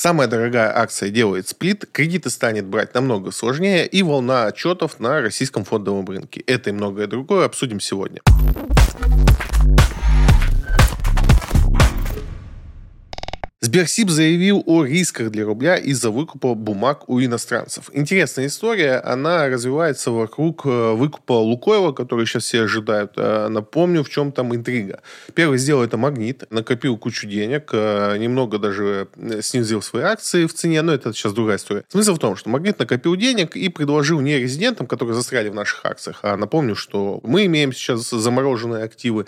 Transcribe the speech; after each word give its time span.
Самая 0.00 0.28
дорогая 0.28 0.78
акция 0.78 1.10
делает 1.10 1.48
сплит, 1.48 1.84
кредиты 1.90 2.30
станет 2.30 2.64
брать 2.66 2.94
намного 2.94 3.32
сложнее 3.32 3.84
и 3.84 4.04
волна 4.04 4.44
отчетов 4.44 5.00
на 5.00 5.20
российском 5.20 5.64
фондовом 5.64 6.06
рынке. 6.06 6.40
Это 6.46 6.70
и 6.70 6.72
многое 6.72 7.08
другое 7.08 7.44
обсудим 7.44 7.80
сегодня. 7.80 8.20
Сберсиб 13.68 14.08
заявил 14.08 14.62
о 14.64 14.82
рисках 14.82 15.30
для 15.30 15.44
рубля 15.44 15.76
из-за 15.76 16.10
выкупа 16.10 16.54
бумаг 16.54 17.06
у 17.06 17.20
иностранцев. 17.20 17.90
Интересная 17.92 18.46
история, 18.46 18.94
она 18.94 19.46
развивается 19.46 20.10
вокруг 20.10 20.64
э, 20.64 20.92
выкупа 20.94 21.32
Лукойла, 21.32 21.92
который 21.92 22.24
сейчас 22.24 22.44
все 22.44 22.62
ожидают. 22.62 23.12
Э, 23.16 23.48
напомню, 23.48 24.02
в 24.04 24.08
чем 24.08 24.32
там 24.32 24.54
интрига. 24.54 25.02
Первый 25.34 25.58
сделал 25.58 25.82
это 25.82 25.98
Магнит, 25.98 26.44
накопил 26.50 26.96
кучу 26.96 27.26
денег, 27.26 27.68
э, 27.74 28.16
немного 28.16 28.58
даже 28.58 29.08
снизил 29.42 29.82
свои 29.82 30.04
акции 30.04 30.46
в 30.46 30.54
цене, 30.54 30.80
но 30.80 30.94
это 30.94 31.12
сейчас 31.12 31.34
другая 31.34 31.58
история. 31.58 31.84
Смысл 31.88 32.14
в 32.14 32.18
том, 32.18 32.36
что 32.36 32.48
Магнит 32.48 32.78
накопил 32.78 33.16
денег 33.16 33.54
и 33.54 33.68
предложил 33.68 34.20
не 34.20 34.38
резидентам, 34.38 34.86
которые 34.86 35.14
застряли 35.14 35.50
в 35.50 35.54
наших 35.54 35.84
акциях, 35.84 36.20
а 36.22 36.38
напомню, 36.38 36.74
что 36.74 37.20
мы 37.22 37.44
имеем 37.44 37.74
сейчас 37.74 38.08
замороженные 38.08 38.84
активы, 38.84 39.26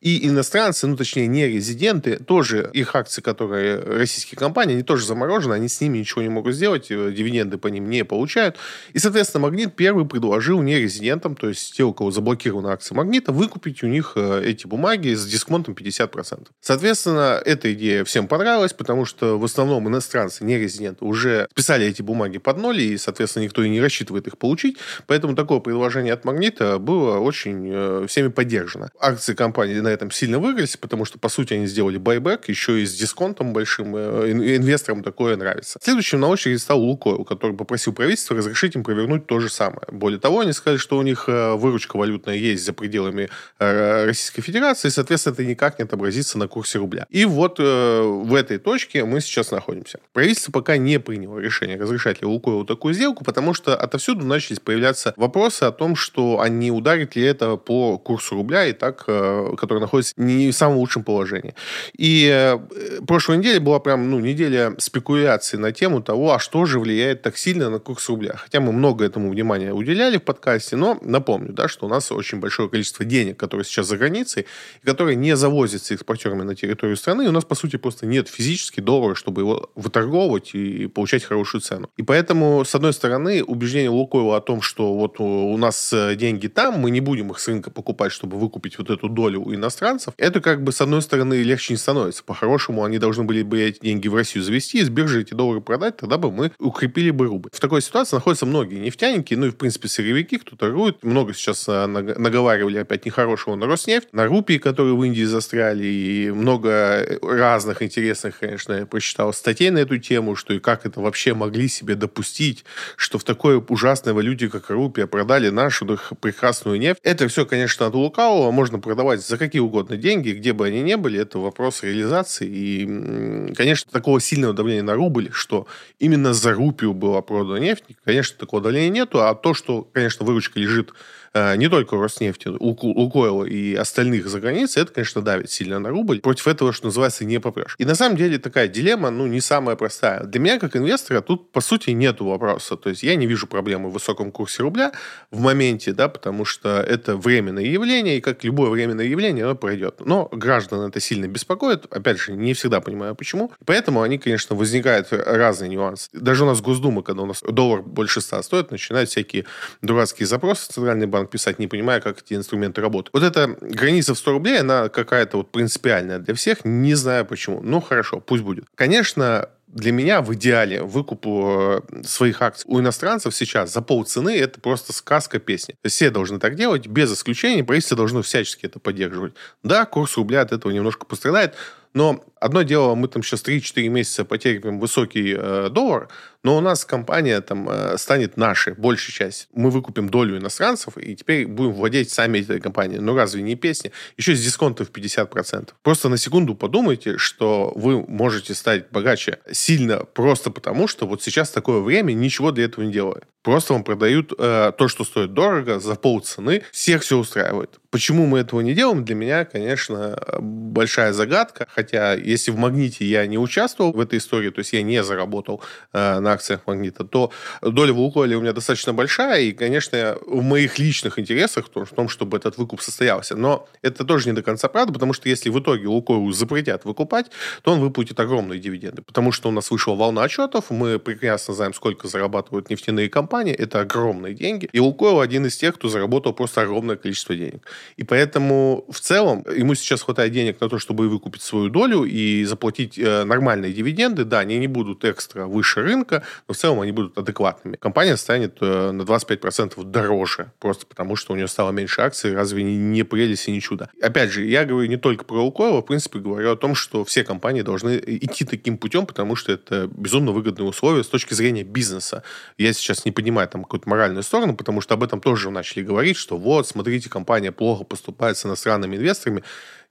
и 0.00 0.26
иностранцы, 0.26 0.86
ну, 0.86 0.96
точнее, 0.96 1.26
не 1.26 1.46
резиденты, 1.46 2.16
тоже 2.16 2.70
их 2.72 2.96
акции, 2.96 3.20
которые 3.20 3.78
российские 3.78 4.38
компании, 4.38 4.74
они 4.74 4.82
тоже 4.82 5.06
заморожены, 5.06 5.54
они 5.54 5.68
с 5.68 5.80
ними 5.80 5.98
ничего 5.98 6.22
не 6.22 6.30
могут 6.30 6.54
сделать, 6.54 6.90
э, 6.90 7.12
дивиденды 7.12 7.58
по 7.58 7.68
ним 7.68 7.90
не 7.90 8.04
получают. 8.04 8.56
И, 8.94 8.98
соответственно, 8.98 9.42
Магнит 9.42 9.76
первый 9.76 10.06
предложил 10.06 10.62
не 10.62 10.78
резидентам, 10.78 11.36
то 11.36 11.48
есть 11.48 11.76
те, 11.76 11.82
у 11.82 11.92
кого 11.92 12.10
заблокированы 12.10 12.68
акции 12.68 12.94
Магнита, 12.94 13.32
выкупить 13.32 13.82
у 13.82 13.88
них 13.88 14.12
э, 14.16 14.42
эти 14.44 14.66
бумаги 14.66 15.14
с 15.14 15.26
дисконтом 15.26 15.74
50%. 15.74 16.46
Соответственно, 16.60 17.40
эта 17.44 17.72
идея 17.74 18.04
всем 18.04 18.26
понравилась, 18.26 18.72
потому 18.72 19.04
что 19.04 19.38
в 19.38 19.44
основном 19.44 19.86
иностранцы, 19.88 20.44
не 20.44 20.58
резиденты, 20.58 21.04
уже 21.04 21.46
списали 21.50 21.86
эти 21.86 22.00
бумаги 22.00 22.38
под 22.38 22.56
ноль, 22.56 22.80
и, 22.80 22.96
соответственно, 22.96 23.44
никто 23.44 23.62
и 23.62 23.68
не 23.68 23.82
рассчитывает 23.82 24.26
их 24.26 24.38
получить. 24.38 24.78
Поэтому 25.06 25.34
такое 25.34 25.60
предложение 25.60 26.14
от 26.14 26.24
Магнита 26.24 26.78
было 26.78 27.18
очень 27.18 27.68
э, 27.70 28.06
всеми 28.08 28.28
поддержано. 28.28 28.90
Акции 28.98 29.34
компании 29.34 29.80
на 29.80 29.89
этом 29.90 30.10
сильно 30.10 30.38
выигрались, 30.38 30.76
потому 30.76 31.04
что, 31.04 31.18
по 31.18 31.28
сути, 31.28 31.54
они 31.54 31.66
сделали 31.66 31.98
байбек, 31.98 32.48
еще 32.48 32.80
и 32.80 32.86
с 32.86 32.94
дисконтом 32.94 33.52
большим. 33.52 33.96
Э, 33.96 34.30
инвесторам 34.30 35.02
такое 35.02 35.36
нравится. 35.36 35.78
Следующим 35.82 36.20
на 36.20 36.28
очереди 36.28 36.58
стал 36.58 36.80
Лукойл, 36.80 37.24
который 37.24 37.56
попросил 37.56 37.92
правительство 37.92 38.36
разрешить 38.36 38.76
им 38.76 38.84
провернуть 38.84 39.26
то 39.26 39.40
же 39.40 39.48
самое. 39.48 39.82
Более 39.90 40.20
того, 40.20 40.40
они 40.40 40.52
сказали, 40.52 40.78
что 40.78 40.98
у 40.98 41.02
них 41.02 41.24
э, 41.28 41.54
выручка 41.54 41.96
валютная 41.96 42.36
есть 42.36 42.64
за 42.64 42.72
пределами 42.72 43.28
э, 43.58 44.04
Российской 44.06 44.42
Федерации, 44.42 44.88
и, 44.88 44.90
соответственно, 44.90 45.34
это 45.34 45.44
никак 45.44 45.78
не 45.78 45.84
отобразится 45.84 46.38
на 46.38 46.48
курсе 46.48 46.78
рубля. 46.78 47.06
И 47.10 47.24
вот 47.24 47.58
в 47.58 48.34
этой 48.34 48.58
точке 48.58 49.04
мы 49.04 49.20
сейчас 49.20 49.50
находимся. 49.50 49.98
Правительство 50.12 50.52
пока 50.52 50.76
не 50.76 50.98
приняло 51.00 51.38
решение, 51.38 51.76
разрешать 51.76 52.20
ли 52.20 52.26
Лукойлу 52.26 52.64
такую 52.64 52.94
сделку, 52.94 53.24
потому 53.24 53.54
что 53.54 53.76
отовсюду 53.76 54.24
начались 54.24 54.60
появляться 54.60 55.12
вопросы 55.16 55.64
о 55.64 55.72
том, 55.72 55.96
что 55.96 56.40
они 56.40 56.70
ударит 56.70 57.16
ли 57.16 57.22
это 57.22 57.56
по 57.56 57.98
курсу 57.98 58.36
рубля, 58.36 58.66
и 58.66 58.72
так, 58.72 59.04
который 59.04 59.79
находится 59.80 60.14
не 60.16 60.50
в 60.50 60.54
самом 60.54 60.78
лучшем 60.78 61.02
положении. 61.02 61.54
И 61.96 62.28
э, 62.32 62.58
прошлой 63.06 63.38
неделе 63.38 63.60
была 63.60 63.80
прям, 63.80 64.10
ну, 64.10 64.20
неделя 64.20 64.74
спекуляций 64.78 65.58
на 65.58 65.72
тему 65.72 66.02
того, 66.02 66.32
а 66.32 66.38
что 66.38 66.64
же 66.66 66.78
влияет 66.78 67.22
так 67.22 67.36
сильно 67.36 67.70
на 67.70 67.78
курс 67.78 68.08
рубля. 68.08 68.34
Хотя 68.36 68.60
мы 68.60 68.72
много 68.72 69.04
этому 69.04 69.30
внимания 69.30 69.72
уделяли 69.72 70.18
в 70.18 70.22
подкасте, 70.22 70.76
но 70.76 70.98
напомню, 71.02 71.52
да, 71.52 71.68
что 71.68 71.86
у 71.86 71.88
нас 71.88 72.12
очень 72.12 72.38
большое 72.38 72.68
количество 72.68 73.04
денег, 73.04 73.36
которые 73.36 73.64
сейчас 73.64 73.86
за 73.86 73.96
границей, 73.96 74.46
и 74.82 74.86
которые 74.86 75.16
не 75.16 75.36
завозятся 75.36 75.94
экспортерами 75.94 76.42
на 76.42 76.54
территорию 76.54 76.96
страны, 76.96 77.24
и 77.24 77.28
у 77.28 77.32
нас, 77.32 77.44
по 77.44 77.54
сути, 77.54 77.76
просто 77.76 78.06
нет 78.06 78.28
физически 78.28 78.80
доллара, 78.80 79.14
чтобы 79.14 79.42
его 79.42 79.70
выторговывать 79.74 80.54
и 80.54 80.86
получать 80.86 81.24
хорошую 81.24 81.60
цену. 81.60 81.90
И 81.96 82.02
поэтому, 82.02 82.64
с 82.64 82.74
одной 82.74 82.92
стороны, 82.92 83.42
убеждение 83.42 83.90
Лукойла 83.90 84.36
о 84.36 84.40
том, 84.40 84.62
что 84.62 84.94
вот 84.94 85.20
у 85.20 85.56
нас 85.56 85.92
э, 85.92 86.14
деньги 86.16 86.46
там, 86.46 86.74
мы 86.78 86.90
не 86.90 87.00
будем 87.00 87.30
их 87.30 87.38
с 87.40 87.48
рынка 87.48 87.70
покупать, 87.70 88.12
чтобы 88.12 88.38
выкупить 88.38 88.78
вот 88.78 88.90
эту 88.90 89.08
долю 89.08 89.40
у 89.40 89.54
иностранцев, 89.54 89.69
иностранцев, 89.70 90.14
это 90.16 90.40
как 90.40 90.62
бы, 90.62 90.72
с 90.72 90.80
одной 90.80 91.00
стороны, 91.00 91.34
легче 91.34 91.74
не 91.74 91.78
становится. 91.78 92.24
По-хорошему, 92.24 92.84
они 92.84 92.98
должны 92.98 93.24
были 93.24 93.42
бы 93.42 93.60
эти 93.60 93.80
деньги 93.80 94.08
в 94.08 94.14
Россию 94.14 94.44
завести, 94.44 94.78
из 94.78 94.88
биржи 94.88 95.22
эти 95.22 95.34
доллары 95.34 95.60
продать, 95.60 95.96
тогда 95.96 96.18
бы 96.18 96.30
мы 96.30 96.52
укрепили 96.58 97.10
бы 97.10 97.26
рубль. 97.26 97.50
В 97.52 97.60
такой 97.60 97.80
ситуации 97.82 98.16
находятся 98.16 98.46
многие 98.46 98.76
нефтяники, 98.76 99.34
ну 99.34 99.46
и, 99.46 99.50
в 99.50 99.56
принципе, 99.56 99.88
сырьевики, 99.88 100.38
кто 100.38 100.56
торгует. 100.56 101.02
Много 101.02 101.32
сейчас 101.34 101.64
а, 101.68 101.86
наговаривали 101.86 102.78
опять 102.78 103.06
нехорошего 103.06 103.54
на 103.54 103.66
Роснефть, 103.66 104.08
на 104.12 104.26
рупии, 104.26 104.58
которые 104.58 104.94
в 104.94 105.04
Индии 105.04 105.24
застряли, 105.24 105.84
и 105.86 106.30
много 106.30 107.18
разных 107.22 107.82
интересных, 107.82 108.38
конечно, 108.38 108.72
я 108.72 108.86
прочитал 108.86 109.32
статей 109.32 109.70
на 109.70 109.78
эту 109.78 109.98
тему, 109.98 110.34
что 110.34 110.52
и 110.52 110.58
как 110.58 110.84
это 110.84 111.00
вообще 111.00 111.34
могли 111.34 111.68
себе 111.68 111.94
допустить, 111.94 112.64
что 112.96 113.18
в 113.18 113.24
такой 113.24 113.62
ужасной 113.68 114.12
валюте, 114.12 114.48
как 114.48 114.70
рупия, 114.70 115.06
продали 115.06 115.50
нашу 115.50 115.86
прекрасную 116.20 116.78
нефть. 116.78 117.00
Это 117.02 117.28
все, 117.28 117.46
конечно, 117.46 117.86
от 117.86 117.94
лукавого 117.94 118.50
можно 118.50 118.78
продавать 118.78 119.20
за 119.24 119.38
какие 119.38 119.59
угодно 119.60 119.96
деньги, 119.96 120.30
где 120.30 120.52
бы 120.52 120.66
они 120.66 120.82
ни 120.82 120.94
были, 120.94 121.20
это 121.20 121.38
вопрос 121.38 121.82
реализации. 121.82 122.46
И, 122.48 123.54
конечно, 123.54 123.90
такого 123.90 124.20
сильного 124.20 124.54
давления 124.54 124.82
на 124.82 124.94
рубль, 124.94 125.30
что 125.32 125.66
именно 125.98 126.32
за 126.32 126.52
рупию 126.52 126.94
была 126.94 127.22
продана 127.22 127.58
нефть, 127.58 127.84
конечно, 128.04 128.38
такого 128.38 128.62
давления 128.62 128.90
нету. 128.90 129.22
А 129.22 129.34
то, 129.34 129.54
что, 129.54 129.82
конечно, 129.82 130.24
выручка 130.26 130.58
лежит 130.58 130.92
не 131.34 131.68
только 131.68 131.94
у 131.94 132.00
Роснефти, 132.00 132.48
Лукойла 132.48 133.44
и 133.44 133.74
остальных 133.74 134.28
за 134.28 134.40
границей, 134.40 134.82
это, 134.82 134.92
конечно, 134.92 135.22
давит 135.22 135.50
сильно 135.50 135.78
на 135.78 135.90
рубль. 135.90 136.20
Против 136.20 136.48
этого, 136.48 136.72
что 136.72 136.86
называется, 136.86 137.24
не 137.24 137.38
попрешь. 137.38 137.74
И 137.78 137.84
на 137.84 137.94
самом 137.94 138.16
деле 138.16 138.38
такая 138.38 138.68
дилемма, 138.68 139.10
ну, 139.10 139.26
не 139.26 139.40
самая 139.40 139.76
простая. 139.76 140.24
Для 140.24 140.40
меня, 140.40 140.58
как 140.58 140.76
инвестора, 140.76 141.20
тут, 141.20 141.52
по 141.52 141.60
сути, 141.60 141.90
нету 141.90 142.24
вопроса. 142.24 142.76
То 142.76 142.90
есть 142.90 143.02
я 143.02 143.14
не 143.14 143.26
вижу 143.26 143.46
проблемы 143.46 143.90
в 143.90 143.92
высоком 143.92 144.32
курсе 144.32 144.62
рубля 144.62 144.92
в 145.30 145.40
моменте, 145.40 145.92
да, 145.92 146.08
потому 146.08 146.44
что 146.44 146.80
это 146.80 147.16
временное 147.16 147.64
явление, 147.64 148.18
и 148.18 148.20
как 148.20 148.42
любое 148.42 148.70
временное 148.70 149.04
явление, 149.04 149.44
оно 149.44 149.54
пройдет. 149.54 150.00
Но 150.04 150.28
граждан 150.32 150.88
это 150.88 150.98
сильно 151.00 151.26
беспокоит. 151.26 151.86
Опять 151.92 152.18
же, 152.18 152.32
не 152.32 152.54
всегда 152.54 152.80
понимаю, 152.80 153.14
почему. 153.14 153.52
Поэтому 153.64 154.02
они, 154.02 154.18
конечно, 154.18 154.56
возникают 154.56 155.08
разные 155.12 155.68
нюансы. 155.68 156.08
Даже 156.12 156.44
у 156.44 156.46
нас 156.46 156.60
Госдума, 156.60 157.02
когда 157.02 157.22
у 157.22 157.26
нас 157.26 157.42
доллар 157.46 157.82
больше 157.82 158.20
100 158.20 158.42
стоит, 158.42 158.70
начинают 158.70 159.10
всякие 159.10 159.44
дурацкие 159.82 160.26
запросы 160.26 160.72
Центральный 160.72 161.06
банк 161.06 161.19
банк 161.20 161.30
писать, 161.30 161.58
не 161.58 161.66
понимая, 161.66 162.00
как 162.00 162.22
эти 162.22 162.34
инструменты 162.34 162.80
работают. 162.80 163.10
Вот 163.12 163.22
эта 163.22 163.56
граница 163.60 164.14
в 164.14 164.18
100 164.18 164.32
рублей, 164.32 164.60
она 164.60 164.88
какая-то 164.88 165.38
вот 165.38 165.52
принципиальная 165.52 166.18
для 166.18 166.34
всех, 166.34 166.64
не 166.64 166.94
знаю 166.94 167.26
почему. 167.26 167.60
Ну, 167.62 167.80
хорошо, 167.80 168.20
пусть 168.20 168.42
будет. 168.42 168.64
Конечно, 168.74 169.48
для 169.68 169.92
меня 169.92 170.20
в 170.20 170.34
идеале 170.34 170.82
выкуп 170.82 171.26
э, 171.26 171.80
своих 172.02 172.42
акций 172.42 172.64
у 172.66 172.80
иностранцев 172.80 173.34
сейчас 173.34 173.72
за 173.72 173.82
полцены 173.82 174.36
это 174.36 174.60
просто 174.60 174.92
сказка 174.92 175.38
песни. 175.38 175.76
Все 175.86 176.10
должны 176.10 176.40
так 176.40 176.56
делать, 176.56 176.86
без 176.86 177.12
исключения. 177.12 177.62
Правительство 177.62 177.96
должно 177.96 178.22
всячески 178.22 178.66
это 178.66 178.80
поддерживать. 178.80 179.34
Да, 179.62 179.84
курс 179.84 180.16
рубля 180.16 180.40
от 180.40 180.52
этого 180.52 180.72
немножко 180.72 181.06
пострадает, 181.06 181.54
но 181.92 182.24
одно 182.40 182.62
дело, 182.62 182.94
мы 182.94 183.08
там 183.08 183.22
сейчас 183.22 183.44
3-4 183.44 183.88
месяца 183.88 184.24
потерпим 184.24 184.78
высокий 184.78 185.34
э, 185.36 185.68
доллар, 185.70 186.08
но 186.42 186.56
у 186.56 186.60
нас 186.60 186.84
компания 186.84 187.40
там 187.40 187.68
э, 187.68 187.98
станет 187.98 188.36
нашей, 188.36 188.74
большей 188.74 189.12
часть. 189.12 189.48
Мы 189.52 189.70
выкупим 189.70 190.08
долю 190.08 190.38
иностранцев, 190.38 190.96
и 190.96 191.14
теперь 191.14 191.46
будем 191.46 191.72
владеть 191.72 192.10
сами 192.10 192.38
этой 192.38 192.60
компанией. 192.60 193.00
Ну, 193.00 193.14
разве 193.14 193.42
не 193.42 193.56
песня? 193.56 193.92
Еще 194.16 194.34
с 194.34 194.42
дисконтом 194.42 194.86
в 194.86 194.90
50%. 194.90 195.70
Просто 195.82 196.08
на 196.08 196.16
секунду 196.16 196.54
подумайте, 196.54 197.18
что 197.18 197.72
вы 197.74 198.04
можете 198.06 198.54
стать 198.54 198.90
богаче 198.90 199.38
сильно 199.50 200.04
просто 200.04 200.50
потому, 200.50 200.88
что 200.88 201.06
вот 201.06 201.22
сейчас 201.22 201.50
такое 201.50 201.80
время, 201.80 202.12
ничего 202.12 202.52
для 202.52 202.64
этого 202.64 202.84
не 202.84 202.92
делая. 202.92 203.22
Просто 203.42 203.72
вам 203.72 203.84
продают 203.84 204.32
э, 204.38 204.72
то, 204.76 204.88
что 204.88 205.04
стоит 205.04 205.32
дорого, 205.32 205.80
за 205.80 205.94
полцены. 205.94 206.62
Всех 206.72 207.02
все 207.02 207.16
устраивает. 207.16 207.80
Почему 207.90 208.26
мы 208.26 208.40
этого 208.40 208.60
не 208.60 208.74
делаем, 208.74 209.04
для 209.04 209.14
меня, 209.14 209.44
конечно, 209.46 210.18
большая 210.38 211.14
загадка. 211.14 211.66
Хотя, 211.70 212.12
если 212.12 212.50
в 212.50 212.58
«Магните» 212.58 213.06
я 213.06 213.26
не 213.26 213.38
участвовал 213.38 213.92
в 213.92 214.00
этой 214.00 214.18
истории, 214.18 214.50
то 214.50 214.58
есть 214.58 214.74
я 214.74 214.82
не 214.82 215.02
заработал 215.02 215.62
э, 215.92 216.20
на 216.20 216.29
акциях 216.30 216.60
«Магнита», 216.66 217.04
то 217.04 217.30
доля 217.62 217.92
в 217.92 217.98
«Лукойле» 217.98 218.36
у 218.36 218.40
меня 218.40 218.52
достаточно 218.52 218.92
большая. 218.92 219.42
И, 219.42 219.52
конечно, 219.52 220.16
в 220.26 220.42
моих 220.42 220.78
личных 220.78 221.18
интересах 221.18 221.66
в 221.74 221.94
том, 221.94 222.08
чтобы 222.08 222.36
этот 222.36 222.58
выкуп 222.58 222.80
состоялся. 222.80 223.36
Но 223.36 223.68
это 223.82 224.04
тоже 224.04 224.28
не 224.28 224.34
до 224.34 224.42
конца 224.42 224.68
правда, 224.68 224.92
потому 224.92 225.12
что 225.12 225.28
если 225.28 225.50
в 225.50 225.58
итоге 225.58 225.86
«Лукойл» 225.88 226.32
запретят 226.32 226.84
выкупать, 226.84 227.26
то 227.62 227.72
он 227.72 227.80
выплатит 227.80 228.18
огромные 228.20 228.60
дивиденды. 228.60 229.02
Потому 229.02 229.32
что 229.32 229.48
у 229.48 229.52
нас 229.52 229.70
вышла 229.70 229.94
волна 229.94 230.22
отчетов, 230.22 230.70
мы 230.70 230.98
прекрасно 230.98 231.54
знаем, 231.54 231.74
сколько 231.74 232.08
зарабатывают 232.08 232.70
нефтяные 232.70 233.08
компании, 233.08 233.54
это 233.54 233.80
огромные 233.80 234.34
деньги. 234.34 234.68
И 234.72 234.80
Лукойл 234.80 235.20
один 235.20 235.46
из 235.46 235.56
тех, 235.56 235.74
кто 235.74 235.88
заработал 235.88 236.32
просто 236.32 236.62
огромное 236.62 236.96
количество 236.96 237.34
денег. 237.34 237.66
И 237.96 238.04
поэтому 238.04 238.84
в 238.88 239.00
целом 239.00 239.44
ему 239.56 239.74
сейчас 239.74 240.02
хватает 240.02 240.32
денег 240.32 240.60
на 240.60 240.68
то, 240.68 240.78
чтобы 240.78 241.08
выкупить 241.08 241.42
свою 241.42 241.68
долю, 241.68 242.04
и 242.04 242.44
заплатить 242.44 242.98
э, 242.98 243.24
нормальные 243.24 243.72
дивиденды, 243.72 244.24
да, 244.24 244.40
они 244.40 244.58
не 244.58 244.66
будут 244.66 245.04
экстра 245.04 245.46
выше 245.46 245.82
рынка, 245.82 246.19
но 246.48 246.54
в 246.54 246.56
целом 246.56 246.80
они 246.80 246.92
будут 246.92 247.16
адекватными. 247.18 247.76
Компания 247.76 248.16
станет 248.16 248.58
э, 248.60 248.90
на 248.90 249.02
25% 249.02 249.82
дороже, 249.84 250.52
просто 250.58 250.86
потому 250.86 251.16
что 251.16 251.32
у 251.32 251.36
нее 251.36 251.48
стало 251.48 251.70
меньше 251.70 252.00
акций, 252.02 252.34
разве 252.34 252.62
не, 252.62 252.76
не 252.76 253.02
прелесть 253.02 253.48
и 253.48 253.52
не 253.52 253.60
чудо. 253.60 253.90
Опять 254.02 254.30
же, 254.30 254.44
я 254.44 254.64
говорю 254.64 254.88
не 254.88 254.96
только 254.96 255.24
про 255.24 255.42
Лукойл, 255.42 255.78
а 255.78 255.82
в 255.82 255.86
принципе 255.86 256.18
говорю 256.18 256.52
о 256.52 256.56
том, 256.56 256.74
что 256.74 257.04
все 257.04 257.24
компании 257.24 257.62
должны 257.62 258.00
идти 258.04 258.44
таким 258.44 258.78
путем, 258.78 259.06
потому 259.06 259.36
что 259.36 259.52
это 259.52 259.88
безумно 259.88 260.32
выгодные 260.32 260.68
условия 260.68 261.04
с 261.04 261.08
точки 261.08 261.34
зрения 261.34 261.62
бизнеса. 261.62 262.22
Я 262.58 262.72
сейчас 262.72 263.04
не 263.04 263.12
понимаю 263.12 263.48
там 263.48 263.64
какую-то 263.64 263.88
моральную 263.88 264.22
сторону, 264.22 264.56
потому 264.56 264.80
что 264.80 264.94
об 264.94 265.02
этом 265.02 265.20
тоже 265.20 265.50
начали 265.50 265.82
говорить, 265.82 266.16
что 266.16 266.36
вот, 266.36 266.66
смотрите, 266.66 267.08
компания 267.08 267.52
плохо 267.52 267.84
поступает 267.84 268.36
с 268.36 268.46
иностранными 268.46 268.96
инвесторами 268.96 269.42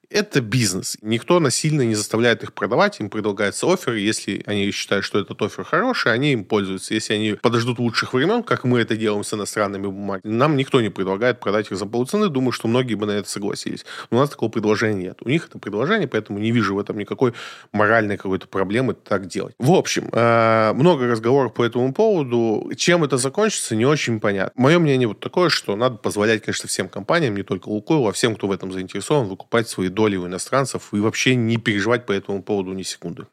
это 0.10 0.42
бизнес. 0.42 0.98
Никто 1.02 1.40
насильно 1.40 1.84
не 1.84 1.96
заставляет 1.96 2.44
их 2.44 2.54
продавать, 2.54 3.00
им 3.00 3.10
предлагается 3.10 3.72
офер. 3.72 3.94
Если 3.94 4.44
они 4.46 4.72
считают, 4.72 5.06
что 5.06 5.20
этот 5.20 5.42
офер 5.42 5.64
хороший, 5.64 6.14
они 6.14 6.34
им 6.34 6.46
пользуются. 6.46 6.94
Если 6.94 7.14
они 7.14 7.34
подождут 7.34 7.80
лучших 7.80 8.14
времен, 8.14 8.44
как 8.44 8.64
мы 8.64 8.80
это 8.80 8.96
делаем 8.96 9.24
с 9.24 9.34
иностранными 9.34 9.88
бумагами, 9.88 10.34
нам 10.34 10.58
никто 10.58 10.82
не 10.82 10.90
предлагает 10.90 11.40
продать 11.40 11.72
их 11.72 11.78
за 11.78 11.86
полцены. 11.86 12.30
Думаю, 12.30 12.52
что 12.52 12.68
многие 12.68 12.96
бы 12.96 13.06
на 13.06 13.12
это 13.12 13.30
согласились. 13.30 13.86
Но 14.10 14.18
у 14.18 14.22
нас 14.22 14.30
такого 14.32 14.50
предложения 14.50 15.04
нет. 15.04 15.20
У 15.24 15.30
них 15.30 15.48
это 15.48 15.60
предложение, 15.60 16.08
поэтому 16.08 16.40
не 16.40 16.52
вижу 16.52 16.76
в 16.76 16.80
этом 16.80 16.98
никакой 16.98 17.34
моральной 17.72 18.18
какой-то 18.18 18.48
проблемы 18.48 18.96
так 18.96 19.28
делать. 19.28 19.54
В 19.60 19.72
общем, 19.72 20.10
э, 20.12 20.74
много 20.74 21.08
разговоров 21.08 21.54
по 21.54 21.64
этому 21.64 21.94
поводу. 21.94 22.72
Чем 22.76 23.04
это 23.04 23.18
закончится, 23.18 23.76
не 23.76 23.86
очень 23.86 24.20
понятно. 24.20 24.60
Мое 24.60 24.80
мнение 24.80 25.08
вот 25.08 25.20
такое, 25.20 25.50
что 25.50 25.76
надо 25.76 25.98
позволять, 25.98 26.44
конечно, 26.44 26.68
всем 26.68 26.90
компаниям, 26.90 27.36
не 27.36 27.44
только 27.44 27.70
Лукойлу, 27.70 28.08
а 28.08 28.12
всем, 28.12 28.36
кто 28.36 28.48
в 28.48 28.52
этом 28.52 28.72
заинтересован, 28.72 29.28
выкупать 29.28 29.70
свои 29.70 29.90
доли 30.00 30.16
у 30.16 30.28
иностранцев 30.28 30.94
и 30.94 31.00
вообще 31.00 31.36
не 31.36 31.58
переживать 31.58 32.06
по 32.06 32.14
этому 32.14 32.42
поводу 32.42 32.72
ни 32.72 32.84
секунды. 32.84 33.26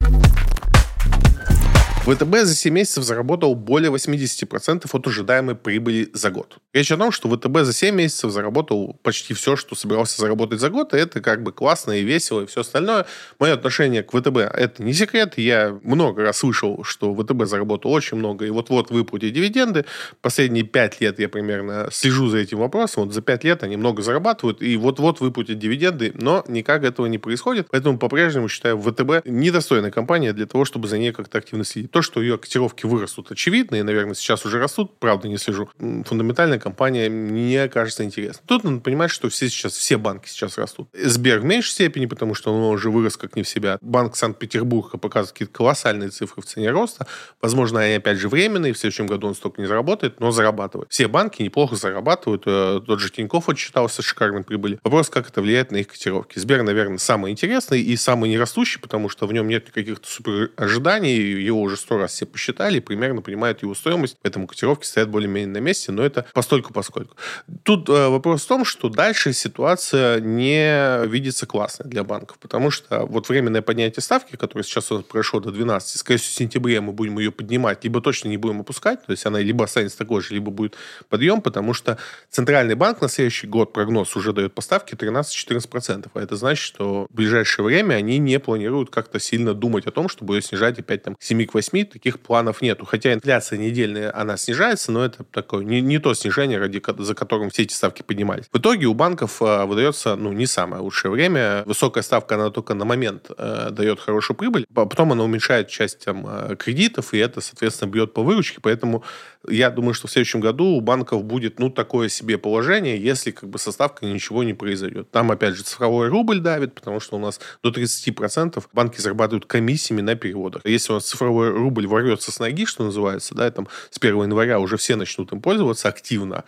ВТБ 2.06 2.44
за 2.44 2.54
7 2.54 2.72
месяцев 2.72 3.02
заработал 3.02 3.56
более 3.56 3.90
80% 3.90 4.88
от 4.92 5.06
ожидаемой 5.08 5.56
прибыли 5.56 6.08
за 6.12 6.30
год. 6.30 6.58
Речь 6.72 6.92
о 6.92 6.96
том, 6.96 7.10
что 7.10 7.28
ВТБ 7.28 7.64
за 7.64 7.72
7 7.72 7.92
месяцев 7.96 8.30
заработал 8.30 8.96
почти 9.02 9.34
все, 9.34 9.56
что 9.56 9.74
собирался 9.74 10.20
заработать 10.20 10.60
за 10.60 10.70
год, 10.70 10.94
и 10.94 10.98
это 10.98 11.20
как 11.20 11.42
бы 11.42 11.50
классно 11.50 11.90
и 11.98 12.04
весело, 12.04 12.42
и 12.42 12.46
все 12.46 12.60
остальное. 12.60 13.06
Мое 13.40 13.54
отношение 13.54 14.04
к 14.04 14.12
ВТБ– 14.12 14.36
это 14.54 14.84
не 14.84 14.92
секрет. 14.92 15.36
Я 15.36 15.80
много 15.82 16.22
раз 16.22 16.38
слышал, 16.38 16.84
что 16.84 17.12
ВТБ 17.12 17.44
заработал 17.46 17.90
очень 17.90 18.18
много, 18.18 18.46
и 18.46 18.50
вот-вот 18.50 18.92
выплатит 18.92 19.32
дивиденды. 19.32 19.84
Последние 20.20 20.62
5 20.62 21.00
лет 21.00 21.18
я 21.18 21.28
примерно 21.28 21.88
слежу 21.90 22.28
за 22.28 22.38
этим 22.38 22.58
вопросом. 22.58 23.06
Вот 23.06 23.14
за 23.14 23.20
5 23.20 23.42
лет 23.42 23.64
они 23.64 23.76
много 23.76 24.02
зарабатывают, 24.02 24.62
и 24.62 24.76
вот-вот 24.76 25.18
выплатят 25.18 25.58
дивиденды, 25.58 26.12
но 26.14 26.44
никак 26.46 26.84
этого 26.84 27.06
не 27.06 27.18
происходит. 27.18 27.66
Поэтому 27.68 27.98
по-прежнему 27.98 28.48
считаю 28.48 28.80
ВТБ 28.80 29.26
недостойной 29.26 29.90
компания 29.90 30.32
для 30.32 30.46
того, 30.46 30.64
чтобы 30.64 30.86
за 30.86 30.98
ней 30.98 31.10
как-то 31.10 31.38
активно 31.38 31.64
следить. 31.64 31.95
То, 31.96 32.02
что 32.02 32.20
ее 32.20 32.36
котировки 32.36 32.84
вырастут, 32.84 33.30
очевидно, 33.30 33.76
и, 33.76 33.82
наверное, 33.82 34.12
сейчас 34.12 34.44
уже 34.44 34.58
растут, 34.58 34.98
правда, 34.98 35.28
не 35.28 35.38
слежу. 35.38 35.70
Фундаментальная 35.78 36.58
компания 36.58 37.08
мне 37.08 37.70
кажется 37.70 38.04
интересной. 38.04 38.42
Тут 38.46 38.64
надо 38.64 38.80
понимать, 38.80 39.10
что 39.10 39.30
все 39.30 39.48
сейчас, 39.48 39.72
все 39.72 39.96
банки 39.96 40.28
сейчас 40.28 40.58
растут. 40.58 40.90
Сбер 40.92 41.40
в 41.40 41.44
меньшей 41.44 41.70
степени, 41.70 42.04
потому 42.04 42.34
что 42.34 42.54
он 42.54 42.74
уже 42.74 42.90
вырос 42.90 43.16
как 43.16 43.34
не 43.34 43.44
в 43.44 43.48
себя. 43.48 43.78
Банк 43.80 44.14
Санкт-Петербурга 44.14 44.98
показывает 44.98 45.32
какие-то 45.32 45.54
колоссальные 45.54 46.10
цифры 46.10 46.42
в 46.42 46.44
цене 46.44 46.70
роста. 46.70 47.06
Возможно, 47.40 47.80
они 47.80 47.94
опять 47.94 48.18
же 48.18 48.28
временные, 48.28 48.74
в 48.74 48.78
следующем 48.78 49.06
году 49.06 49.28
он 49.28 49.34
столько 49.34 49.62
не 49.62 49.66
заработает, 49.66 50.20
но 50.20 50.32
зарабатывает. 50.32 50.90
Все 50.90 51.08
банки 51.08 51.40
неплохо 51.40 51.76
зарабатывают. 51.76 52.42
Э, 52.44 52.82
тот 52.86 53.00
же 53.00 53.10
Тинькофф 53.10 53.48
отчитался 53.48 54.02
шикарной 54.02 54.44
прибыли. 54.44 54.78
Вопрос, 54.84 55.08
как 55.08 55.30
это 55.30 55.40
влияет 55.40 55.72
на 55.72 55.76
их 55.76 55.88
котировки. 55.88 56.38
Сбер, 56.38 56.62
наверное, 56.62 56.98
самый 56.98 57.32
интересный 57.32 57.80
и 57.80 57.96
самый 57.96 58.28
нерастущий, 58.28 58.82
потому 58.82 59.08
что 59.08 59.26
в 59.26 59.32
нем 59.32 59.48
нет 59.48 59.70
каких-то 59.70 60.06
супер 60.06 60.50
ожиданий, 60.56 61.16
его 61.46 61.62
уже 61.62 61.85
сто 61.86 61.98
раз 61.98 62.12
все 62.12 62.26
посчитали 62.26 62.78
и 62.78 62.80
примерно 62.80 63.22
понимают 63.22 63.62
его 63.62 63.72
стоимость, 63.74 64.16
поэтому 64.20 64.48
котировки 64.48 64.84
стоят 64.84 65.08
более-менее 65.08 65.52
на 65.52 65.58
месте, 65.58 65.92
но 65.92 66.02
это 66.02 66.26
постольку 66.34 66.72
поскольку. 66.72 67.16
Тут 67.62 67.88
э, 67.88 68.08
вопрос 68.08 68.42
в 68.42 68.48
том, 68.48 68.64
что 68.64 68.88
дальше 68.88 69.32
ситуация 69.32 70.18
не 70.18 71.06
видится 71.06 71.46
классной 71.46 71.88
для 71.88 72.02
банков, 72.02 72.38
потому 72.40 72.72
что 72.72 73.06
вот 73.06 73.28
временное 73.28 73.62
поднятие 73.62 74.02
ставки, 74.02 74.34
которое 74.34 74.64
сейчас 74.64 74.90
у 74.90 74.96
нас 74.96 75.04
прошло 75.04 75.38
до 75.38 75.52
12, 75.52 76.00
скорее 76.00 76.18
всего, 76.18 76.32
в 76.32 76.38
сентябре 76.38 76.80
мы 76.80 76.92
будем 76.92 77.20
ее 77.20 77.30
поднимать, 77.30 77.84
либо 77.84 78.00
точно 78.00 78.28
не 78.30 78.36
будем 78.36 78.62
опускать, 78.62 79.06
то 79.06 79.12
есть 79.12 79.24
она 79.24 79.38
либо 79.38 79.64
останется 79.64 79.96
такой 79.96 80.22
же, 80.22 80.34
либо 80.34 80.50
будет 80.50 80.74
подъем, 81.08 81.40
потому 81.40 81.72
что 81.72 81.98
Центральный 82.30 82.74
банк 82.74 83.00
на 83.00 83.08
следующий 83.08 83.46
год 83.46 83.72
прогноз 83.72 84.16
уже 84.16 84.32
дает 84.32 84.54
поставки 84.54 84.94
13-14%, 84.94 86.10
а 86.12 86.20
это 86.20 86.34
значит, 86.34 86.64
что 86.64 87.06
в 87.08 87.14
ближайшее 87.14 87.64
время 87.64 87.94
они 87.94 88.18
не 88.18 88.40
планируют 88.40 88.90
как-то 88.90 89.20
сильно 89.20 89.54
думать 89.54 89.86
о 89.86 89.92
том, 89.92 90.08
чтобы 90.08 90.34
ее 90.34 90.42
снижать 90.42 90.80
опять 90.80 91.04
там 91.04 91.14
к 91.14 91.22
7 91.22 91.46
к 91.46 91.54
8, 91.54 91.75
таких 91.84 92.20
планов 92.20 92.62
нету. 92.62 92.84
Хотя 92.84 93.12
инфляция 93.12 93.58
недельная, 93.58 94.16
она 94.16 94.36
снижается, 94.36 94.92
но 94.92 95.04
это 95.04 95.24
такое 95.24 95.64
не, 95.64 95.80
не 95.80 95.98
то 95.98 96.14
снижение, 96.14 96.58
ради, 96.58 96.82
за 96.98 97.14
которым 97.14 97.50
все 97.50 97.62
эти 97.62 97.72
ставки 97.72 98.02
поднимались. 98.02 98.44
В 98.52 98.58
итоге 98.58 98.86
у 98.86 98.94
банков 98.94 99.42
э, 99.42 99.64
выдается 99.64 100.16
ну, 100.16 100.32
не 100.32 100.46
самое 100.46 100.82
лучшее 100.82 101.10
время. 101.10 101.62
Высокая 101.66 102.02
ставка, 102.02 102.36
она 102.36 102.50
только 102.50 102.74
на 102.74 102.84
момент 102.84 103.30
э, 103.36 103.68
дает 103.70 104.00
хорошую 104.00 104.36
прибыль, 104.36 104.66
а 104.74 104.86
потом 104.86 105.12
она 105.12 105.24
уменьшает 105.24 105.68
часть 105.68 106.04
там, 106.04 106.26
э, 106.28 106.56
кредитов, 106.56 107.14
и 107.14 107.18
это, 107.18 107.40
соответственно, 107.40 107.90
бьет 107.90 108.12
по 108.12 108.22
выручке. 108.22 108.58
Поэтому 108.60 109.04
я 109.48 109.70
думаю, 109.70 109.94
что 109.94 110.08
в 110.08 110.10
следующем 110.10 110.40
году 110.40 110.64
у 110.64 110.80
банков 110.80 111.24
будет 111.24 111.58
ну, 111.58 111.70
такое 111.70 112.08
себе 112.08 112.38
положение, 112.38 113.00
если 113.00 113.30
как 113.30 113.48
бы 113.48 113.58
со 113.58 113.72
ставкой 113.72 114.12
ничего 114.12 114.42
не 114.44 114.54
произойдет. 114.54 115.10
Там, 115.10 115.30
опять 115.30 115.54
же, 115.54 115.62
цифровой 115.62 116.08
рубль 116.08 116.40
давит, 116.40 116.74
потому 116.74 117.00
что 117.00 117.16
у 117.16 117.18
нас 117.18 117.40
до 117.62 117.70
30% 117.70 118.62
банки 118.72 119.00
зарабатывают 119.00 119.46
комиссиями 119.46 120.00
на 120.00 120.14
переводах. 120.14 120.62
Если 120.64 120.92
у 120.92 120.94
нас 120.94 121.04
цифровой 121.04 121.50
рубль 121.50 121.86
ворвется 121.86 122.32
с 122.32 122.38
ноги, 122.38 122.64
что 122.66 122.84
называется, 122.84 123.34
да, 123.34 123.50
там 123.50 123.68
с 123.90 123.98
1 123.98 124.22
января 124.22 124.58
уже 124.60 124.76
все 124.76 124.96
начнут 124.96 125.32
им 125.32 125.40
пользоваться 125.40 125.88
активно, 125.88 126.44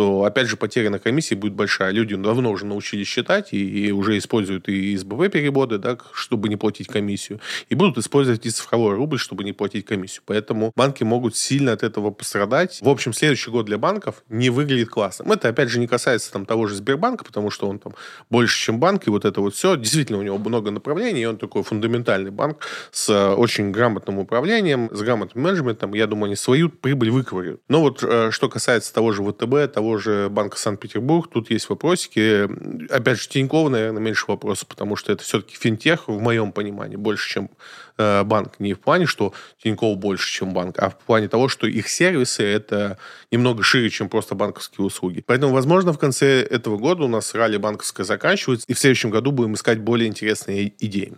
то, 0.00 0.24
опять 0.24 0.46
же, 0.46 0.56
потеря 0.56 0.88
на 0.88 0.98
комиссии 0.98 1.34
будет 1.34 1.52
большая. 1.52 1.90
Люди 1.90 2.16
давно 2.16 2.50
уже 2.50 2.64
научились 2.64 3.06
считать 3.06 3.52
и, 3.52 3.88
и 3.88 3.90
уже 3.92 4.16
используют 4.16 4.66
и 4.66 4.96
СБВ 4.96 5.30
переводы, 5.30 5.76
да, 5.76 5.98
чтобы 6.14 6.48
не 6.48 6.56
платить 6.56 6.86
комиссию, 6.86 7.38
и 7.68 7.74
будут 7.74 7.98
использовать 7.98 8.46
и 8.46 8.50
цифровой 8.50 8.94
рубль, 8.94 9.18
чтобы 9.18 9.44
не 9.44 9.52
платить 9.52 9.84
комиссию. 9.84 10.22
Поэтому 10.24 10.72
банки 10.74 11.04
могут 11.04 11.36
сильно 11.36 11.72
от 11.72 11.82
этого 11.82 12.10
пострадать. 12.12 12.78
В 12.80 12.88
общем, 12.88 13.12
следующий 13.12 13.50
год 13.50 13.66
для 13.66 13.76
банков 13.76 14.24
не 14.30 14.48
выглядит 14.48 14.88
классным. 14.88 15.32
Это, 15.32 15.50
опять 15.50 15.68
же, 15.68 15.78
не 15.78 15.86
касается 15.86 16.32
там 16.32 16.46
того 16.46 16.66
же 16.66 16.76
Сбербанка, 16.76 17.22
потому 17.22 17.50
что 17.50 17.68
он 17.68 17.78
там 17.78 17.92
больше, 18.30 18.58
чем 18.58 18.80
банк, 18.80 19.06
и 19.06 19.10
вот 19.10 19.26
это 19.26 19.42
вот 19.42 19.54
все. 19.54 19.76
Действительно, 19.76 20.18
у 20.18 20.22
него 20.22 20.38
много 20.38 20.70
направлений, 20.70 21.20
и 21.20 21.26
он 21.26 21.36
такой 21.36 21.62
фундаментальный 21.62 22.30
банк 22.30 22.66
с 22.90 23.10
э, 23.10 23.34
очень 23.34 23.70
грамотным 23.70 24.18
управлением, 24.18 24.88
с 24.94 25.02
грамотным 25.02 25.44
менеджментом. 25.44 25.92
Я 25.92 26.06
думаю, 26.06 26.28
они 26.28 26.36
свою 26.36 26.70
прибыль 26.70 27.10
выковыряют. 27.10 27.60
Но 27.68 27.82
вот 27.82 28.02
э, 28.02 28.30
что 28.30 28.48
касается 28.48 28.94
того 28.94 29.12
же 29.12 29.22
ВТБ, 29.22 29.70
того 29.74 29.89
же 29.98 30.28
Банка 30.30 30.58
Санкт-Петербург, 30.58 31.28
тут 31.32 31.50
есть 31.50 31.68
вопросики. 31.68 32.48
Опять 32.92 33.20
же, 33.20 33.28
Тинькова, 33.28 33.68
наверное, 33.68 34.00
меньше 34.00 34.24
вопросов, 34.28 34.68
потому 34.68 34.96
что 34.96 35.12
это 35.12 35.22
все-таки 35.22 35.56
финтех, 35.56 36.08
в 36.08 36.20
моем 36.20 36.52
понимании, 36.52 36.96
больше, 36.96 37.28
чем 37.28 37.50
э, 37.98 38.22
банк. 38.24 38.58
Не 38.58 38.74
в 38.74 38.80
плане, 38.80 39.06
что 39.06 39.32
Тиньков 39.62 39.98
больше, 39.98 40.30
чем 40.30 40.52
банк, 40.52 40.78
а 40.78 40.90
в 40.90 40.98
плане 40.98 41.28
того, 41.28 41.48
что 41.48 41.66
их 41.66 41.88
сервисы 41.88 42.42
это 42.42 42.98
немного 43.30 43.62
шире, 43.62 43.90
чем 43.90 44.08
просто 44.08 44.34
банковские 44.34 44.84
услуги. 44.84 45.22
Поэтому, 45.26 45.52
возможно, 45.52 45.92
в 45.92 45.98
конце 45.98 46.42
этого 46.42 46.76
года 46.76 47.04
у 47.04 47.08
нас 47.08 47.34
ралли 47.34 47.56
банковское 47.56 48.04
заканчивается, 48.04 48.66
и 48.68 48.74
в 48.74 48.78
следующем 48.78 49.10
году 49.10 49.32
будем 49.32 49.54
искать 49.54 49.78
более 49.80 50.08
интересные 50.08 50.72
идеи. 50.78 51.14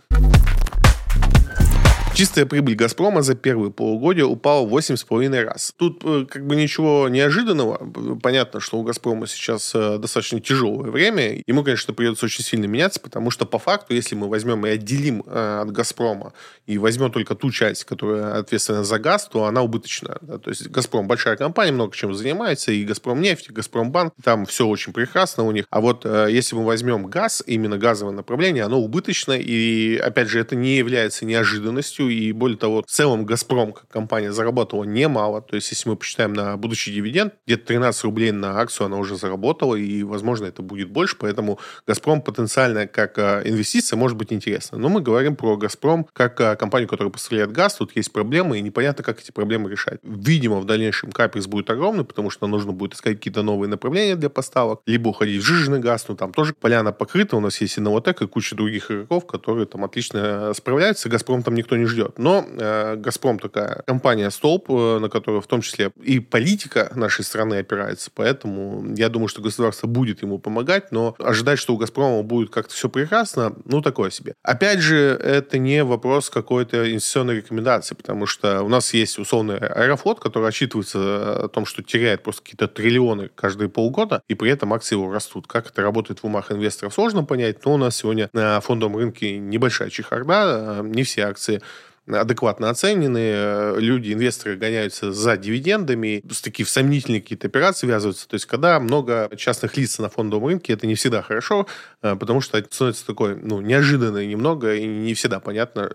Чистая 2.22 2.46
прибыль 2.46 2.76
«Газпрома» 2.76 3.22
за 3.22 3.34
первые 3.34 3.72
полугодие 3.72 4.26
упала 4.26 4.64
в 4.64 4.72
8,5 4.72 5.42
раз. 5.42 5.74
Тут 5.76 6.02
э, 6.04 6.24
как 6.30 6.46
бы 6.46 6.54
ничего 6.54 7.08
неожиданного. 7.08 7.84
Понятно, 8.22 8.60
что 8.60 8.78
у 8.78 8.84
«Газпрома» 8.84 9.26
сейчас 9.26 9.72
э, 9.74 9.98
достаточно 9.98 10.38
тяжелое 10.38 10.92
время. 10.92 11.42
Ему, 11.48 11.64
конечно, 11.64 11.92
придется 11.92 12.26
очень 12.26 12.44
сильно 12.44 12.66
меняться, 12.66 13.00
потому 13.00 13.32
что 13.32 13.44
по 13.44 13.58
факту, 13.58 13.94
если 13.94 14.14
мы 14.14 14.28
возьмем 14.28 14.64
и 14.64 14.70
отделим 14.70 15.24
э, 15.26 15.62
от 15.62 15.72
«Газпрома» 15.72 16.32
и 16.68 16.78
возьмем 16.78 17.10
только 17.10 17.34
ту 17.34 17.50
часть, 17.50 17.82
которая 17.82 18.38
ответственна 18.38 18.84
за 18.84 19.00
газ, 19.00 19.26
то 19.26 19.46
она 19.46 19.62
убыточная. 19.62 20.18
Да? 20.20 20.38
То 20.38 20.50
есть 20.50 20.68
«Газпром» 20.68 21.08
большая 21.08 21.34
компания, 21.34 21.72
много 21.72 21.92
чем 21.92 22.14
занимается, 22.14 22.70
и 22.70 22.84
«Газпром» 22.84 23.20
нефть, 23.20 23.48
и 23.48 23.52
«Газпромбанк», 23.52 24.14
там 24.22 24.46
все 24.46 24.68
очень 24.68 24.92
прекрасно 24.92 25.42
у 25.42 25.50
них. 25.50 25.64
А 25.70 25.80
вот 25.80 26.04
если 26.04 26.54
мы 26.54 26.64
возьмем 26.64 27.06
газ, 27.06 27.42
именно 27.44 27.78
газовое 27.78 28.14
направление, 28.14 28.62
оно 28.62 28.78
убыточно, 28.78 29.32
и, 29.32 29.96
опять 29.96 30.28
же, 30.28 30.38
это 30.38 30.54
не 30.54 30.76
является 30.76 31.24
неожиданностью, 31.24 32.11
и 32.12 32.32
более 32.32 32.58
того, 32.58 32.82
в 32.82 32.90
целом 32.90 33.24
«Газпром» 33.24 33.72
как 33.72 33.88
компания 33.88 34.32
заработала 34.32 34.84
немало, 34.84 35.42
то 35.42 35.56
есть 35.56 35.70
если 35.70 35.88
мы 35.88 35.96
посчитаем 35.96 36.32
на 36.32 36.56
будущий 36.56 36.92
дивиденд, 36.92 37.34
где-то 37.46 37.66
13 37.66 38.04
рублей 38.04 38.32
на 38.32 38.60
акцию 38.60 38.86
она 38.86 38.96
уже 38.96 39.16
заработала, 39.16 39.74
и, 39.74 40.02
возможно, 40.02 40.46
это 40.46 40.62
будет 40.62 40.90
больше, 40.90 41.16
поэтому 41.18 41.58
«Газпром» 41.86 42.22
потенциально 42.22 42.86
как 42.86 43.18
а, 43.18 43.42
инвестиция 43.44 43.96
может 43.96 44.16
быть 44.16 44.32
интересна. 44.32 44.78
Но 44.78 44.88
мы 44.88 45.00
говорим 45.00 45.36
про 45.36 45.56
«Газпром» 45.56 46.06
как 46.12 46.40
а, 46.40 46.56
компанию, 46.56 46.88
которая 46.88 47.12
поставляет 47.12 47.52
газ, 47.52 47.76
тут 47.76 47.96
есть 47.96 48.12
проблемы, 48.12 48.58
и 48.58 48.62
непонятно, 48.62 49.04
как 49.04 49.20
эти 49.20 49.30
проблемы 49.30 49.70
решать. 49.70 50.00
Видимо, 50.02 50.60
в 50.60 50.64
дальнейшем 50.64 51.12
капекс 51.12 51.46
будет 51.46 51.70
огромный, 51.70 52.04
потому 52.04 52.30
что 52.30 52.46
нужно 52.46 52.72
будет 52.72 52.94
искать 52.94 53.16
какие-то 53.16 53.42
новые 53.42 53.68
направления 53.68 54.16
для 54.16 54.30
поставок, 54.30 54.80
либо 54.86 55.08
уходить 55.08 55.42
в 55.42 55.44
жиженый 55.44 55.80
газ, 55.80 56.06
ну 56.08 56.16
там 56.16 56.32
тоже 56.32 56.54
поляна 56.54 56.92
покрыта, 56.92 57.36
у 57.36 57.40
нас 57.40 57.60
есть 57.60 57.78
и 57.78 57.80
Новотек, 57.80 58.22
и 58.22 58.26
куча 58.26 58.54
других 58.54 58.90
игроков, 58.90 59.26
которые 59.26 59.66
там 59.66 59.84
отлично 59.84 60.52
справляются, 60.54 61.08
«Газпром» 61.08 61.42
там 61.42 61.54
никто 61.54 61.76
не 61.76 61.86
ждет. 61.92 62.18
Но 62.18 62.44
э, 62.46 62.96
«Газпром» 62.96 63.38
такая 63.38 63.82
компания 63.86 64.30
столб, 64.30 64.70
э, 64.70 64.98
на 64.98 65.08
которую 65.08 65.40
в 65.40 65.46
том 65.46 65.60
числе 65.60 65.92
и 66.02 66.18
политика 66.18 66.90
нашей 66.94 67.24
страны 67.24 67.56
опирается, 67.56 68.10
поэтому 68.14 68.94
я 68.96 69.08
думаю, 69.08 69.28
что 69.28 69.42
государство 69.42 69.86
будет 69.86 70.22
ему 70.22 70.38
помогать, 70.38 70.92
но 70.92 71.14
ожидать, 71.18 71.58
что 71.58 71.74
у 71.74 71.76
«Газпрома» 71.76 72.22
будет 72.22 72.50
как-то 72.50 72.74
все 72.74 72.88
прекрасно, 72.88 73.54
ну, 73.64 73.80
такое 73.82 74.10
себе. 74.10 74.34
Опять 74.42 74.80
же, 74.80 74.96
это 74.96 75.58
не 75.58 75.84
вопрос 75.84 76.30
какой-то 76.30 76.90
инвестиционной 76.90 77.36
рекомендации, 77.36 77.94
потому 77.94 78.26
что 78.26 78.62
у 78.62 78.68
нас 78.68 78.92
есть 78.94 79.18
условный 79.18 79.58
аэрофлот, 79.58 80.20
который 80.20 80.48
отчитывается 80.48 81.44
о 81.44 81.48
том, 81.48 81.66
что 81.66 81.82
теряет 81.82 82.22
просто 82.22 82.42
какие-то 82.42 82.68
триллионы 82.68 83.30
каждые 83.34 83.68
полгода, 83.68 84.22
и 84.28 84.34
при 84.34 84.50
этом 84.50 84.72
акции 84.72 84.94
его 84.94 85.12
растут. 85.12 85.46
Как 85.46 85.68
это 85.68 85.82
работает 85.82 86.20
в 86.20 86.24
умах 86.24 86.50
инвесторов, 86.50 86.94
сложно 86.94 87.24
понять, 87.24 87.64
но 87.64 87.74
у 87.74 87.76
нас 87.76 87.96
сегодня 87.96 88.28
на 88.32 88.60
фондовом 88.60 88.96
рынке 88.96 89.38
небольшая 89.38 89.90
чехарда, 89.90 90.80
не 90.82 91.02
все 91.02 91.22
акции 91.22 91.60
адекватно 92.06 92.70
оценены, 92.70 93.18
э, 93.18 93.76
люди, 93.78 94.12
инвесторы 94.12 94.56
гоняются 94.56 95.12
за 95.12 95.36
дивидендами, 95.36 96.22
такие 96.42 96.66
сомнительные 96.66 97.20
какие-то 97.20 97.46
операции 97.46 97.86
ввязываются. 97.86 98.28
То 98.28 98.34
есть, 98.34 98.46
когда 98.46 98.80
много 98.80 99.30
частных 99.36 99.76
лиц 99.76 99.98
на 99.98 100.08
фондовом 100.08 100.48
рынке, 100.48 100.72
это 100.72 100.86
не 100.86 100.94
всегда 100.94 101.22
хорошо, 101.22 101.66
э, 102.02 102.16
потому 102.16 102.40
что 102.40 102.58
это 102.58 102.74
становится 102.74 103.06
такой, 103.06 103.36
ну, 103.36 103.60
неожиданно 103.60 104.24
немного, 104.26 104.74
и 104.74 104.84
не 104.84 105.14
всегда 105.14 105.40
понятно, 105.40 105.90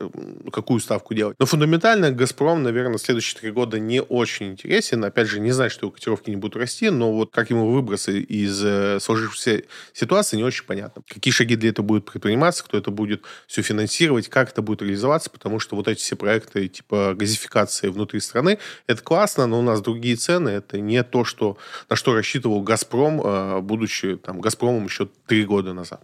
какую 0.51 0.79
ставку 0.79 1.13
делать. 1.13 1.35
Но 1.39 1.45
фундаментально 1.45 2.11
«Газпром», 2.11 2.63
наверное, 2.63 2.97
следующие 2.97 3.39
три 3.39 3.51
года 3.51 3.79
не 3.79 4.01
очень 4.01 4.51
интересен. 4.51 5.03
Опять 5.03 5.27
же, 5.27 5.39
не 5.39 5.51
знаю, 5.51 5.69
что 5.69 5.85
его 5.85 5.91
котировки 5.91 6.29
не 6.29 6.37
будут 6.37 6.55
расти, 6.55 6.89
но 6.89 7.11
вот 7.13 7.31
как 7.31 7.49
ему 7.49 7.69
выбросы 7.71 8.21
из 8.21 8.63
э, 8.63 8.99
сложившейся 9.01 9.63
ситуации 9.93 10.37
не 10.37 10.43
очень 10.43 10.65
понятно. 10.65 11.03
Какие 11.07 11.33
шаги 11.33 11.55
для 11.55 11.69
этого 11.69 11.85
будут 11.85 12.05
предприниматься, 12.05 12.63
кто 12.63 12.77
это 12.77 12.91
будет 12.91 13.23
все 13.47 13.61
финансировать, 13.61 14.29
как 14.29 14.51
это 14.51 14.61
будет 14.61 14.81
реализоваться, 14.81 15.29
потому 15.29 15.59
что 15.59 15.75
вот 15.75 15.87
эти 15.87 15.96
все 15.99 16.15
проекты 16.15 16.67
типа 16.67 17.13
газификации 17.15 17.89
внутри 17.89 18.19
страны, 18.19 18.59
это 18.87 19.01
классно, 19.01 19.47
но 19.47 19.59
у 19.59 19.61
нас 19.61 19.81
другие 19.81 20.15
цены, 20.15 20.49
это 20.49 20.79
не 20.79 21.03
то, 21.03 21.23
что, 21.23 21.57
на 21.89 21.95
что 21.95 22.13
рассчитывал 22.13 22.61
«Газпром», 22.61 23.21
а, 23.23 23.61
будучи 23.61 24.17
там 24.17 24.41
«Газпромом» 24.41 24.85
еще 24.85 25.07
три 25.27 25.45
года 25.45 25.73
назад. 25.73 26.01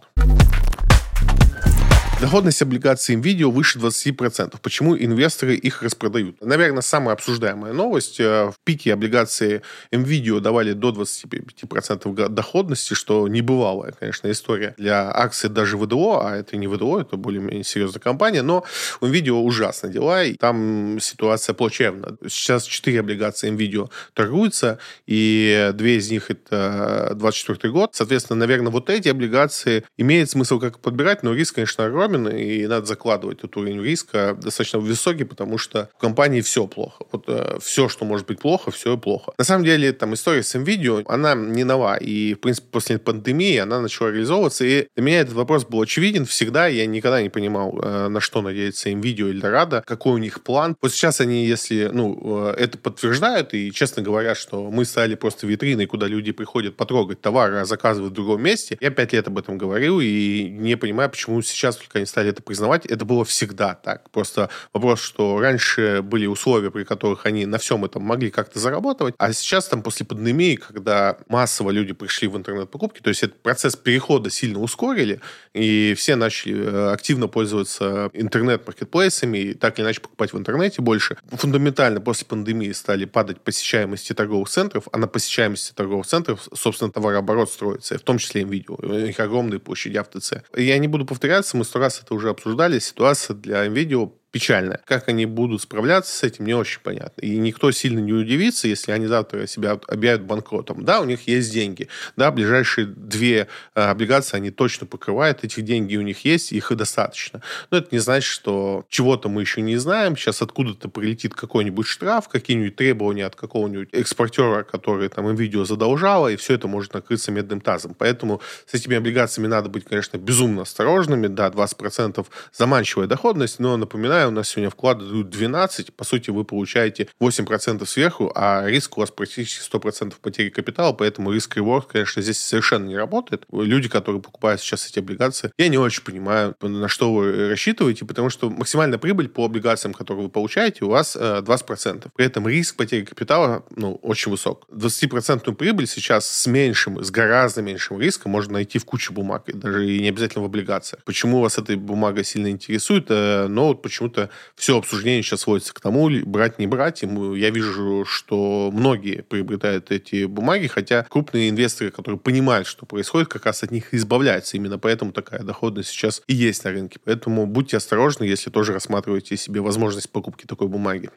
Доходность 2.24 2.62
облигаций 2.62 3.16
NVIDIA 3.16 3.50
выше 3.50 3.78
20%. 3.78 4.56
Почему 4.62 4.96
инвесторы 4.96 5.56
их 5.56 5.82
распродают? 5.82 6.40
Наверное, 6.40 6.80
самая 6.80 7.12
обсуждаемая 7.12 7.74
новость. 7.74 8.18
Э, 8.18 8.46
в 8.46 8.54
пике 8.64 8.94
облигации 8.94 9.60
NVIDIA 9.92 10.40
давали 10.40 10.72
до 10.72 10.88
25% 10.88 12.28
доходности, 12.30 12.94
что 12.94 13.28
небывалая, 13.28 13.92
конечно, 13.92 14.30
история 14.30 14.74
для 14.78 15.14
акций 15.14 15.50
даже 15.50 15.76
ВДО, 15.76 16.22
а 16.24 16.34
это 16.34 16.56
не 16.56 16.66
ВДО, 16.66 16.98
это 16.98 17.18
более-менее 17.18 17.62
серьезная 17.62 18.00
компания, 18.00 18.40
но 18.40 18.64
у 19.02 19.06
NVIDIA 19.06 19.32
ужасные 19.32 19.92
дела, 19.92 20.24
и 20.24 20.32
там 20.32 20.98
ситуация 21.02 21.52
плачевна. 21.52 22.16
Сейчас 22.26 22.64
4 22.64 23.00
облигации 23.00 23.52
NVIDIA 23.52 23.90
торгуются, 24.14 24.78
и 25.06 25.72
две 25.74 25.98
из 25.98 26.10
них 26.10 26.30
это 26.30 27.12
24 27.16 27.70
год. 27.70 27.90
Соответственно, 27.94 28.38
наверное, 28.38 28.72
вот 28.72 28.88
эти 28.88 29.10
облигации 29.10 29.84
имеет 29.98 30.30
смысл 30.30 30.58
как 30.58 30.78
подбирать, 30.78 31.22
но 31.22 31.34
риск, 31.34 31.56
конечно, 31.56 31.84
огромен 31.84 32.13
огромен, 32.14 32.36
и 32.36 32.66
надо 32.66 32.86
закладывать 32.86 33.38
этот 33.38 33.56
уровень 33.56 33.82
риска 33.82 34.36
достаточно 34.40 34.78
высокий, 34.78 35.24
потому 35.24 35.58
что 35.58 35.88
в 35.96 36.00
компании 36.00 36.40
все 36.40 36.66
плохо. 36.66 37.04
Вот 37.12 37.24
э, 37.28 37.58
все, 37.60 37.88
что 37.88 38.04
может 38.04 38.26
быть 38.26 38.38
плохо, 38.38 38.70
все 38.70 38.96
плохо. 38.96 39.32
На 39.38 39.44
самом 39.44 39.64
деле, 39.64 39.92
там 39.92 40.14
история 40.14 40.42
с 40.42 40.54
NVIDIA, 40.54 41.04
она 41.06 41.34
не 41.34 41.64
нова, 41.64 41.96
и, 41.96 42.34
в 42.34 42.40
принципе, 42.40 42.68
после 42.70 42.98
пандемии 42.98 43.56
она 43.58 43.80
начала 43.80 44.10
реализовываться, 44.10 44.64
и 44.64 44.86
для 44.94 45.04
меня 45.04 45.20
этот 45.20 45.34
вопрос 45.34 45.64
был 45.64 45.80
очевиден 45.80 46.24
всегда, 46.24 46.66
я 46.66 46.86
никогда 46.86 47.22
не 47.22 47.28
понимал, 47.28 47.78
э, 47.82 48.08
на 48.08 48.20
что 48.20 48.42
надеется 48.42 48.90
NVIDIA 48.90 49.30
или 49.30 49.42
Dorado, 49.42 49.82
какой 49.84 50.12
у 50.14 50.18
них 50.18 50.42
план. 50.42 50.76
Вот 50.80 50.92
сейчас 50.92 51.20
они, 51.20 51.46
если, 51.46 51.90
ну, 51.92 52.48
э, 52.48 52.54
это 52.58 52.78
подтверждают, 52.78 53.54
и 53.54 53.72
честно 53.72 54.02
говорят, 54.02 54.36
что 54.36 54.70
мы 54.70 54.84
стали 54.84 55.14
просто 55.14 55.46
витриной, 55.46 55.86
куда 55.86 56.06
люди 56.06 56.32
приходят 56.32 56.76
потрогать 56.76 57.20
товары, 57.20 57.58
а 57.58 57.64
заказывают 57.64 58.12
в 58.12 58.14
другом 58.14 58.42
месте. 58.42 58.76
Я 58.80 58.90
пять 58.90 59.12
лет 59.12 59.26
об 59.28 59.38
этом 59.38 59.58
говорил, 59.58 60.00
и 60.00 60.48
не 60.50 60.76
понимаю, 60.76 61.10
почему 61.10 61.42
сейчас 61.42 61.76
только 61.76 61.93
они 61.98 62.06
стали 62.06 62.30
это 62.30 62.42
признавать. 62.42 62.86
Это 62.86 63.04
было 63.04 63.24
всегда 63.24 63.74
так. 63.74 64.10
Просто 64.10 64.50
вопрос, 64.72 65.00
что 65.00 65.40
раньше 65.40 66.02
были 66.02 66.26
условия, 66.26 66.70
при 66.70 66.84
которых 66.84 67.26
они 67.26 67.46
на 67.46 67.58
всем 67.58 67.84
этом 67.84 68.02
могли 68.02 68.30
как-то 68.30 68.58
зарабатывать, 68.58 69.14
а 69.18 69.32
сейчас 69.32 69.68
там 69.68 69.82
после 69.82 70.06
пандемии, 70.06 70.56
когда 70.56 71.18
массово 71.28 71.70
люди 71.70 71.92
пришли 71.92 72.28
в 72.28 72.36
интернет-покупки, 72.36 73.00
то 73.00 73.08
есть 73.08 73.22
этот 73.22 73.40
процесс 73.42 73.76
перехода 73.76 74.30
сильно 74.30 74.60
ускорили, 74.60 75.20
и 75.52 75.94
все 75.96 76.16
начали 76.16 76.56
э, 76.56 76.92
активно 76.92 77.28
пользоваться 77.28 78.10
интернет-маркетплейсами 78.12 79.38
и 79.38 79.54
так 79.54 79.78
или 79.78 79.84
иначе 79.84 80.00
покупать 80.00 80.32
в 80.32 80.38
интернете 80.38 80.82
больше. 80.82 81.16
Фундаментально 81.32 82.00
после 82.00 82.26
пандемии 82.26 82.72
стали 82.72 83.04
падать 83.04 83.40
посещаемости 83.40 84.12
торговых 84.12 84.48
центров, 84.48 84.88
а 84.92 84.98
на 84.98 85.06
посещаемости 85.06 85.72
торговых 85.72 86.06
центров, 86.06 86.48
собственно, 86.54 86.90
товарооборот 86.90 87.50
строится, 87.50 87.98
в 87.98 88.02
том 88.02 88.18
числе 88.18 88.42
и 88.42 88.44
видео. 88.44 88.76
У 88.78 88.92
них 88.92 89.18
огромные 89.20 89.60
площади 89.60 89.96
в. 89.96 90.42
Я 90.56 90.78
не 90.78 90.88
буду 90.88 91.04
повторяться, 91.04 91.56
мы 91.56 91.64
сто 91.64 91.78
раз 91.84 92.00
это 92.02 92.14
уже 92.14 92.30
обсуждали. 92.30 92.78
Ситуация 92.78 93.36
для 93.36 93.66
NVIDIA 93.66 94.10
печально. 94.34 94.80
Как 94.84 95.08
они 95.08 95.26
будут 95.26 95.62
справляться 95.62 96.12
с 96.12 96.24
этим, 96.24 96.44
не 96.44 96.54
очень 96.54 96.80
понятно. 96.80 97.20
И 97.20 97.36
никто 97.36 97.70
сильно 97.70 98.00
не 98.00 98.12
удивится, 98.12 98.66
если 98.66 98.90
они 98.90 99.06
завтра 99.06 99.46
себя 99.46 99.78
объявят 99.86 100.24
банкротом. 100.24 100.84
Да, 100.84 101.00
у 101.00 101.04
них 101.04 101.28
есть 101.28 101.52
деньги. 101.52 101.86
Да, 102.16 102.32
ближайшие 102.32 102.88
две 102.88 103.46
э, 103.76 103.80
облигации 103.80 104.36
они 104.36 104.50
точно 104.50 104.88
покрывают. 104.88 105.44
Этих 105.44 105.62
деньги 105.62 105.96
у 105.96 106.02
них 106.02 106.24
есть, 106.24 106.50
их 106.50 106.72
и 106.72 106.74
достаточно. 106.74 107.42
Но 107.70 107.78
это 107.78 107.90
не 107.92 108.00
значит, 108.00 108.28
что 108.28 108.84
чего-то 108.88 109.28
мы 109.28 109.42
еще 109.42 109.60
не 109.60 109.76
знаем. 109.76 110.16
Сейчас 110.16 110.42
откуда-то 110.42 110.88
прилетит 110.88 111.32
какой-нибудь 111.34 111.86
штраф, 111.86 112.28
какие-нибудь 112.28 112.74
требования 112.74 113.26
от 113.26 113.36
какого-нибудь 113.36 113.90
экспортера, 113.92 114.64
который 114.64 115.10
там 115.10 115.28
им 115.28 115.36
видео 115.36 115.64
задолжало, 115.64 116.26
и 116.26 116.34
все 116.34 116.54
это 116.54 116.66
может 116.66 116.92
накрыться 116.92 117.30
медным 117.30 117.60
тазом. 117.60 117.94
Поэтому 117.96 118.40
с 118.66 118.74
этими 118.74 118.96
облигациями 118.96 119.46
надо 119.46 119.68
быть, 119.68 119.84
конечно, 119.84 120.16
безумно 120.16 120.62
осторожными. 120.62 121.28
Да, 121.28 121.50
20% 121.50 122.26
заманчивая 122.52 123.06
доходность, 123.06 123.60
но, 123.60 123.76
напоминаю, 123.76 124.23
у 124.28 124.30
нас 124.30 124.48
сегодня 124.48 124.70
вклады 124.70 125.04
дают 125.04 125.30
12, 125.30 125.94
по 125.94 126.04
сути, 126.04 126.30
вы 126.30 126.44
получаете 126.44 127.08
8% 127.20 127.84
сверху, 127.86 128.32
а 128.34 128.64
риск 128.66 128.96
у 128.96 129.00
вас 129.00 129.10
практически 129.10 129.62
100% 129.74 130.14
потери 130.20 130.50
капитала, 130.50 130.92
поэтому 130.92 131.32
риск-реворд, 131.32 131.86
конечно, 131.86 132.22
здесь 132.22 132.40
совершенно 132.40 132.86
не 132.86 132.96
работает. 132.96 133.44
Люди, 133.52 133.88
которые 133.88 134.20
покупают 134.20 134.60
сейчас 134.60 134.88
эти 134.88 134.98
облигации, 134.98 135.52
я 135.58 135.68
не 135.68 135.78
очень 135.78 136.02
понимаю, 136.02 136.54
на 136.60 136.88
что 136.88 137.12
вы 137.12 137.50
рассчитываете, 137.50 138.04
потому 138.04 138.30
что 138.30 138.50
максимальная 138.50 138.98
прибыль 138.98 139.28
по 139.28 139.44
облигациям, 139.44 139.94
которые 139.94 140.24
вы 140.24 140.30
получаете, 140.30 140.84
у 140.84 140.88
вас 140.88 141.16
20%. 141.16 142.06
Э, 142.06 142.08
При 142.14 142.26
этом 142.26 142.48
риск 142.48 142.76
потери 142.76 143.04
капитала 143.04 143.64
ну, 143.70 143.94
очень 144.02 144.30
высок. 144.30 144.66
20% 144.70 145.54
прибыль 145.54 145.86
сейчас 145.86 146.28
с 146.28 146.46
меньшим, 146.46 147.02
с 147.02 147.10
гораздо 147.10 147.62
меньшим 147.62 148.00
риском 148.00 148.32
можно 148.32 148.54
найти 148.54 148.78
в 148.78 148.84
куче 148.84 149.12
бумаг, 149.12 149.44
даже 149.46 149.88
и 149.88 150.00
не 150.00 150.08
обязательно 150.08 150.42
в 150.42 150.46
облигациях. 150.46 151.02
Почему 151.04 151.40
вас 151.40 151.58
эта 151.58 151.76
бумага 151.76 152.24
сильно 152.24 152.48
интересует? 152.48 153.06
Э, 153.08 153.46
но 153.48 153.68
вот 153.68 153.82
почему-то 153.82 154.13
почему-то 154.14 154.30
все 154.54 154.78
обсуждение 154.78 155.22
сейчас 155.22 155.40
сводится 155.40 155.74
к 155.74 155.80
тому, 155.80 156.10
брать, 156.24 156.58
не 156.58 156.66
брать. 156.66 157.02
И 157.02 157.06
я 157.06 157.50
вижу, 157.50 158.04
что 158.06 158.70
многие 158.72 159.22
приобретают 159.22 159.90
эти 159.90 160.24
бумаги, 160.24 160.66
хотя 160.66 161.04
крупные 161.04 161.50
инвесторы, 161.50 161.90
которые 161.90 162.18
понимают, 162.18 162.66
что 162.66 162.86
происходит, 162.86 163.28
как 163.28 163.46
раз 163.46 163.62
от 163.62 163.70
них 163.70 163.92
избавляются. 163.92 164.56
Именно 164.56 164.78
поэтому 164.78 165.12
такая 165.12 165.42
доходность 165.42 165.90
сейчас 165.90 166.22
и 166.26 166.34
есть 166.34 166.64
на 166.64 166.70
рынке. 166.70 166.98
Поэтому 167.04 167.46
будьте 167.46 167.76
осторожны, 167.76 168.24
если 168.24 168.50
тоже 168.50 168.72
рассматриваете 168.72 169.36
себе 169.36 169.60
возможность 169.60 170.10
покупки 170.10 170.46
такой 170.46 170.68
бумаги. 170.68 171.10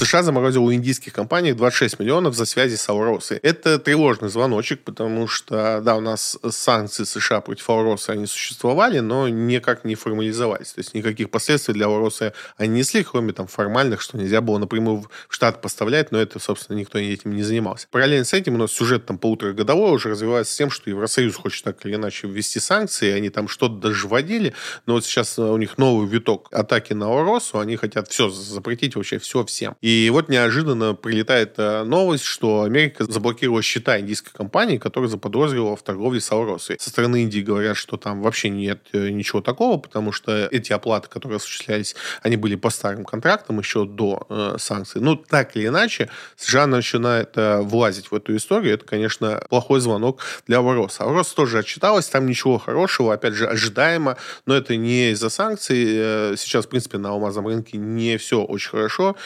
США 0.00 0.22
заморозил 0.22 0.64
у 0.64 0.72
индийских 0.72 1.12
компаний 1.12 1.52
26 1.52 1.98
миллионов 1.98 2.34
за 2.34 2.46
связи 2.46 2.76
с 2.76 2.88
Ауросой. 2.88 3.36
Это 3.42 3.78
тревожный 3.78 4.30
звоночек, 4.30 4.80
потому 4.82 5.28
что, 5.28 5.82
да, 5.82 5.94
у 5.94 6.00
нас 6.00 6.38
санкции 6.48 7.04
США 7.04 7.42
против 7.42 7.68
Ауросы, 7.68 8.08
они 8.08 8.24
существовали, 8.24 9.00
но 9.00 9.28
никак 9.28 9.84
не 9.84 9.96
формализовались. 9.96 10.72
То 10.72 10.80
есть 10.80 10.94
никаких 10.94 11.28
последствий 11.28 11.74
для 11.74 11.84
Ауросы 11.84 12.32
они 12.56 12.78
несли, 12.78 13.04
кроме 13.04 13.34
там 13.34 13.46
формальных, 13.46 14.00
что 14.00 14.16
нельзя 14.16 14.40
было 14.40 14.56
напрямую 14.56 15.02
в 15.02 15.10
штат 15.28 15.60
поставлять, 15.60 16.12
но 16.12 16.18
это, 16.18 16.38
собственно, 16.38 16.78
никто 16.78 16.98
этим 16.98 17.36
не 17.36 17.42
занимался. 17.42 17.86
Параллельно 17.90 18.24
с 18.24 18.32
этим 18.32 18.54
у 18.54 18.58
нас 18.58 18.72
сюжет 18.72 19.04
там 19.04 19.18
полуторагодовой 19.18 19.92
уже 19.92 20.08
развивается 20.08 20.54
с 20.54 20.56
тем, 20.56 20.70
что 20.70 20.88
Евросоюз 20.88 21.36
хочет 21.36 21.62
так 21.62 21.84
или 21.84 21.96
иначе 21.96 22.26
ввести 22.26 22.58
санкции, 22.58 23.12
они 23.12 23.28
там 23.28 23.48
что-то 23.48 23.74
даже 23.74 24.08
вводили, 24.08 24.54
но 24.86 24.94
вот 24.94 25.04
сейчас 25.04 25.38
у 25.38 25.58
них 25.58 25.76
новый 25.76 26.08
виток 26.08 26.48
атаки 26.52 26.94
на 26.94 27.04
Ауросу, 27.04 27.58
они 27.58 27.76
хотят 27.76 28.08
все 28.08 28.30
запретить 28.30 28.96
вообще 28.96 29.18
все 29.18 29.44
всем. 29.44 29.76
И 29.82 29.89
вот 30.12 30.28
неожиданно 30.28 30.94
прилетает 30.94 31.54
э, 31.58 31.84
новость, 31.84 32.24
что 32.24 32.62
Америка 32.62 33.04
заблокировала 33.04 33.62
счета 33.62 33.98
индийской 33.98 34.32
компании, 34.32 34.78
которая 34.78 35.08
заподозрила 35.08 35.76
в 35.76 35.82
торговле 35.82 36.20
с 36.20 36.30
Ауросой. 36.32 36.76
Со 36.78 36.90
стороны 36.90 37.22
Индии 37.22 37.40
говорят, 37.40 37.76
что 37.76 37.96
там 37.96 38.22
вообще 38.22 38.48
нет 38.48 38.80
э, 38.92 39.10
ничего 39.10 39.40
такого, 39.40 39.78
потому 39.78 40.12
что 40.12 40.48
эти 40.50 40.72
оплаты, 40.72 41.08
которые 41.08 41.36
осуществлялись, 41.36 41.94
они 42.22 42.36
были 42.36 42.56
по 42.56 42.70
старым 42.70 43.04
контрактам 43.04 43.58
еще 43.58 43.84
до 43.84 44.26
э, 44.28 44.56
санкций. 44.58 45.00
Ну, 45.00 45.16
так 45.16 45.56
или 45.56 45.66
иначе, 45.66 46.08
США 46.36 46.66
начинает 46.66 47.36
э, 47.36 47.60
влазить 47.60 48.10
в 48.10 48.14
эту 48.14 48.36
историю. 48.36 48.74
Это, 48.74 48.84
конечно, 48.84 49.42
плохой 49.48 49.80
звонок 49.80 50.20
для 50.46 50.58
Авроса. 50.58 51.04
Аврос 51.04 51.32
тоже 51.32 51.58
отчиталась, 51.58 52.06
там 52.06 52.26
ничего 52.26 52.58
хорошего, 52.58 53.14
опять 53.14 53.34
же, 53.34 53.46
ожидаемо, 53.46 54.16
но 54.46 54.54
это 54.54 54.76
не 54.76 55.10
из-за 55.10 55.30
санкций. 55.30 55.84
Э, 55.88 56.34
сейчас, 56.36 56.66
в 56.66 56.68
принципе, 56.68 56.98
на 56.98 57.10
алмазном 57.10 57.46
рынке 57.46 57.78
не 57.78 58.16
все 58.18 58.42
очень 58.42 58.70
хорошо. 58.70 59.16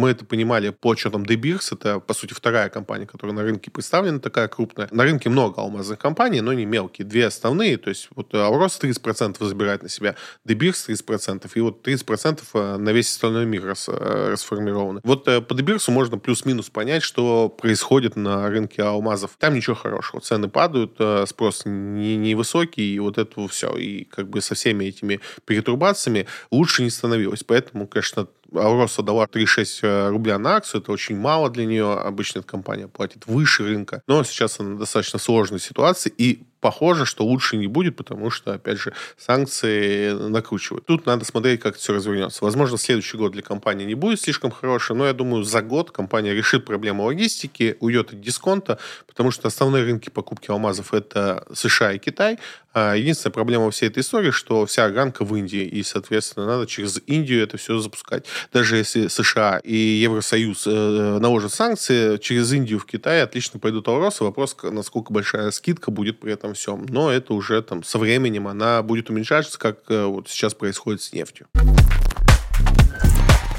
Мы 0.00 0.10
это 0.10 0.24
понимали 0.24 0.70
по 0.70 0.92
отчетам 0.92 1.24
Дебирс. 1.24 1.72
Это, 1.72 2.00
по 2.00 2.14
сути, 2.14 2.32
вторая 2.32 2.68
компания, 2.70 3.06
которая 3.06 3.36
на 3.36 3.42
рынке 3.42 3.70
представлена, 3.70 4.18
такая 4.18 4.48
крупная. 4.48 4.88
На 4.90 5.04
рынке 5.04 5.28
много 5.28 5.60
алмазных 5.60 5.98
компаний, 5.98 6.40
но 6.40 6.52
не 6.52 6.64
мелкие. 6.64 7.06
Две 7.06 7.26
основные. 7.26 7.76
То 7.76 7.90
есть 7.90 8.08
вот 8.14 8.34
Аурос 8.34 8.80
30% 8.80 9.44
забирает 9.44 9.82
на 9.82 9.88
себя, 9.88 10.16
Дебирс 10.44 10.88
30%, 10.88 11.50
и 11.54 11.60
вот 11.60 11.86
30% 11.86 12.40
э, 12.54 12.76
на 12.78 12.90
весь 12.90 13.10
остальной 13.10 13.44
мир 13.44 13.64
рас, 13.64 13.88
расформированы. 13.88 15.00
Вот 15.04 15.24
по 15.24 15.54
Дебирсу 15.54 15.92
можно 15.92 16.18
плюс-минус 16.18 16.70
понять, 16.70 17.02
что 17.02 17.48
происходит 17.48 18.16
на 18.16 18.48
рынке 18.48 18.82
алмазов. 18.82 19.32
Там 19.38 19.54
ничего 19.54 19.76
хорошего. 19.76 20.20
Цены 20.20 20.48
падают, 20.48 20.98
спрос 21.28 21.62
не, 21.66 22.16
невысокий, 22.16 22.94
и 22.94 22.98
вот 22.98 23.18
это 23.18 23.46
все. 23.48 23.76
И 23.76 24.04
как 24.04 24.28
бы 24.28 24.40
со 24.40 24.54
всеми 24.54 24.86
этими 24.86 25.20
перетурбациями 25.44 26.26
лучше 26.50 26.82
не 26.82 26.90
становилось. 26.90 27.44
Поэтому, 27.44 27.86
конечно, 27.86 28.28
Ауроса 28.54 29.02
дала 29.02 29.24
3,6 29.24 29.78
э, 29.82 30.08
рубля 30.10 30.38
на 30.38 30.56
акцию. 30.56 30.80
Это 30.80 30.92
очень 30.92 31.16
мало 31.16 31.50
для 31.50 31.66
нее. 31.66 31.92
Обычно 31.92 32.40
эта 32.40 32.48
компания 32.48 32.88
платит 32.88 33.26
выше 33.26 33.64
рынка. 33.64 34.02
Но 34.06 34.24
сейчас 34.24 34.60
она 34.60 34.78
достаточно 34.78 35.18
сложной 35.18 35.60
ситуации. 35.60 36.12
И 36.16 36.42
похоже, 36.60 37.06
что 37.06 37.24
лучше 37.24 37.56
не 37.56 37.66
будет, 37.66 37.96
потому 37.96 38.30
что, 38.30 38.54
опять 38.54 38.78
же, 38.78 38.92
санкции 39.16 40.12
накручивают. 40.12 40.86
Тут 40.86 41.06
надо 41.06 41.24
смотреть, 41.24 41.60
как 41.60 41.72
это 41.72 41.80
все 41.80 41.94
развернется. 41.94 42.44
Возможно, 42.44 42.78
следующий 42.78 43.16
год 43.16 43.32
для 43.32 43.42
компании 43.42 43.84
не 43.84 43.94
будет 43.94 44.20
слишком 44.20 44.50
хороший, 44.50 44.94
но 44.96 45.06
я 45.06 45.12
думаю, 45.12 45.42
за 45.44 45.62
год 45.62 45.90
компания 45.90 46.34
решит 46.34 46.64
проблему 46.64 47.04
логистики, 47.04 47.76
уйдет 47.80 48.12
от 48.12 48.20
дисконта, 48.20 48.78
потому 49.06 49.30
что 49.30 49.48
основные 49.48 49.84
рынки 49.84 50.10
покупки 50.10 50.50
алмазов 50.50 50.94
это 50.94 51.46
США 51.52 51.92
и 51.92 51.98
Китай. 51.98 52.38
А 52.72 52.94
единственная 52.94 53.32
проблема 53.32 53.70
всей 53.72 53.88
этой 53.88 54.00
истории, 54.00 54.30
что 54.30 54.64
вся 54.64 54.84
огранка 54.84 55.24
в 55.24 55.34
Индии, 55.34 55.64
и, 55.64 55.82
соответственно, 55.82 56.46
надо 56.46 56.66
через 56.68 57.00
Индию 57.06 57.42
это 57.42 57.56
все 57.56 57.78
запускать. 57.80 58.26
Даже 58.52 58.76
если 58.76 59.08
США 59.08 59.60
и 59.64 59.74
Евросоюз 59.74 60.66
э, 60.68 61.18
наложат 61.20 61.52
санкции, 61.52 62.16
через 62.18 62.52
Индию 62.52 62.78
в 62.78 62.86
Китай 62.86 63.22
отлично 63.22 63.58
пойдут 63.58 63.88
вопросы. 63.88 64.22
Вопрос, 64.22 64.56
насколько 64.62 65.12
большая 65.12 65.50
скидка 65.50 65.90
будет 65.90 66.20
при 66.20 66.32
этом 66.32 66.49
этом 66.50 66.54
всем. 66.54 66.86
Но 66.88 67.10
это 67.10 67.34
уже 67.34 67.62
там 67.62 67.82
со 67.82 67.98
временем 67.98 68.48
она 68.48 68.82
будет 68.82 69.10
уменьшаться, 69.10 69.58
как 69.58 69.78
э, 69.88 70.04
вот 70.04 70.28
сейчас 70.28 70.54
происходит 70.54 71.02
с 71.02 71.12
нефтью. 71.12 71.46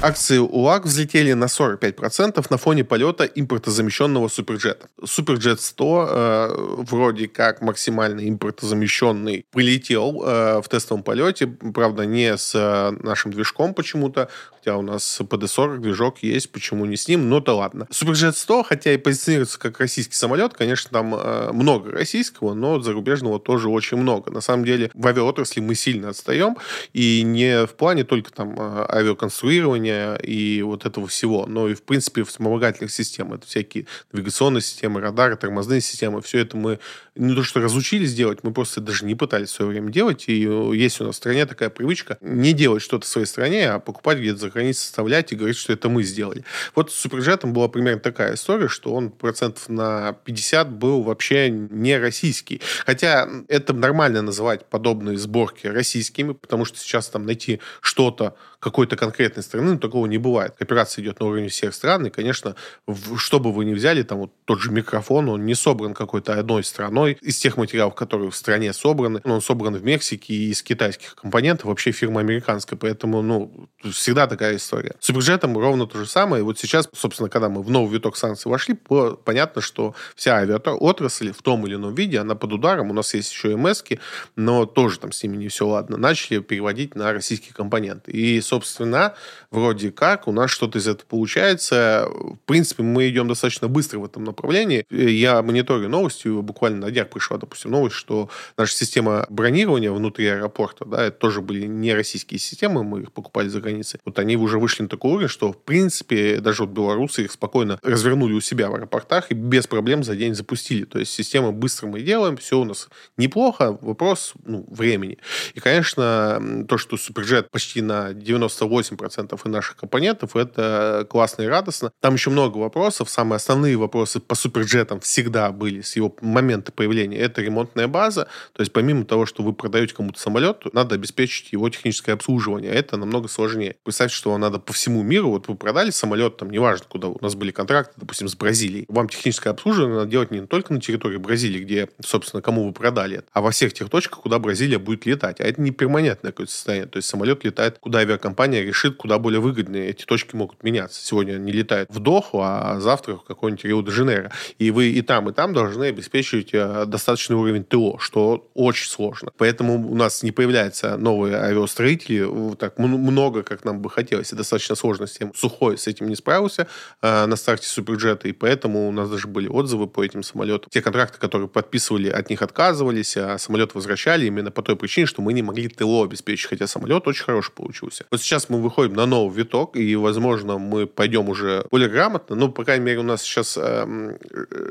Акции 0.02 0.38
УАК 0.38 0.86
взлетели 0.86 1.32
на 1.32 1.44
45% 1.44 2.44
на 2.50 2.56
фоне 2.56 2.82
полета 2.82 3.24
импортозамещенного 3.24 4.26
суперджета. 4.26 4.88
Суперджет 5.04 5.60
100 5.60 6.08
э, 6.10 6.48
вроде 6.90 7.28
как 7.28 7.62
максимально 7.62 8.28
импортозамещенный 8.28 9.46
полетел 9.52 10.20
э, 10.24 10.60
в 10.60 10.68
тестовом 10.68 11.04
полете, 11.04 11.46
правда 11.46 12.04
не 12.04 12.36
с 12.36 12.52
э, 12.52 12.90
нашим 13.00 13.30
движком 13.30 13.74
почему-то, 13.74 14.28
хотя 14.50 14.76
у 14.76 14.82
нас 14.82 15.20
PD-40 15.20 15.78
движок 15.78 16.18
есть, 16.18 16.50
почему 16.50 16.84
не 16.84 16.96
с 16.96 17.06
ним, 17.06 17.28
но 17.28 17.40
то 17.40 17.56
ладно. 17.56 17.86
Суперджет 17.92 18.36
100, 18.36 18.64
хотя 18.64 18.92
и 18.92 18.96
позиционируется 18.96 19.60
как 19.60 19.78
российский 19.78 20.14
самолет, 20.14 20.54
конечно, 20.54 20.90
там 20.90 21.14
э, 21.14 21.52
много 21.52 21.92
российского, 21.92 22.54
но 22.54 22.80
зарубежного 22.80 23.38
тоже 23.38 23.68
очень 23.68 23.98
много. 23.98 24.32
На 24.32 24.40
самом 24.40 24.64
деле 24.64 24.90
в 24.94 25.06
авиаотрасли 25.06 25.60
мы 25.60 25.76
сильно 25.76 26.08
отстаем, 26.08 26.56
и 26.92 27.22
не 27.22 27.66
в 27.66 27.74
плане 27.74 28.02
только 28.02 28.32
там 28.32 28.56
э, 28.58 28.86
авиаконструирования, 28.88 29.91
управления 29.92 30.14
и 30.16 30.62
вот 30.62 30.86
этого 30.86 31.06
всего, 31.06 31.46
но 31.46 31.68
и, 31.68 31.74
в 31.74 31.82
принципе, 31.82 32.24
вспомогательных 32.24 32.92
систем. 32.92 33.32
Это 33.32 33.46
всякие 33.46 33.86
навигационные 34.12 34.62
системы, 34.62 35.00
радары, 35.00 35.36
тормозные 35.36 35.80
системы. 35.80 36.20
Все 36.22 36.38
это 36.38 36.56
мы 36.56 36.78
не 37.14 37.34
то 37.34 37.42
что 37.42 37.60
разучились 37.60 38.14
делать, 38.14 38.38
мы 38.42 38.52
просто 38.52 38.80
даже 38.80 39.04
не 39.04 39.14
пытались 39.14 39.50
в 39.50 39.52
свое 39.52 39.70
время 39.70 39.90
делать. 39.90 40.24
И 40.28 40.40
есть 40.74 41.00
у 41.00 41.04
нас 41.04 41.14
в 41.14 41.18
стране 41.18 41.46
такая 41.46 41.70
привычка 41.70 42.16
не 42.20 42.52
делать 42.52 42.82
что-то 42.82 43.06
в 43.06 43.08
своей 43.08 43.26
стране, 43.26 43.70
а 43.70 43.78
покупать 43.80 44.18
где-то 44.18 44.38
за 44.38 44.50
границей, 44.50 44.82
составлять 44.82 45.32
и 45.32 45.36
говорить, 45.36 45.56
что 45.56 45.72
это 45.72 45.88
мы 45.88 46.02
сделали. 46.04 46.44
Вот 46.74 46.90
с 46.90 46.94
суперджетом 46.94 47.52
была 47.52 47.68
примерно 47.68 48.00
такая 48.00 48.34
история, 48.34 48.68
что 48.68 48.94
он 48.94 49.10
процентов 49.10 49.68
на 49.68 50.12
50 50.24 50.70
был 50.70 51.02
вообще 51.02 51.50
не 51.50 51.98
российский. 51.98 52.60
Хотя 52.86 53.28
это 53.48 53.72
нормально 53.74 54.22
называть 54.22 54.66
подобные 54.66 55.18
сборки 55.18 55.66
российскими, 55.66 56.32
потому 56.32 56.64
что 56.64 56.78
сейчас 56.78 57.08
там 57.08 57.26
найти 57.26 57.60
что-то 57.80 58.36
какой-то 58.62 58.96
конкретной 58.96 59.42
страны, 59.42 59.72
но 59.72 59.78
такого 59.78 60.06
не 60.06 60.18
бывает. 60.18 60.54
Операция 60.60 61.02
идет 61.02 61.18
на 61.18 61.26
уровне 61.26 61.48
всех 61.48 61.74
стран, 61.74 62.06
и, 62.06 62.10
конечно, 62.10 62.54
в, 62.86 63.18
что 63.18 63.40
бы 63.40 63.52
вы 63.52 63.64
ни 63.64 63.74
взяли, 63.74 64.04
там 64.04 64.18
вот 64.18 64.32
тот 64.44 64.60
же 64.60 64.70
микрофон, 64.70 65.28
он 65.28 65.44
не 65.44 65.54
собран 65.54 65.94
какой-то 65.94 66.38
одной 66.38 66.62
страной. 66.62 67.18
Из 67.22 67.38
тех 67.38 67.56
материалов, 67.56 67.96
которые 67.96 68.30
в 68.30 68.36
стране 68.36 68.72
собраны, 68.72 69.20
он 69.24 69.40
собран 69.40 69.74
в 69.74 69.82
Мексике 69.82 70.34
и 70.34 70.50
из 70.50 70.62
китайских 70.62 71.16
компонентов, 71.16 71.66
вообще 71.66 71.90
фирма 71.90 72.20
американская, 72.20 72.78
поэтому, 72.78 73.20
ну, 73.20 73.68
всегда 73.90 74.28
такая 74.28 74.54
история. 74.54 74.94
С 75.00 75.06
суперджетом 75.06 75.58
ровно 75.58 75.88
то 75.88 75.98
же 75.98 76.06
самое. 76.06 76.42
И 76.42 76.44
вот 76.44 76.56
сейчас, 76.56 76.88
собственно, 76.94 77.28
когда 77.28 77.48
мы 77.48 77.62
в 77.62 77.70
новый 77.70 77.92
виток 77.92 78.16
санкций 78.16 78.48
вошли, 78.48 78.78
понятно, 79.24 79.60
что 79.60 79.96
вся 80.14 80.36
авиаотрасль 80.36 81.32
в 81.32 81.42
том 81.42 81.66
или 81.66 81.74
ином 81.74 81.96
виде, 81.96 82.20
она 82.20 82.36
под 82.36 82.52
ударом. 82.52 82.90
У 82.90 82.94
нас 82.94 83.12
есть 83.14 83.32
еще 83.32 83.50
и 83.50 83.56
МСки, 83.56 83.98
но 84.36 84.66
тоже 84.66 85.00
там 85.00 85.10
с 85.10 85.20
ними 85.24 85.36
не 85.36 85.48
все 85.48 85.66
ладно. 85.66 85.96
Начали 85.96 86.38
переводить 86.38 86.94
на 86.94 87.12
российские 87.12 87.54
компоненты. 87.54 88.12
И, 88.12 88.40
собственно, 88.52 89.14
вроде 89.50 89.90
как 89.90 90.28
у 90.28 90.32
нас 90.32 90.50
что-то 90.50 90.78
из 90.78 90.86
этого 90.86 91.06
получается. 91.06 92.06
В 92.10 92.36
принципе, 92.44 92.82
мы 92.82 93.08
идем 93.08 93.26
достаточно 93.26 93.66
быстро 93.66 93.98
в 93.98 94.04
этом 94.04 94.24
направлении. 94.24 94.84
Я 94.90 95.40
мониторю 95.40 95.88
новости, 95.88 96.28
буквально 96.28 96.86
на 96.86 96.90
днях 96.90 97.08
пришла, 97.08 97.38
допустим, 97.38 97.70
новость, 97.70 97.96
что 97.96 98.28
наша 98.58 98.74
система 98.74 99.24
бронирования 99.30 99.90
внутри 99.90 100.26
аэропорта, 100.26 100.84
да, 100.84 101.04
это 101.04 101.16
тоже 101.16 101.40
были 101.40 101.64
не 101.66 101.94
российские 101.94 102.38
системы, 102.38 102.84
мы 102.84 103.00
их 103.02 103.12
покупали 103.12 103.48
за 103.48 103.62
границей. 103.62 104.00
Вот 104.04 104.18
они 104.18 104.36
уже 104.36 104.58
вышли 104.58 104.82
на 104.82 104.90
такой 104.90 105.12
уровень, 105.12 105.28
что, 105.28 105.52
в 105.52 105.56
принципе, 105.56 106.38
даже 106.40 106.64
вот 106.64 106.72
белорусы 106.72 107.24
их 107.24 107.32
спокойно 107.32 107.78
развернули 107.82 108.34
у 108.34 108.42
себя 108.42 108.68
в 108.68 108.74
аэропортах 108.74 109.30
и 109.30 109.34
без 109.34 109.66
проблем 109.66 110.04
за 110.04 110.14
день 110.14 110.34
запустили. 110.34 110.84
То 110.84 110.98
есть 110.98 111.12
система 111.12 111.52
быстро 111.52 111.86
мы 111.86 112.02
делаем, 112.02 112.36
все 112.36 112.60
у 112.60 112.64
нас 112.64 112.90
неплохо, 113.16 113.78
вопрос 113.80 114.34
ну, 114.44 114.66
времени. 114.68 115.16
И, 115.54 115.60
конечно, 115.60 116.66
то, 116.68 116.76
что 116.76 116.98
Суперджет 116.98 117.50
почти 117.50 117.80
на 117.80 118.12
90 118.12 118.41
98% 118.46 119.40
и 119.44 119.48
наших 119.48 119.76
компонентов. 119.76 120.36
Это 120.36 121.06
классно 121.08 121.42
и 121.42 121.46
радостно. 121.46 121.92
Там 122.00 122.14
еще 122.14 122.30
много 122.30 122.58
вопросов. 122.58 123.10
Самые 123.10 123.36
основные 123.36 123.76
вопросы 123.76 124.20
по 124.20 124.34
суперджетам 124.34 125.00
всегда 125.00 125.50
были 125.50 125.80
с 125.80 125.96
его 125.96 126.14
момента 126.20 126.72
появления. 126.72 127.18
Это 127.18 127.42
ремонтная 127.42 127.88
база. 127.88 128.28
То 128.52 128.60
есть 128.60 128.72
помимо 128.72 129.04
того, 129.04 129.26
что 129.26 129.42
вы 129.42 129.52
продаете 129.52 129.94
кому-то 129.94 130.18
самолет, 130.18 130.72
надо 130.72 130.94
обеспечить 130.94 131.52
его 131.52 131.68
техническое 131.68 132.12
обслуживание. 132.12 132.72
Это 132.72 132.96
намного 132.96 133.28
сложнее. 133.28 133.76
Представьте, 133.84 134.16
что 134.16 134.30
вам 134.30 134.40
надо 134.40 134.58
по 134.58 134.72
всему 134.72 135.02
миру. 135.02 135.30
Вот 135.30 135.48
вы 135.48 135.54
продали 135.54 135.90
самолет, 135.90 136.36
там, 136.36 136.50
неважно, 136.50 136.86
куда 136.88 137.08
у 137.08 137.18
нас 137.20 137.34
были 137.34 137.50
контракты, 137.50 137.94
допустим, 137.96 138.28
с 138.28 138.36
Бразилией. 138.36 138.86
Вам 138.88 139.08
техническое 139.08 139.50
обслуживание 139.50 139.96
надо 139.98 140.10
делать 140.10 140.30
не 140.30 140.46
только 140.46 140.72
на 140.72 140.80
территории 140.80 141.16
Бразилии, 141.16 141.62
где, 141.62 141.88
собственно, 142.00 142.42
кому 142.42 142.66
вы 142.66 142.72
продали 142.72 143.22
а 143.32 143.40
во 143.40 143.50
всех 143.50 143.72
тех 143.72 143.88
точках, 143.88 144.20
куда 144.20 144.38
Бразилия 144.38 144.78
будет 144.78 145.06
летать. 145.06 145.40
А 145.40 145.44
это 145.44 145.60
не 145.60 145.70
перманентное 145.70 146.32
какое-то 146.32 146.52
состояние. 146.52 146.88
То 146.88 146.98
есть 146.98 147.08
самолет 147.08 147.44
летает, 147.44 147.78
куда 147.78 148.00
авиакомпания 148.00 148.31
компания 148.32 148.62
решит, 148.62 148.96
куда 148.96 149.18
более 149.18 149.40
выгодные 149.40 149.90
эти 149.90 150.06
точки 150.06 150.34
могут 150.34 150.62
меняться. 150.62 151.04
Сегодня 151.04 151.34
они 151.34 151.52
летают 151.52 151.90
в 151.90 151.98
Доху, 151.98 152.40
а 152.42 152.80
завтра 152.80 153.16
в 153.16 153.24
какой-нибудь 153.24 153.62
Рио-де-Жанейро. 153.62 154.32
И 154.58 154.70
вы 154.70 154.88
и 154.88 155.02
там, 155.02 155.28
и 155.28 155.34
там 155.34 155.52
должны 155.52 155.84
обеспечивать 155.84 156.54
э, 156.54 156.86
достаточный 156.86 157.36
уровень 157.36 157.62
ТО, 157.62 157.98
что 157.98 158.48
очень 158.54 158.88
сложно. 158.88 159.32
Поэтому 159.36 159.86
у 159.86 159.94
нас 159.94 160.22
не 160.22 160.32
появляются 160.32 160.96
новые 160.96 161.36
авиастроители 161.36 162.56
так 162.56 162.78
много, 162.78 163.42
как 163.42 163.66
нам 163.66 163.82
бы 163.82 163.90
хотелось. 163.90 164.32
И 164.32 164.36
достаточно 164.36 164.76
сложно 164.76 165.06
с 165.06 165.12
тем. 165.12 165.34
Сухой 165.34 165.76
с 165.76 165.86
этим 165.86 166.08
не 166.08 166.16
справился 166.16 166.66
э, 167.02 167.26
на 167.26 167.36
старте 167.36 167.66
Суперджета, 167.66 168.28
и 168.28 168.32
поэтому 168.32 168.88
у 168.88 168.92
нас 168.92 169.10
даже 169.10 169.28
были 169.28 169.48
отзывы 169.48 169.88
по 169.88 170.02
этим 170.02 170.22
самолетам. 170.22 170.70
Те 170.70 170.80
контракты, 170.80 171.18
которые 171.18 171.48
подписывали, 171.48 172.08
от 172.08 172.30
них 172.30 172.40
отказывались, 172.40 173.14
а 173.18 173.36
самолет 173.36 173.74
возвращали 173.74 174.24
именно 174.24 174.50
по 174.50 174.62
той 174.62 174.76
причине, 174.76 175.06
что 175.06 175.20
мы 175.20 175.34
не 175.34 175.42
могли 175.42 175.68
ТО 175.68 176.04
обеспечить, 176.04 176.48
хотя 176.48 176.66
самолет 176.66 177.06
очень 177.06 177.24
хороший 177.24 177.52
получился. 177.52 178.06
Вот 178.10 178.21
сейчас 178.22 178.48
мы 178.48 178.60
выходим 178.60 178.94
на 178.94 179.06
новый 179.06 179.36
виток, 179.36 179.76
и, 179.76 179.96
возможно, 179.96 180.58
мы 180.58 180.86
пойдем 180.86 181.28
уже 181.28 181.64
более 181.70 181.88
грамотно, 181.88 182.36
но, 182.36 182.48
по 182.48 182.64
крайней 182.64 182.84
мере, 182.84 182.98
у 183.00 183.02
нас 183.02 183.22
сейчас 183.22 183.58
э, 183.60 184.16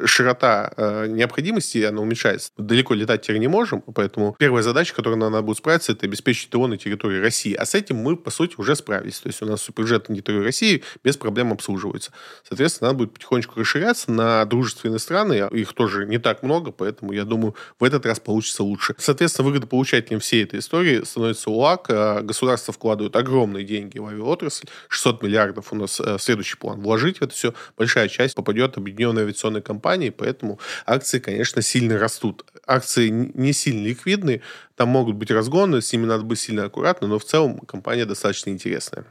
широта 0.06 0.72
э, 0.76 1.08
необходимости, 1.08 1.84
она 1.84 2.02
уменьшается. 2.02 2.52
Далеко 2.58 2.94
летать 2.94 3.22
теперь 3.22 3.38
не 3.38 3.48
можем, 3.48 3.82
поэтому 3.82 4.36
первая 4.38 4.64
задача, 4.64 4.96
которая 4.96 5.20
нам 5.20 5.32
надо 5.32 5.44
будет 5.44 5.58
справиться, 5.58 5.92
это 5.92 6.06
обеспечить 6.06 6.50
ТО 6.50 6.68
на 6.68 6.78
территории 6.78 7.20
России. 7.20 7.54
А 7.54 7.66
с 7.66 7.76
этим 7.76 7.98
мы, 7.98 8.16
по 8.16 8.32
сути, 8.32 8.56
уже 8.58 8.76
справились. 8.76 9.20
То 9.20 9.28
есть 9.30 9.42
у 9.42 9.46
нас 9.46 9.62
суперджет 9.62 10.10
на 10.10 10.16
территории 10.16 10.44
России 10.44 10.84
без 11.04 11.18
проблем 11.18 11.52
обслуживается. 11.52 12.12
Соответственно, 12.48 12.90
надо 12.90 13.00
будет 13.00 13.14
потихонечку 13.14 13.60
расширяться 13.60 14.12
на 14.12 14.46
дружественные 14.46 15.00
страны. 15.00 15.48
Их 15.52 15.74
тоже 15.74 16.06
не 16.06 16.18
так 16.18 16.44
много, 16.44 16.72
поэтому, 16.72 17.12
я 17.12 17.26
думаю, 17.26 17.56
в 17.80 17.84
этот 17.84 18.06
раз 18.06 18.20
получится 18.20 18.64
лучше. 18.64 18.96
Соответственно, 18.98 19.48
выгодополучателем 19.48 20.20
всей 20.20 20.44
этой 20.44 20.60
истории 20.60 21.04
становится 21.04 21.50
УАК. 21.50 21.86
А 21.90 22.22
государство 22.22 22.74
вкладывает 22.74 23.16
огромные 23.32 23.64
деньги 23.64 23.98
в 23.98 24.06
авиаотрасль. 24.06 24.68
600 24.90 25.24
миллиардов 25.24 25.72
у 25.72 25.76
нас 25.76 26.00
э, 26.00 26.18
следующий 26.20 26.58
план 26.58 26.82
вложить 26.82 27.20
в 27.20 27.22
это 27.22 27.34
все. 27.34 27.54
Большая 27.78 28.10
часть 28.10 28.36
попадет 28.36 28.76
в 28.76 28.80
объединенные 28.80 29.24
авиационные 29.24 29.62
компании, 29.62 30.10
поэтому 30.10 30.60
акции, 30.86 31.20
конечно, 31.20 31.62
сильно 31.62 31.98
растут. 31.98 32.46
Акции 32.68 33.10
не 33.10 33.54
сильно 33.54 33.88
ликвидны, 33.88 34.42
там 34.76 34.90
могут 34.90 35.16
быть 35.16 35.32
разгоны, 35.32 35.82
с 35.82 35.92
ними 35.94 36.06
надо 36.06 36.24
быть 36.24 36.40
сильно 36.40 36.66
аккуратно, 36.66 37.08
но 37.08 37.20
в 37.20 37.24
целом 37.24 37.60
компания 37.60 38.06
достаточно 38.06 38.50
интересная. 38.50 39.06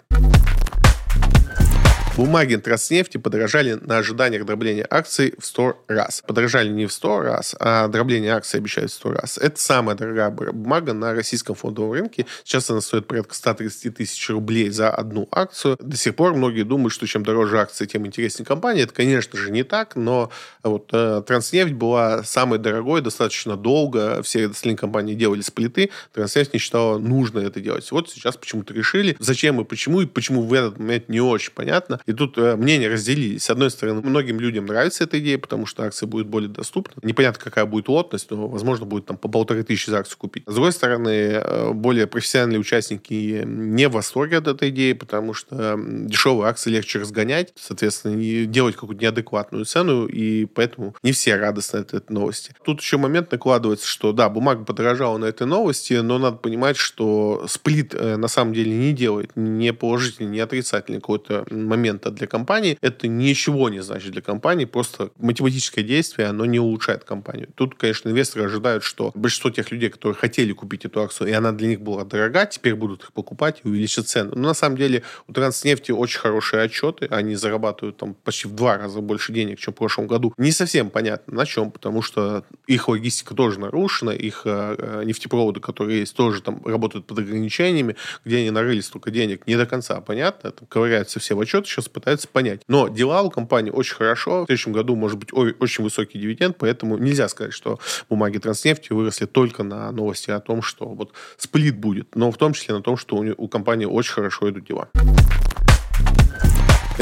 Бумаги 2.20 2.56
Транснефти 2.56 3.16
подорожали 3.16 3.78
на 3.80 3.96
ожиданиях 3.96 4.44
дробления 4.44 4.87
акций 4.90 5.33
в 5.38 5.46
100 5.46 5.85
раз. 5.88 6.22
Подорожали 6.26 6.68
не 6.68 6.85
в 6.85 6.92
100 6.92 7.20
раз, 7.22 7.56
а 7.59 7.88
дробление 7.88 8.35
акций 8.35 8.61
обещают 8.61 8.90
в 8.90 8.94
100 8.96 9.11
раз. 9.12 9.38
Это 9.38 9.59
самая 9.59 9.96
дорогая 9.96 10.28
бумага 10.28 10.92
на 10.92 11.14
российском 11.14 11.54
фондовом 11.54 11.92
рынке. 11.92 12.26
Сейчас 12.44 12.68
она 12.70 12.83
стоит 12.83 13.06
порядка 13.06 13.35
130 13.35 13.96
тысяч 13.96 14.28
рублей 14.28 14.68
за 14.68 14.90
одну 14.90 15.28
акцию. 15.33 15.78
До 15.80 15.96
сих 15.96 16.14
пор 16.14 16.35
многие 16.35 16.64
думают, 16.64 16.92
что 16.92 17.06
чем 17.06 17.24
дороже 17.24 17.59
акции, 17.59 17.87
тем 17.87 18.06
интереснее 18.06 18.44
компания. 18.44 18.83
Это, 18.83 18.92
конечно 18.92 19.38
же, 19.38 19.50
не 19.50 19.62
так, 19.62 19.96
но 19.96 20.30
вот 20.62 20.90
э, 20.92 21.22
Транснефть 21.26 21.72
была 21.72 22.22
самой 22.22 22.59
дорогой 22.59 23.00
достаточно 23.00 23.56
долго. 23.56 24.22
Все 24.22 24.48
остальные 24.48 24.76
компании 24.76 25.14
делали 25.14 25.40
сплиты. 25.40 25.88
Транснефть 26.12 26.52
не 26.52 26.61
считала 26.61 26.98
нужно 26.98 27.38
это 27.38 27.61
делать. 27.61 27.90
Вот 27.90 28.11
сейчас 28.11 28.37
почему-то 28.37 28.74
решили. 28.74 29.16
Зачем 29.20 29.59
и 29.62 29.64
почему, 29.64 30.02
и 30.02 30.06
почему 30.06 30.42
в 30.42 30.52
этот 30.52 30.78
момент 30.78 31.09
не 31.09 31.22
очень 31.22 31.52
понятно. 31.54 31.98
И 32.11 32.12
тут 32.12 32.37
э, 32.38 32.57
мнения 32.57 32.88
разделились. 32.88 33.44
С 33.44 33.51
одной 33.51 33.70
стороны, 33.70 34.03
многим 34.03 34.40
людям 34.40 34.66
нравится 34.66 35.05
эта 35.05 35.18
идея, 35.20 35.38
потому 35.38 35.66
что 35.66 35.85
акция 35.85 36.07
будет 36.07 36.27
более 36.27 36.49
доступна. 36.49 37.01
Непонятно, 37.03 37.40
какая 37.42 37.66
будет 37.66 37.88
лотность, 37.88 38.31
но, 38.31 38.49
возможно, 38.49 38.85
будет 38.85 39.07
там 39.07 39.16
по 39.16 39.29
полторы 39.29 39.62
тысячи 39.62 39.90
за 39.90 39.99
акцию 39.99 40.18
купить. 40.18 40.42
С 40.46 40.55
другой 40.55 40.73
стороны, 40.73 41.09
э, 41.09 41.73
более 41.73 42.07
профессиональные 42.07 42.59
участники 42.59 43.44
не 43.46 43.88
в 43.88 43.92
восторге 43.92 44.38
от 44.38 44.49
этой 44.49 44.70
идеи, 44.70 44.92
потому 44.92 45.35
что 45.35 45.79
дешевые 45.79 46.49
акции 46.49 46.70
легче 46.70 46.99
разгонять, 46.99 47.53
соответственно, 47.57 48.20
и 48.20 48.46
делать 48.46 48.75
какую-то 48.75 49.03
неадекватную 49.03 49.64
цену, 49.64 50.07
и 50.07 50.46
поэтому 50.46 50.96
не 51.03 51.12
все 51.12 51.37
радостны 51.37 51.79
от 51.79 51.94
этой 51.94 52.12
новости. 52.12 52.55
Тут 52.64 52.81
еще 52.81 52.96
момент 52.96 53.31
накладывается, 53.31 53.87
что 53.87 54.12
да, 54.12 54.29
бумага 54.29 54.64
подорожала 54.64 55.16
на 55.18 55.27
этой 55.27 55.46
новости, 55.46 55.94
но 55.94 56.18
надо 56.18 56.38
понимать, 56.38 56.77
что 56.77 57.44
сплит 57.49 57.94
э, 57.94 58.16
на 58.16 58.29
самом 58.29 58.53
деле 58.53 58.73
не 58.73 58.92
делает 58.92 59.31
ни 59.37 59.70
положительный, 59.70 60.31
ни 60.31 60.38
отрицательный 60.40 61.01
какой-то 61.01 61.44
момент 61.51 61.89
момента 61.90 62.11
для 62.11 62.26
компании, 62.26 62.79
это 62.81 63.09
ничего 63.09 63.68
не 63.68 63.83
значит 63.83 64.12
для 64.12 64.22
компании, 64.22 64.64
просто 64.64 65.11
математическое 65.18 65.83
действие, 65.83 66.29
оно 66.29 66.46
не 66.46 66.59
улучшает 66.59 67.05
компанию. 67.05 67.48
Тут, 67.55 67.74
конечно, 67.74 68.09
инвесторы 68.09 68.44
ожидают, 68.46 68.85
что 68.85 69.12
большинство 69.14 69.50
тех 69.50 69.70
людей, 69.70 69.90
которые 69.90 70.16
хотели 70.16 70.53
купить 70.53 70.85
эту 70.85 71.03
акцию, 71.03 71.29
и 71.29 71.33
она 71.33 71.53
для 71.53 71.68
них 71.68 71.81
была 71.81 72.05
дорога, 72.05 72.46
теперь 72.46 72.74
будут 72.74 73.03
их 73.03 73.12
покупать 73.12 73.61
и 73.64 73.68
увеличат 73.68 74.09
цену. 74.09 74.33
Но 74.35 74.48
на 74.48 74.55
самом 74.55 74.76
деле 74.76 75.03
у 75.29 75.33
Транснефти 75.33 75.92
очень 75.92 76.20
хорошие 76.20 76.62
отчеты, 76.62 77.07
они 77.11 77.35
зарабатывают 77.35 77.96
там 77.96 78.14
почти 78.14 78.48
в 78.48 78.53
два 78.53 78.79
раза 78.79 79.00
больше 79.00 79.33
денег, 79.33 79.59
чем 79.59 79.74
в 79.74 79.76
прошлом 79.76 80.07
году. 80.07 80.33
Не 80.38 80.53
совсем 80.53 80.90
понятно 80.90 81.35
на 81.35 81.46
чем, 81.46 81.70
потому 81.70 82.03
что 82.03 82.44
их 82.66 82.88
логистика 82.88 83.35
тоже 83.35 83.61
нарушена, 83.61 84.11
их 84.11 84.42
э, 84.44 84.76
э 84.79 85.03
нефтепроводы, 85.05 85.61
которые 85.61 86.00
есть, 86.00 86.14
тоже 86.14 86.42
там 86.42 86.62
работают 86.64 87.07
под 87.07 87.18
ограничениями, 87.18 87.96
где 88.24 88.38
они 88.38 88.50
нарыли 88.50 88.81
столько 88.81 89.11
денег, 89.11 89.46
не 89.46 89.57
до 89.57 89.66
конца 89.66 90.00
понятно, 90.00 90.50
там 90.50 90.66
ковыряются 90.68 91.18
все 91.20 91.35
в 91.35 91.40
отчет 91.40 91.66
сейчас 91.80 91.88
пытаются 91.88 92.28
понять. 92.28 92.60
Но 92.68 92.88
дела 92.88 93.22
у 93.22 93.30
компании 93.30 93.70
очень 93.70 93.94
хорошо. 93.94 94.42
В 94.42 94.46
следующем 94.46 94.72
году 94.72 94.96
может 94.96 95.18
быть 95.18 95.32
очень 95.32 95.84
высокий 95.84 96.18
дивиденд, 96.18 96.56
поэтому 96.58 96.98
нельзя 96.98 97.28
сказать, 97.28 97.52
что 97.52 97.78
бумаги 98.08 98.38
Транснефти 98.38 98.92
выросли 98.92 99.26
только 99.26 99.62
на 99.62 99.90
новости 99.92 100.30
о 100.30 100.40
том, 100.40 100.62
что 100.62 100.86
вот 100.86 101.12
сплит 101.36 101.76
будет, 101.76 102.14
но 102.14 102.30
в 102.30 102.36
том 102.36 102.52
числе 102.52 102.74
на 102.74 102.82
том, 102.82 102.96
что 102.96 103.16
у, 103.16 103.34
у 103.36 103.48
компании 103.48 103.86
очень 103.86 104.12
хорошо 104.12 104.50
идут 104.50 104.66
дела. 104.66 104.88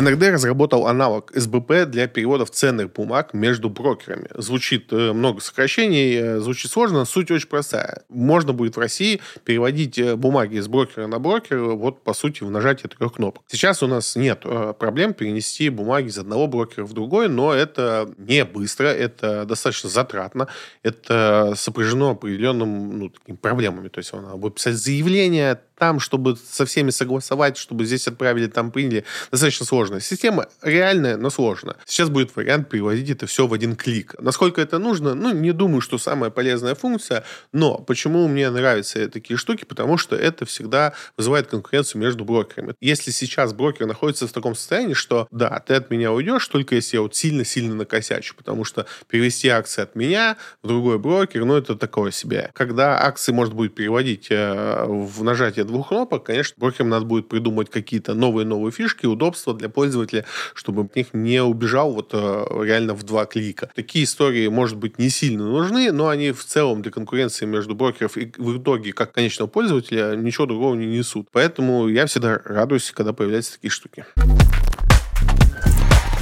НРД 0.00 0.22
разработал 0.28 0.86
аналог 0.86 1.32
СБП 1.34 1.84
для 1.86 2.06
переводов 2.06 2.50
ценных 2.50 2.92
бумаг 2.92 3.34
между 3.34 3.68
брокерами. 3.68 4.28
Звучит 4.32 4.92
э, 4.92 5.12
много 5.12 5.40
сокращений, 5.40 6.14
э, 6.14 6.38
звучит 6.38 6.70
сложно, 6.70 7.04
суть 7.04 7.32
очень 7.32 7.48
простая. 7.48 8.04
Можно 8.08 8.52
будет 8.52 8.76
в 8.76 8.78
России 8.78 9.20
переводить 9.42 9.98
э, 9.98 10.14
бумаги 10.14 10.60
с 10.60 10.68
брокера 10.68 11.08
на 11.08 11.18
брокер, 11.18 11.58
вот 11.58 12.04
по 12.04 12.14
сути 12.14 12.44
в 12.44 12.50
нажатии 12.50 12.86
трех 12.86 13.14
кнопок. 13.14 13.42
Сейчас 13.48 13.82
у 13.82 13.88
нас 13.88 14.14
нет 14.14 14.44
проблем 14.78 15.14
перенести 15.14 15.68
бумаги 15.68 16.06
из 16.06 16.18
одного 16.18 16.46
брокера 16.46 16.84
в 16.84 16.92
другой, 16.92 17.28
но 17.28 17.52
это 17.52 18.08
не 18.18 18.44
быстро, 18.44 18.86
это 18.86 19.46
достаточно 19.46 19.90
затратно, 19.90 20.46
это 20.84 21.54
сопряжено 21.56 22.10
определенным 22.10 22.98
ну, 23.00 23.08
такими 23.08 23.34
проблемами. 23.34 23.88
То 23.88 23.98
есть 23.98 24.12
надо 24.12 24.36
будет 24.36 24.54
писать 24.54 24.76
заявление, 24.76 25.58
там, 25.78 26.00
чтобы 26.00 26.36
со 26.36 26.66
всеми 26.66 26.90
согласовать, 26.90 27.56
чтобы 27.56 27.86
здесь 27.86 28.08
отправили, 28.08 28.48
там 28.48 28.70
приняли. 28.70 29.04
Достаточно 29.30 29.64
сложная 29.64 30.00
система. 30.00 30.48
Реальная, 30.62 31.16
но 31.16 31.30
сложная. 31.30 31.76
Сейчас 31.86 32.08
будет 32.10 32.34
вариант 32.34 32.68
переводить 32.68 33.10
это 33.10 33.26
все 33.26 33.46
в 33.46 33.52
один 33.52 33.76
клик. 33.76 34.14
Насколько 34.18 34.60
это 34.60 34.78
нужно? 34.78 35.14
Ну, 35.14 35.32
не 35.32 35.52
думаю, 35.52 35.80
что 35.80 35.98
самая 35.98 36.30
полезная 36.30 36.74
функция, 36.74 37.24
но 37.52 37.78
почему 37.78 38.26
мне 38.26 38.50
нравятся 38.50 39.08
такие 39.08 39.36
штуки? 39.36 39.64
Потому 39.64 39.98
что 39.98 40.16
это 40.16 40.44
всегда 40.44 40.94
вызывает 41.16 41.46
конкуренцию 41.46 42.00
между 42.00 42.24
брокерами. 42.24 42.74
Если 42.80 43.12
сейчас 43.12 43.52
брокер 43.52 43.86
находится 43.86 44.26
в 44.26 44.32
таком 44.32 44.54
состоянии, 44.56 44.94
что 44.94 45.28
да, 45.30 45.62
ты 45.64 45.74
от 45.74 45.90
меня 45.90 46.12
уйдешь, 46.12 46.46
только 46.48 46.74
если 46.74 46.96
я 46.96 47.02
вот 47.02 47.14
сильно-сильно 47.14 47.74
накосячу, 47.74 48.34
потому 48.34 48.64
что 48.64 48.86
перевести 49.08 49.48
акции 49.48 49.82
от 49.82 49.94
меня 49.94 50.36
в 50.62 50.66
другой 50.66 50.98
брокер, 50.98 51.44
ну, 51.44 51.56
это 51.56 51.76
такое 51.76 52.10
себе. 52.10 52.50
Когда 52.54 53.00
акции 53.04 53.32
можно 53.32 53.54
будет 53.54 53.74
переводить 53.74 54.26
э, 54.30 54.84
в 54.86 55.22
нажатие 55.22 55.64
двух 55.68 55.88
кнопок, 55.88 56.24
конечно, 56.24 56.54
брокерам 56.58 56.88
надо 56.88 57.06
будет 57.06 57.28
придумать 57.28 57.70
какие-то 57.70 58.14
новые-новые 58.14 58.72
фишки, 58.72 59.06
удобства 59.06 59.54
для 59.54 59.68
пользователя, 59.68 60.24
чтобы 60.54 60.82
от 60.82 60.96
них 60.96 61.08
не 61.12 61.42
убежал 61.42 61.92
вот 61.92 62.10
э, 62.12 62.44
реально 62.64 62.94
в 62.94 63.04
два 63.04 63.26
клика. 63.26 63.70
Такие 63.74 64.04
истории, 64.04 64.48
может 64.48 64.76
быть, 64.76 64.98
не 64.98 65.10
сильно 65.10 65.44
нужны, 65.44 65.92
но 65.92 66.08
они 66.08 66.32
в 66.32 66.44
целом 66.44 66.82
для 66.82 66.90
конкуренции 66.90 67.46
между 67.46 67.74
брокеров 67.74 68.16
и 68.16 68.32
в 68.36 68.58
итоге, 68.58 68.92
как 68.92 69.12
конечного 69.12 69.48
пользователя, 69.48 70.16
ничего 70.16 70.46
другого 70.46 70.74
не 70.74 70.86
несут. 70.86 71.28
Поэтому 71.32 71.88
я 71.88 72.06
всегда 72.06 72.40
радуюсь, 72.44 72.90
когда 72.90 73.12
появляются 73.12 73.52
такие 73.52 73.70
штуки. 73.70 74.04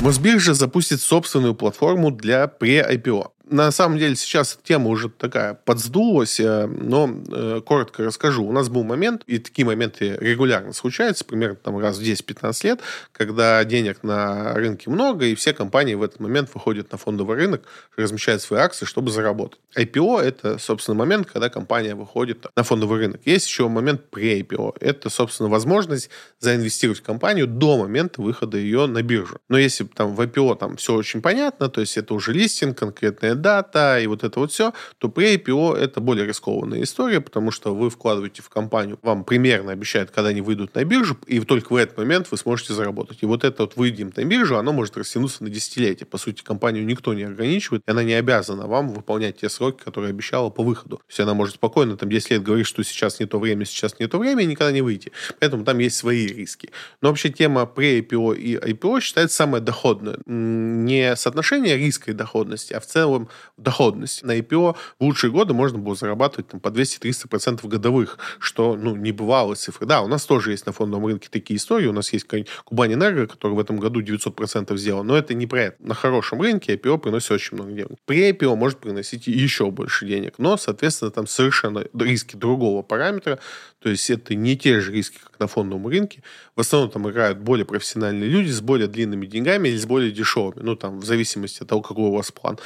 Мосбиржа 0.00 0.52
запустит 0.52 1.00
собственную 1.00 1.54
платформу 1.54 2.10
для 2.10 2.46
пре-IPO 2.46 3.30
на 3.46 3.70
самом 3.70 3.98
деле 3.98 4.16
сейчас 4.16 4.58
тема 4.62 4.88
уже 4.88 5.08
такая 5.08 5.54
подсдулась, 5.54 6.40
э, 6.40 6.66
но 6.66 7.08
э, 7.30 7.60
коротко 7.64 8.04
расскажу. 8.04 8.44
У 8.44 8.52
нас 8.52 8.68
был 8.68 8.82
момент, 8.82 9.22
и 9.26 9.38
такие 9.38 9.64
моменты 9.64 10.16
регулярно 10.20 10.72
случаются, 10.72 11.24
примерно 11.24 11.56
там 11.56 11.78
раз 11.78 11.98
в 11.98 12.02
10-15 12.02 12.64
лет, 12.64 12.80
когда 13.12 13.64
денег 13.64 14.02
на 14.02 14.54
рынке 14.54 14.90
много, 14.90 15.26
и 15.26 15.34
все 15.34 15.52
компании 15.52 15.94
в 15.94 16.02
этот 16.02 16.20
момент 16.20 16.50
выходят 16.54 16.90
на 16.90 16.98
фондовый 16.98 17.36
рынок, 17.36 17.62
размещают 17.96 18.42
свои 18.42 18.60
акции, 18.60 18.84
чтобы 18.84 19.10
заработать. 19.10 19.60
IPO– 19.76 20.20
это, 20.22 20.58
собственно, 20.58 20.96
момент, 20.96 21.28
когда 21.30 21.48
компания 21.48 21.94
выходит 21.94 22.46
на 22.56 22.62
фондовый 22.64 22.98
рынок. 22.98 23.20
Есть 23.24 23.46
еще 23.46 23.68
момент 23.68 24.02
pre-IPO. 24.10 24.76
Это, 24.80 25.08
собственно, 25.08 25.48
возможность 25.48 26.10
заинвестировать 26.40 27.00
в 27.00 27.02
компанию 27.02 27.46
до 27.46 27.78
момента 27.78 28.20
выхода 28.20 28.58
ее 28.58 28.86
на 28.86 29.02
биржу. 29.02 29.38
Но 29.48 29.58
если 29.58 29.84
там 29.84 30.14
в 30.14 30.20
IPO 30.20 30.56
там 30.56 30.76
все 30.76 30.94
очень 30.94 31.22
понятно, 31.22 31.68
то 31.68 31.80
есть 31.80 31.96
это 31.96 32.14
уже 32.14 32.32
листинг, 32.32 32.78
конкретная 32.78 33.35
дата 33.36 34.00
и 34.00 34.06
вот 34.06 34.24
это 34.24 34.40
вот 34.40 34.52
все, 34.52 34.72
то 34.98 35.08
при 35.08 35.36
IPO 35.36 35.76
это 35.76 36.00
более 36.00 36.26
рискованная 36.26 36.82
история, 36.82 37.20
потому 37.20 37.50
что 37.50 37.74
вы 37.74 37.90
вкладываете 37.90 38.42
в 38.42 38.48
компанию, 38.48 38.98
вам 39.02 39.24
примерно 39.24 39.72
обещают, 39.72 40.10
когда 40.10 40.30
они 40.30 40.40
выйдут 40.40 40.74
на 40.74 40.84
биржу, 40.84 41.16
и 41.26 41.40
только 41.40 41.72
в 41.72 41.76
этот 41.76 41.98
момент 41.98 42.28
вы 42.30 42.36
сможете 42.36 42.72
заработать. 42.72 43.18
И 43.20 43.26
вот 43.26 43.44
это 43.44 43.62
вот 43.62 43.76
выйдем 43.76 44.12
на 44.16 44.24
биржу, 44.24 44.56
оно 44.56 44.72
может 44.72 44.96
растянуться 44.96 45.44
на 45.44 45.50
десятилетия. 45.50 46.04
По 46.04 46.18
сути, 46.18 46.42
компанию 46.42 46.84
никто 46.84 47.14
не 47.14 47.24
ограничивает, 47.24 47.82
и 47.86 47.90
она 47.90 48.02
не 48.02 48.14
обязана 48.14 48.66
вам 48.66 48.88
выполнять 48.88 49.38
те 49.38 49.48
сроки, 49.48 49.82
которые 49.82 50.10
обещала 50.10 50.50
по 50.50 50.62
выходу. 50.62 50.96
То 50.96 51.04
есть 51.08 51.20
она 51.20 51.34
может 51.34 51.54
спокойно 51.56 51.96
там 51.96 52.08
10 52.08 52.30
лет 52.30 52.42
говорить, 52.42 52.66
что 52.66 52.82
сейчас 52.82 53.20
не 53.20 53.26
то 53.26 53.38
время, 53.38 53.64
сейчас 53.64 53.98
не 53.98 54.06
то 54.06 54.18
время, 54.18 54.42
и 54.42 54.46
никогда 54.46 54.72
не 54.72 54.82
выйти. 54.82 55.12
Поэтому 55.40 55.64
там 55.64 55.78
есть 55.78 55.96
свои 55.96 56.26
риски. 56.26 56.70
Но 57.00 57.08
вообще 57.08 57.28
тема 57.30 57.66
при 57.66 58.00
IPO 58.00 58.36
и 58.36 58.56
IPO 58.56 59.00
считается 59.00 59.36
самая 59.36 59.60
доходная. 59.60 60.18
Не 60.26 61.16
соотношение 61.16 61.76
риска 61.76 62.10
и 62.10 62.14
доходности, 62.14 62.72
а 62.72 62.80
в 62.80 62.86
целом 62.86 63.25
доходность. 63.56 64.22
На 64.22 64.38
IPO 64.38 64.76
в 64.98 65.04
лучшие 65.04 65.30
годы 65.30 65.54
можно 65.54 65.78
было 65.78 65.94
зарабатывать 65.94 66.48
там, 66.48 66.60
по 66.60 66.68
200-300% 66.68 67.66
годовых, 67.66 68.18
что 68.38 68.76
ну, 68.76 68.96
не 68.96 69.12
бывало 69.12 69.54
цифры. 69.54 69.86
Да, 69.86 70.02
у 70.02 70.08
нас 70.08 70.24
тоже 70.24 70.52
есть 70.52 70.66
на 70.66 70.72
фондовом 70.72 71.06
рынке 71.06 71.28
такие 71.30 71.56
истории. 71.56 71.86
У 71.86 71.92
нас 71.92 72.12
есть 72.12 72.26
Кубань 72.64 72.94
Энерго, 72.94 73.26
который 73.26 73.52
в 73.52 73.60
этом 73.60 73.78
году 73.78 74.00
900% 74.00 74.76
сделал, 74.76 75.04
но 75.04 75.16
это 75.16 75.34
не 75.34 75.46
про 75.46 75.62
это. 75.64 75.76
На 75.78 75.94
хорошем 75.94 76.40
рынке 76.40 76.74
IPO 76.74 76.98
приносит 76.98 77.30
очень 77.30 77.56
много 77.56 77.72
денег. 77.72 77.98
При 78.04 78.30
IPO 78.30 78.56
может 78.56 78.78
приносить 78.78 79.26
еще 79.26 79.70
больше 79.70 80.06
денег, 80.06 80.34
но, 80.38 80.56
соответственно, 80.56 81.10
там 81.10 81.26
совершенно 81.26 81.84
риски 81.94 82.36
другого 82.36 82.82
параметра, 82.82 83.38
то 83.80 83.90
есть 83.90 84.10
это 84.10 84.34
не 84.34 84.56
те 84.56 84.80
же 84.80 84.92
риски, 84.92 85.18
как 85.22 85.38
на 85.38 85.46
фондовом 85.46 85.86
рынке. 85.86 86.22
В 86.56 86.60
основном 86.60 86.90
там 86.90 87.08
играют 87.08 87.38
более 87.38 87.64
профессиональные 87.64 88.28
люди 88.28 88.50
с 88.50 88.60
более 88.60 88.88
длинными 88.88 89.26
деньгами 89.26 89.68
или 89.68 89.76
с 89.76 89.86
более 89.86 90.10
дешевыми. 90.10 90.60
Ну, 90.60 90.74
там, 90.74 90.98
в 90.98 91.04
зависимости 91.04 91.62
от 91.62 91.68
того, 91.68 91.82
какой 91.82 92.06
у 92.06 92.12
вас 92.16 92.32
план. 92.32 92.58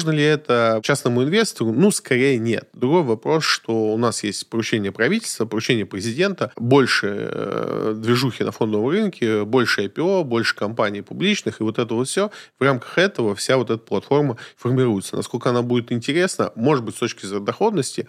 Нужно 0.00 0.12
ли 0.12 0.24
это 0.24 0.80
частному 0.82 1.24
инвестору? 1.24 1.74
Ну, 1.74 1.90
скорее 1.90 2.38
нет. 2.38 2.70
Другой 2.72 3.02
вопрос, 3.02 3.44
что 3.44 3.92
у 3.92 3.98
нас 3.98 4.24
есть 4.24 4.48
поручение 4.48 4.92
правительства, 4.92 5.44
поручение 5.44 5.84
президента, 5.84 6.52
больше 6.56 7.28
э, 7.30 7.94
движухи 7.98 8.42
на 8.42 8.50
фондовом 8.50 8.88
рынке, 8.88 9.44
больше 9.44 9.84
IPO, 9.84 10.24
больше 10.24 10.56
компаний 10.56 11.02
публичных, 11.02 11.60
и 11.60 11.64
вот 11.64 11.78
это 11.78 11.94
вот 11.94 12.08
все. 12.08 12.30
В 12.58 12.64
рамках 12.64 12.96
этого 12.96 13.34
вся 13.34 13.58
вот 13.58 13.68
эта 13.68 13.76
платформа 13.76 14.38
формируется. 14.56 15.16
Насколько 15.16 15.50
она 15.50 15.60
будет 15.60 15.92
интересна, 15.92 16.50
может 16.54 16.82
быть, 16.82 16.96
с 16.96 16.98
точки 16.98 17.26
зрения 17.26 17.44
доходности, 17.44 18.08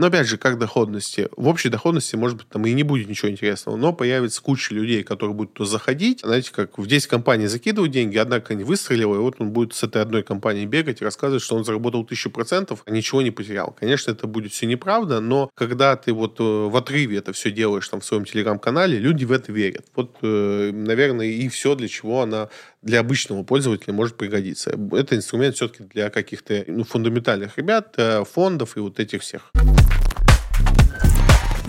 но 0.00 0.06
опять 0.06 0.26
же, 0.26 0.38
как 0.38 0.58
доходности? 0.58 1.28
В 1.36 1.46
общей 1.46 1.68
доходности, 1.68 2.16
может 2.16 2.38
быть, 2.38 2.48
там 2.48 2.64
и 2.64 2.72
не 2.72 2.84
будет 2.84 3.06
ничего 3.06 3.30
интересного, 3.30 3.76
но 3.76 3.92
появится 3.92 4.40
куча 4.40 4.72
людей, 4.72 5.02
которые 5.02 5.34
будут 5.34 5.52
туда 5.52 5.68
заходить. 5.68 6.20
Знаете, 6.20 6.52
как 6.52 6.78
в 6.78 6.86
10 6.86 7.06
компаний 7.06 7.48
закидывают 7.48 7.92
деньги, 7.92 8.16
однако 8.16 8.54
не 8.54 8.64
выстрелила, 8.64 9.16
и 9.16 9.18
вот 9.18 9.34
он 9.40 9.50
будет 9.50 9.74
с 9.74 9.82
этой 9.82 10.00
одной 10.00 10.22
компанией 10.22 10.64
бегать 10.64 11.02
и 11.02 11.04
рассказывать, 11.04 11.42
что 11.42 11.54
он 11.54 11.66
заработал 11.66 12.02
тысячу 12.02 12.30
процентов, 12.30 12.82
а 12.86 12.90
ничего 12.92 13.20
не 13.20 13.30
потерял. 13.30 13.76
Конечно, 13.78 14.12
это 14.12 14.26
будет 14.26 14.52
все 14.52 14.64
неправда, 14.64 15.20
но 15.20 15.50
когда 15.54 15.94
ты 15.96 16.14
вот 16.14 16.40
э, 16.40 16.42
в 16.42 16.74
отрыве 16.74 17.18
это 17.18 17.34
все 17.34 17.50
делаешь 17.50 17.86
там 17.86 18.00
в 18.00 18.04
своем 18.06 18.24
телеграм-канале, 18.24 18.98
люди 18.98 19.26
в 19.26 19.32
это 19.32 19.52
верят. 19.52 19.84
Вот, 19.94 20.16
э, 20.22 20.70
наверное, 20.72 21.26
и 21.26 21.46
все, 21.50 21.74
для 21.74 21.88
чего 21.88 22.22
она 22.22 22.48
для 22.80 23.00
обычного 23.00 23.42
пользователя 23.42 23.92
может 23.92 24.16
пригодиться. 24.16 24.78
Это 24.92 25.14
инструмент 25.14 25.56
все-таки 25.56 25.84
для 25.84 26.08
каких-то 26.08 26.64
ну, 26.66 26.84
фундаментальных 26.84 27.58
ребят, 27.58 27.92
э, 27.98 28.24
фондов 28.24 28.78
и 28.78 28.80
вот 28.80 28.98
этих 28.98 29.20
всех. 29.20 29.52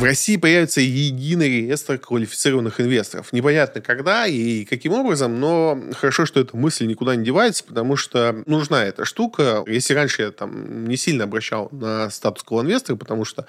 В 0.02 0.04
России 0.04 0.36
появится 0.36 0.82
единый 0.82 1.48
реестр 1.48 2.00
квалифицированных 2.00 2.82
инвесторов. 2.82 3.32
Непонятно 3.34 3.82
когда 3.82 4.26
и 4.26 4.66
каким 4.66 4.94
образом, 4.94 5.40
но 5.40 5.80
хорошо, 5.96 6.26
что 6.26 6.40
эта 6.40 6.58
мысль 6.58 6.88
никуда 6.88 7.16
не 7.16 7.24
девается, 7.24 7.64
потому 7.64 7.96
что 7.98 8.42
нужна 8.48 8.84
эта 8.84 9.06
штука. 9.06 9.64
Если 9.68 9.94
раньше 9.94 10.24
я 10.24 10.32
там 10.32 10.88
не 10.88 10.98
сильно 10.98 11.26
обращал 11.26 11.70
на 11.72 12.10
статус 12.10 12.44
инвестора, 12.50 12.98
потому 12.98 13.26
что 13.26 13.46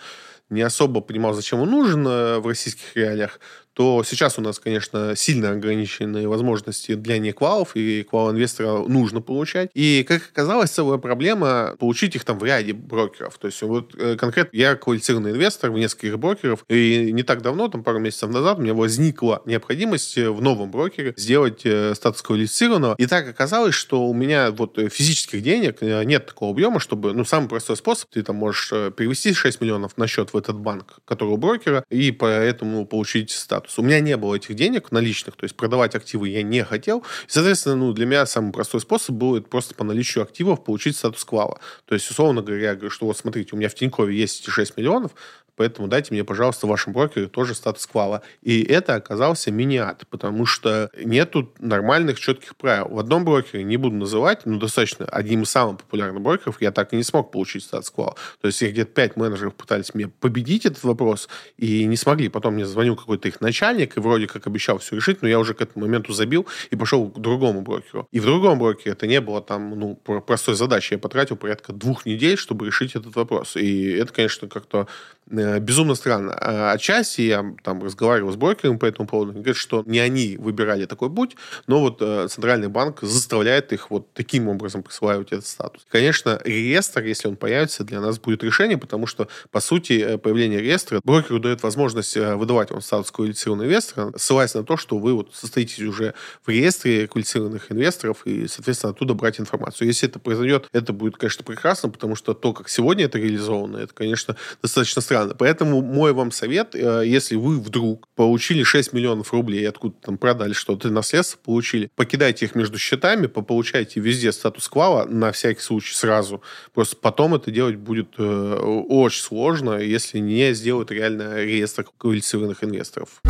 не 0.50 0.60
особо 0.60 1.00
понимал, 1.00 1.32
зачем 1.32 1.60
он 1.60 1.70
нужен 1.70 2.06
э, 2.06 2.38
в 2.38 2.46
российских 2.46 2.94
реалиях, 2.94 3.40
то 3.74 4.02
сейчас 4.04 4.38
у 4.38 4.42
нас, 4.42 4.58
конечно, 4.58 5.14
сильно 5.16 5.50
ограниченные 5.50 6.28
возможности 6.28 6.94
для 6.94 7.18
неквалов, 7.18 7.74
и 7.74 8.02
квал-инвестора 8.02 8.86
нужно 8.86 9.20
получать. 9.20 9.70
И, 9.74 10.04
как 10.06 10.22
оказалось, 10.30 10.70
целая 10.70 10.98
проблема 10.98 11.74
получить 11.78 12.14
их 12.16 12.24
там 12.24 12.38
в 12.38 12.44
ряде 12.44 12.72
брокеров. 12.72 13.38
То 13.38 13.46
есть 13.46 13.62
вот 13.62 13.94
э, 13.98 14.16
конкретно 14.16 14.56
я 14.56 14.74
квалифицированный 14.74 15.30
инвестор 15.32 15.70
в 15.70 15.78
нескольких 15.78 16.18
брокеров, 16.18 16.64
и 16.68 17.10
не 17.12 17.22
так 17.22 17.42
давно, 17.42 17.68
там 17.68 17.82
пару 17.82 17.98
месяцев 17.98 18.30
назад, 18.30 18.58
у 18.58 18.62
меня 18.62 18.74
возникла 18.74 19.42
необходимость 19.46 20.18
э, 20.18 20.30
в 20.30 20.42
новом 20.42 20.70
брокере 20.70 21.14
сделать 21.16 21.62
э, 21.64 21.94
статус 21.94 22.22
квалифицированного. 22.22 22.94
И 22.98 23.06
так 23.06 23.28
оказалось, 23.28 23.74
что 23.74 24.06
у 24.06 24.14
меня 24.14 24.50
вот 24.50 24.78
физических 24.90 25.42
денег 25.42 25.80
нет 25.80 26.26
такого 26.26 26.50
объема, 26.52 26.80
чтобы, 26.80 27.12
ну, 27.12 27.24
самый 27.24 27.48
простой 27.48 27.76
способ, 27.76 28.10
ты 28.10 28.22
там 28.22 28.36
можешь 28.36 28.68
перевести 28.68 29.32
6 29.32 29.60
миллионов 29.60 29.96
на 29.96 30.06
счет 30.06 30.32
в 30.32 30.36
этот 30.36 30.58
банк, 30.58 30.98
который 31.04 31.30
у 31.30 31.36
брокера, 31.36 31.84
и 31.90 32.10
поэтому 32.10 32.86
получить 32.86 33.30
статус 33.30 33.61
статус. 33.62 33.78
У 33.78 33.82
меня 33.82 34.00
не 34.00 34.16
было 34.16 34.34
этих 34.34 34.54
денег 34.54 34.92
наличных, 34.92 35.36
то 35.36 35.44
есть 35.44 35.56
продавать 35.56 35.94
активы 35.94 36.28
я 36.28 36.42
не 36.42 36.64
хотел. 36.64 37.04
Соответственно, 37.26 37.76
ну, 37.76 37.92
для 37.92 38.06
меня 38.06 38.26
самый 38.26 38.52
простой 38.52 38.80
способ 38.80 39.14
был 39.14 39.36
это 39.36 39.48
просто 39.48 39.74
по 39.74 39.84
наличию 39.84 40.24
активов 40.24 40.64
получить 40.64 40.96
статус 40.96 41.24
квала. 41.24 41.58
То 41.86 41.94
есть, 41.94 42.10
условно 42.10 42.42
говоря, 42.42 42.70
я 42.70 42.74
говорю, 42.74 42.90
что 42.90 43.06
вот 43.06 43.16
смотрите, 43.16 43.50
у 43.52 43.56
меня 43.56 43.68
в 43.68 43.74
Тинькове 43.74 44.16
есть 44.16 44.42
эти 44.42 44.50
6 44.50 44.76
миллионов, 44.76 45.12
Поэтому 45.56 45.88
дайте 45.88 46.12
мне, 46.12 46.24
пожалуйста, 46.24 46.66
в 46.66 46.70
вашем 46.70 46.92
брокере 46.92 47.26
тоже 47.26 47.54
статус 47.54 47.86
квала. 47.86 48.22
И 48.42 48.62
это 48.62 48.94
оказался 48.94 49.50
миниат, 49.50 50.06
потому 50.08 50.46
что 50.46 50.90
нету 50.96 51.52
нормальных 51.58 52.18
четких 52.18 52.56
правил. 52.56 52.88
В 52.88 52.98
одном 52.98 53.24
брокере, 53.24 53.62
не 53.62 53.76
буду 53.76 53.96
называть, 53.96 54.46
но 54.46 54.58
достаточно 54.58 55.04
одним 55.06 55.42
из 55.42 55.50
самых 55.50 55.78
популярных 55.78 56.22
брокеров, 56.22 56.60
я 56.60 56.72
так 56.72 56.92
и 56.92 56.96
не 56.96 57.02
смог 57.02 57.30
получить 57.30 57.64
статус 57.64 57.90
квала. 57.90 58.14
То 58.40 58.46
есть 58.46 58.62
их 58.62 58.72
где-то 58.72 58.92
пять 58.92 59.16
менеджеров 59.16 59.54
пытались 59.54 59.94
мне 59.94 60.08
победить 60.08 60.64
этот 60.64 60.82
вопрос 60.84 61.28
и 61.58 61.84
не 61.84 61.96
смогли. 61.96 62.28
Потом 62.28 62.54
мне 62.54 62.64
звонил 62.64 62.96
какой-то 62.96 63.28
их 63.28 63.40
начальник 63.40 63.96
и 63.96 64.00
вроде 64.00 64.26
как 64.26 64.46
обещал 64.46 64.78
все 64.78 64.96
решить, 64.96 65.22
но 65.22 65.28
я 65.28 65.38
уже 65.38 65.54
к 65.54 65.60
этому 65.60 65.84
моменту 65.84 66.12
забил 66.12 66.46
и 66.70 66.76
пошел 66.76 67.08
к 67.10 67.18
другому 67.18 67.60
брокеру. 67.60 68.08
И 68.10 68.20
в 68.20 68.24
другом 68.24 68.58
брокере 68.58 68.92
это 68.92 69.06
не 69.06 69.20
было 69.20 69.42
там, 69.42 69.78
ну, 69.78 69.94
простой 69.96 70.54
задачи. 70.54 70.94
Я 70.94 70.98
потратил 70.98 71.36
порядка 71.36 71.72
двух 71.72 72.06
недель, 72.06 72.38
чтобы 72.38 72.66
решить 72.66 72.96
этот 72.96 73.14
вопрос. 73.16 73.56
И 73.56 73.90
это, 73.92 74.12
конечно, 74.12 74.48
как-то 74.48 74.88
Э, 75.30 75.41
безумно 75.60 75.94
странно. 75.94 76.34
А 76.34 76.72
отчасти 76.72 77.22
я 77.22 77.44
там 77.62 77.82
разговаривал 77.82 78.32
с 78.32 78.36
брокером 78.36 78.78
по 78.78 78.86
этому 78.86 79.08
поводу, 79.08 79.32
они 79.32 79.40
говорят, 79.40 79.56
что 79.56 79.82
не 79.86 79.98
они 79.98 80.36
выбирали 80.38 80.86
такой 80.86 81.10
путь, 81.10 81.36
но 81.66 81.80
вот 81.80 81.98
э, 82.00 82.28
Центральный 82.28 82.68
банк 82.68 83.00
заставляет 83.02 83.72
их 83.72 83.90
вот 83.90 84.12
таким 84.12 84.48
образом 84.48 84.82
присваивать 84.82 85.32
этот 85.32 85.46
статус. 85.46 85.86
Конечно, 85.88 86.40
реестр, 86.44 87.02
если 87.04 87.28
он 87.28 87.36
появится, 87.36 87.84
для 87.84 88.00
нас 88.00 88.18
будет 88.18 88.42
решение, 88.42 88.78
потому 88.78 89.06
что, 89.06 89.28
по 89.50 89.60
сути, 89.60 89.92
э, 89.94 90.18
появление 90.18 90.60
реестра 90.60 91.00
брокеру 91.04 91.38
дает 91.38 91.62
возможность 91.62 92.16
выдавать 92.16 92.70
вам 92.70 92.80
статус 92.80 93.10
квалифицированного 93.10 93.66
инвестора, 93.66 94.12
ссылаясь 94.16 94.54
на 94.54 94.64
то, 94.64 94.76
что 94.76 94.98
вы 94.98 95.14
вот 95.14 95.34
состоитесь 95.34 95.80
уже 95.80 96.14
в 96.44 96.48
реестре 96.48 97.06
квалифицированных 97.08 97.72
инвесторов 97.72 98.26
и, 98.26 98.46
соответственно, 98.46 98.92
оттуда 98.92 99.14
брать 99.14 99.40
информацию. 99.40 99.88
Если 99.88 100.08
это 100.08 100.18
произойдет, 100.18 100.68
это 100.72 100.92
будет, 100.92 101.16
конечно, 101.16 101.44
прекрасно, 101.44 101.88
потому 101.88 102.14
что 102.14 102.34
то, 102.34 102.52
как 102.52 102.68
сегодня 102.68 103.04
это 103.04 103.18
реализовано, 103.18 103.78
это, 103.78 103.94
конечно, 103.94 104.36
достаточно 104.62 105.02
странно 105.02 105.31
странно. 105.32 105.36
Поэтому 105.38 105.82
мой 105.82 106.12
вам 106.12 106.30
совет, 106.30 106.74
э, 106.74 107.02
если 107.06 107.36
вы 107.36 107.58
вдруг 107.58 108.08
получили 108.14 108.62
6 108.62 108.92
миллионов 108.92 109.32
рублей, 109.32 109.68
откуда 109.68 109.94
там 110.00 110.18
продали 110.18 110.52
что-то, 110.52 110.90
наследство 110.90 111.38
получили, 111.38 111.90
покидайте 111.96 112.46
их 112.46 112.54
между 112.54 112.78
счетами, 112.78 113.26
получайте 113.26 114.00
везде 114.00 114.32
статус 114.32 114.68
квала 114.68 115.06
на 115.06 115.30
всякий 115.32 115.60
случай 115.60 115.94
сразу. 115.94 116.42
Просто 116.74 116.96
потом 116.96 117.34
это 117.34 117.50
делать 117.50 117.76
будет 117.76 118.14
э, 118.18 118.54
очень 118.88 119.22
сложно, 119.22 119.78
если 119.78 120.20
не 120.20 120.54
сделают 120.54 120.90
реально 120.90 121.44
реестр 121.44 121.84
квалифицированных 121.98 122.64
инвесторов. 122.64 123.20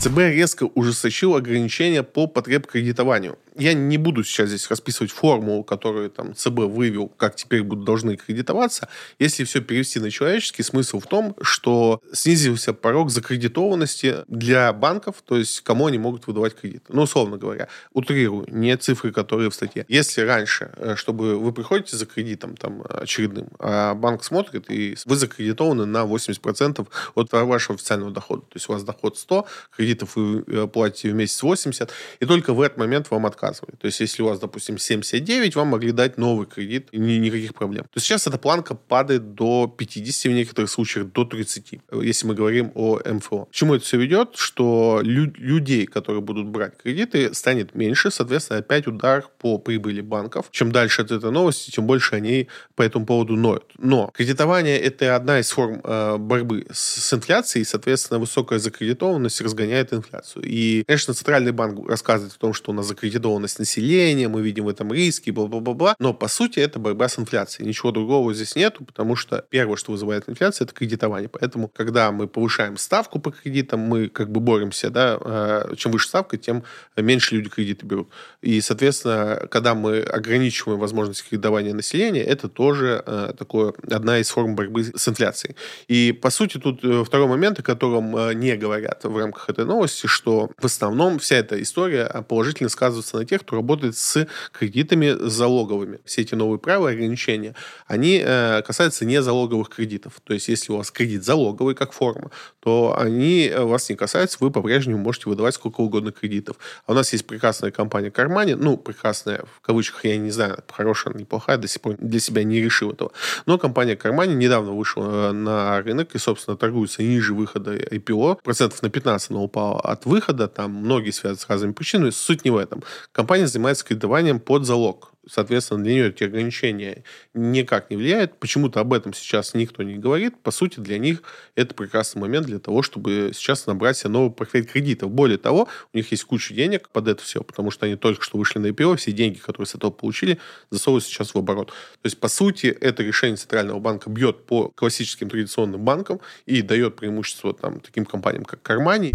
ЦБ 0.00 0.16
резко 0.18 0.64
ужесточил 0.74 1.34
ограничения 1.36 2.02
по 2.02 2.26
потреб 2.26 2.66
кредитованию 2.66 3.36
я 3.56 3.74
не 3.74 3.98
буду 3.98 4.24
сейчас 4.24 4.48
здесь 4.48 4.70
расписывать 4.70 5.10
формулу, 5.10 5.64
которую 5.64 6.10
там 6.10 6.34
ЦБ 6.34 6.60
вывел, 6.60 7.08
как 7.08 7.36
теперь 7.36 7.62
будут 7.62 7.84
должны 7.84 8.16
кредитоваться. 8.16 8.88
Если 9.18 9.44
все 9.44 9.60
перевести 9.60 9.98
на 9.98 10.10
человеческий, 10.10 10.62
смысл 10.62 11.00
в 11.00 11.06
том, 11.06 11.34
что 11.42 12.00
снизился 12.12 12.72
порог 12.72 13.10
закредитованности 13.10 14.18
для 14.28 14.72
банков, 14.72 15.16
то 15.24 15.36
есть 15.36 15.60
кому 15.62 15.86
они 15.86 15.98
могут 15.98 16.26
выдавать 16.26 16.54
кредиты. 16.54 16.84
Ну, 16.88 17.02
условно 17.02 17.36
говоря, 17.36 17.68
утрирую, 17.92 18.46
не 18.48 18.76
цифры, 18.76 19.12
которые 19.12 19.50
в 19.50 19.54
статье. 19.54 19.84
Если 19.88 20.20
раньше, 20.20 20.70
э, 20.76 20.94
чтобы 20.96 21.38
вы 21.38 21.52
приходите 21.52 21.96
за 21.96 22.06
кредитом 22.06 22.56
там 22.56 22.84
очередным, 22.88 23.48
а 23.58 23.94
банк 23.94 24.22
смотрит, 24.22 24.70
и 24.70 24.96
вы 25.04 25.16
закредитованы 25.16 25.86
на 25.86 26.04
80% 26.04 26.86
от 27.14 27.32
вашего 27.32 27.74
официального 27.74 28.12
дохода. 28.12 28.42
То 28.42 28.54
есть 28.54 28.68
у 28.68 28.72
вас 28.72 28.84
доход 28.84 29.18
100, 29.18 29.46
кредитов 29.76 30.16
вы 30.16 30.44
э, 30.46 30.66
платите 30.68 31.10
в 31.10 31.14
месяц 31.14 31.42
80, 31.42 31.90
и 32.20 32.26
только 32.26 32.54
в 32.54 32.60
этот 32.60 32.78
момент 32.78 33.10
вам 33.10 33.26
открывают 33.26 33.39
отказывали. 33.40 33.76
То 33.76 33.86
есть, 33.86 34.00
если 34.00 34.22
у 34.22 34.26
вас, 34.26 34.38
допустим, 34.38 34.78
79, 34.78 35.56
вам 35.56 35.68
могли 35.68 35.92
дать 35.92 36.18
новый 36.18 36.46
кредит, 36.46 36.88
и 36.92 36.98
никаких 36.98 37.54
проблем. 37.54 37.84
То 37.84 37.96
есть, 37.96 38.06
сейчас 38.06 38.26
эта 38.26 38.38
планка 38.38 38.74
падает 38.74 39.34
до 39.34 39.66
50, 39.66 40.32
в 40.32 40.34
некоторых 40.34 40.70
случаях 40.70 41.12
до 41.12 41.24
30, 41.24 41.80
если 42.02 42.26
мы 42.26 42.34
говорим 42.34 42.72
о 42.74 42.98
МФО. 43.04 43.46
К 43.46 43.52
чему 43.52 43.74
это 43.74 43.84
все 43.84 43.98
ведет? 43.98 44.36
Что 44.36 45.00
лю- 45.02 45.32
людей, 45.36 45.86
которые 45.86 46.20
будут 46.20 46.46
брать 46.46 46.76
кредиты, 46.76 47.34
станет 47.34 47.74
меньше, 47.74 48.10
соответственно, 48.10 48.60
опять 48.60 48.86
удар 48.86 49.28
по 49.38 49.58
прибыли 49.58 50.00
банков. 50.00 50.46
Чем 50.50 50.72
дальше 50.72 51.02
от 51.02 51.10
этой 51.10 51.30
новости, 51.30 51.70
тем 51.70 51.86
больше 51.86 52.16
они 52.16 52.48
по 52.74 52.82
этому 52.82 53.06
поводу 53.06 53.36
ноют. 53.36 53.64
Но 53.78 54.10
кредитование– 54.14 54.78
это 54.80 55.16
одна 55.16 55.40
из 55.40 55.50
форм 55.50 55.80
э, 55.84 56.16
борьбы 56.18 56.66
с, 56.70 57.00
с 57.00 57.14
инфляцией, 57.14 57.64
соответственно, 57.64 58.18
высокая 58.20 58.58
закредитованность 58.58 59.40
разгоняет 59.40 59.92
инфляцию. 59.92 60.44
И, 60.44 60.84
конечно, 60.86 61.14
Центральный 61.14 61.52
банк 61.52 61.88
рассказывает 61.88 62.34
о 62.34 62.38
том, 62.38 62.54
что 62.54 62.70
у 62.72 62.74
нас 62.74 62.86
закредитованность 62.86 63.29
населения, 63.38 64.28
мы 64.28 64.42
видим 64.42 64.64
в 64.64 64.68
этом 64.68 64.92
риски, 64.92 65.30
бла-бла-бла, 65.30 65.94
но, 65.98 66.14
по 66.14 66.28
сути, 66.28 66.60
это 66.60 66.78
борьба 66.78 67.08
с 67.08 67.18
инфляцией. 67.18 67.68
Ничего 67.68 67.90
другого 67.92 68.34
здесь 68.34 68.56
нету, 68.56 68.84
потому 68.84 69.16
что 69.16 69.44
первое, 69.50 69.76
что 69.76 69.92
вызывает 69.92 70.28
инфляцию, 70.28 70.66
это 70.66 70.74
кредитование. 70.74 71.28
Поэтому, 71.28 71.68
когда 71.68 72.10
мы 72.10 72.26
повышаем 72.26 72.76
ставку 72.76 73.18
по 73.18 73.30
кредитам, 73.30 73.80
мы 73.80 74.08
как 74.08 74.30
бы 74.30 74.40
боремся, 74.40 74.90
да, 74.90 75.18
э, 75.20 75.74
чем 75.76 75.92
выше 75.92 76.08
ставка, 76.08 76.36
тем 76.36 76.64
меньше 76.96 77.36
люди 77.36 77.48
кредиты 77.48 77.86
берут. 77.86 78.08
И, 78.40 78.60
соответственно, 78.60 79.46
когда 79.50 79.74
мы 79.74 80.00
ограничиваем 80.00 80.78
возможность 80.78 81.28
кредитования 81.28 81.74
населения, 81.74 82.22
это 82.22 82.48
тоже 82.48 83.02
э, 83.06 83.32
такое, 83.38 83.74
одна 83.90 84.18
из 84.18 84.30
форм 84.30 84.54
борьбы 84.54 84.84
с 84.84 85.08
инфляцией. 85.08 85.56
И, 85.88 86.12
по 86.12 86.30
сути, 86.30 86.58
тут 86.58 86.84
э, 86.84 87.04
второй 87.04 87.26
момент, 87.26 87.58
о 87.58 87.62
котором 87.62 88.10
не 88.38 88.56
говорят 88.56 89.04
в 89.04 89.16
рамках 89.16 89.48
этой 89.50 89.64
новости, 89.64 90.06
что 90.06 90.50
в 90.58 90.64
основном 90.64 91.18
вся 91.18 91.36
эта 91.36 91.60
история 91.60 92.24
положительно 92.28 92.68
сказывается 92.68 93.16
на 93.16 93.19
тех, 93.24 93.42
кто 93.42 93.56
работает 93.56 93.96
с 93.96 94.26
кредитами 94.52 95.16
залоговыми. 95.18 96.00
Все 96.04 96.22
эти 96.22 96.34
новые 96.34 96.58
правила 96.58 96.90
ограничения, 96.90 97.54
они 97.86 98.22
э, 98.24 98.62
касаются 98.62 99.04
не 99.04 99.22
залоговых 99.22 99.68
кредитов. 99.68 100.20
То 100.24 100.34
есть, 100.34 100.48
если 100.48 100.72
у 100.72 100.76
вас 100.76 100.90
кредит 100.90 101.24
залоговый 101.24 101.74
как 101.74 101.92
форма, 101.92 102.30
то 102.60 102.96
они 102.98 103.52
вас 103.56 103.88
не 103.88 103.96
касаются, 103.96 104.38
вы 104.40 104.50
по-прежнему 104.50 104.98
можете 104.98 105.28
выдавать 105.28 105.54
сколько 105.54 105.80
угодно 105.80 106.12
кредитов. 106.12 106.56
А 106.86 106.92
у 106.92 106.94
нас 106.94 107.12
есть 107.12 107.26
прекрасная 107.26 107.70
компания 107.70 108.10
Кармани, 108.10 108.54
ну, 108.54 108.76
прекрасная, 108.76 109.44
в 109.56 109.60
кавычках, 109.60 110.04
я 110.04 110.16
не 110.16 110.30
знаю, 110.30 110.58
хорошая, 110.68 111.14
неплохая, 111.14 111.56
до 111.56 111.68
сих 111.68 111.80
пор 111.80 111.96
для 111.98 112.20
себя 112.20 112.44
не 112.44 112.60
решил 112.60 112.92
этого. 112.92 113.12
Но 113.46 113.58
компания 113.58 113.96
Кармани 113.96 114.34
недавно 114.34 114.72
вышла 114.72 115.32
на 115.32 115.80
рынок 115.82 116.14
и, 116.14 116.18
собственно, 116.18 116.56
торгуется 116.56 117.02
ниже 117.02 117.34
выхода 117.34 117.76
IPO. 117.76 118.40
Процентов 118.42 118.82
на 118.82 118.90
15 118.90 119.30
она 119.30 119.40
упала 119.40 119.80
от 119.80 120.06
выхода, 120.06 120.48
там 120.48 120.72
многие 120.72 121.10
связаны 121.10 121.40
с 121.40 121.48
разными 121.48 121.72
причинами. 121.72 122.10
Суть 122.10 122.44
не 122.44 122.50
в 122.50 122.56
этом. 122.56 122.82
Компания 123.12 123.46
занимается 123.46 123.84
кредитованием 123.84 124.40
под 124.40 124.64
залог 124.64 125.10
соответственно, 125.28 125.82
для 125.84 125.92
нее 125.92 126.08
эти 126.08 126.24
ограничения 126.24 127.04
никак 127.34 127.90
не 127.90 127.96
влияют. 127.96 128.38
Почему-то 128.38 128.80
об 128.80 128.92
этом 128.92 129.12
сейчас 129.12 129.54
никто 129.54 129.82
не 129.82 129.96
говорит. 129.96 130.38
По 130.42 130.50
сути, 130.50 130.80
для 130.80 130.98
них 130.98 131.22
это 131.54 131.74
прекрасный 131.74 132.20
момент 132.20 132.46
для 132.46 132.58
того, 132.58 132.82
чтобы 132.82 133.32
сейчас 133.34 133.66
набрать 133.66 133.98
себе 133.98 134.10
новый 134.10 134.30
портфель 134.30 134.64
кредитов. 134.64 135.10
Более 135.10 135.38
того, 135.38 135.68
у 135.92 135.96
них 135.96 136.10
есть 136.10 136.24
куча 136.24 136.54
денег 136.54 136.88
под 136.90 137.08
это 137.08 137.22
все, 137.22 137.42
потому 137.42 137.70
что 137.70 137.86
они 137.86 137.96
только 137.96 138.22
что 138.22 138.38
вышли 138.38 138.58
на 138.58 138.66
IPO, 138.66 138.96
все 138.96 139.12
деньги, 139.12 139.38
которые 139.38 139.66
с 139.66 139.74
этого 139.74 139.90
получили, 139.90 140.38
засовывают 140.70 141.04
сейчас 141.04 141.34
в 141.34 141.38
оборот. 141.38 141.68
То 141.68 142.06
есть, 142.06 142.18
по 142.18 142.28
сути, 142.28 142.66
это 142.66 143.02
решение 143.02 143.36
Центрального 143.36 143.78
банка 143.78 144.10
бьет 144.10 144.46
по 144.46 144.68
классическим 144.68 145.28
традиционным 145.28 145.82
банкам 145.82 146.20
и 146.46 146.62
дает 146.62 146.96
преимущество 146.96 147.54
там, 147.54 147.80
таким 147.80 148.04
компаниям, 148.04 148.44
как 148.44 148.62
Кармани. 148.62 149.12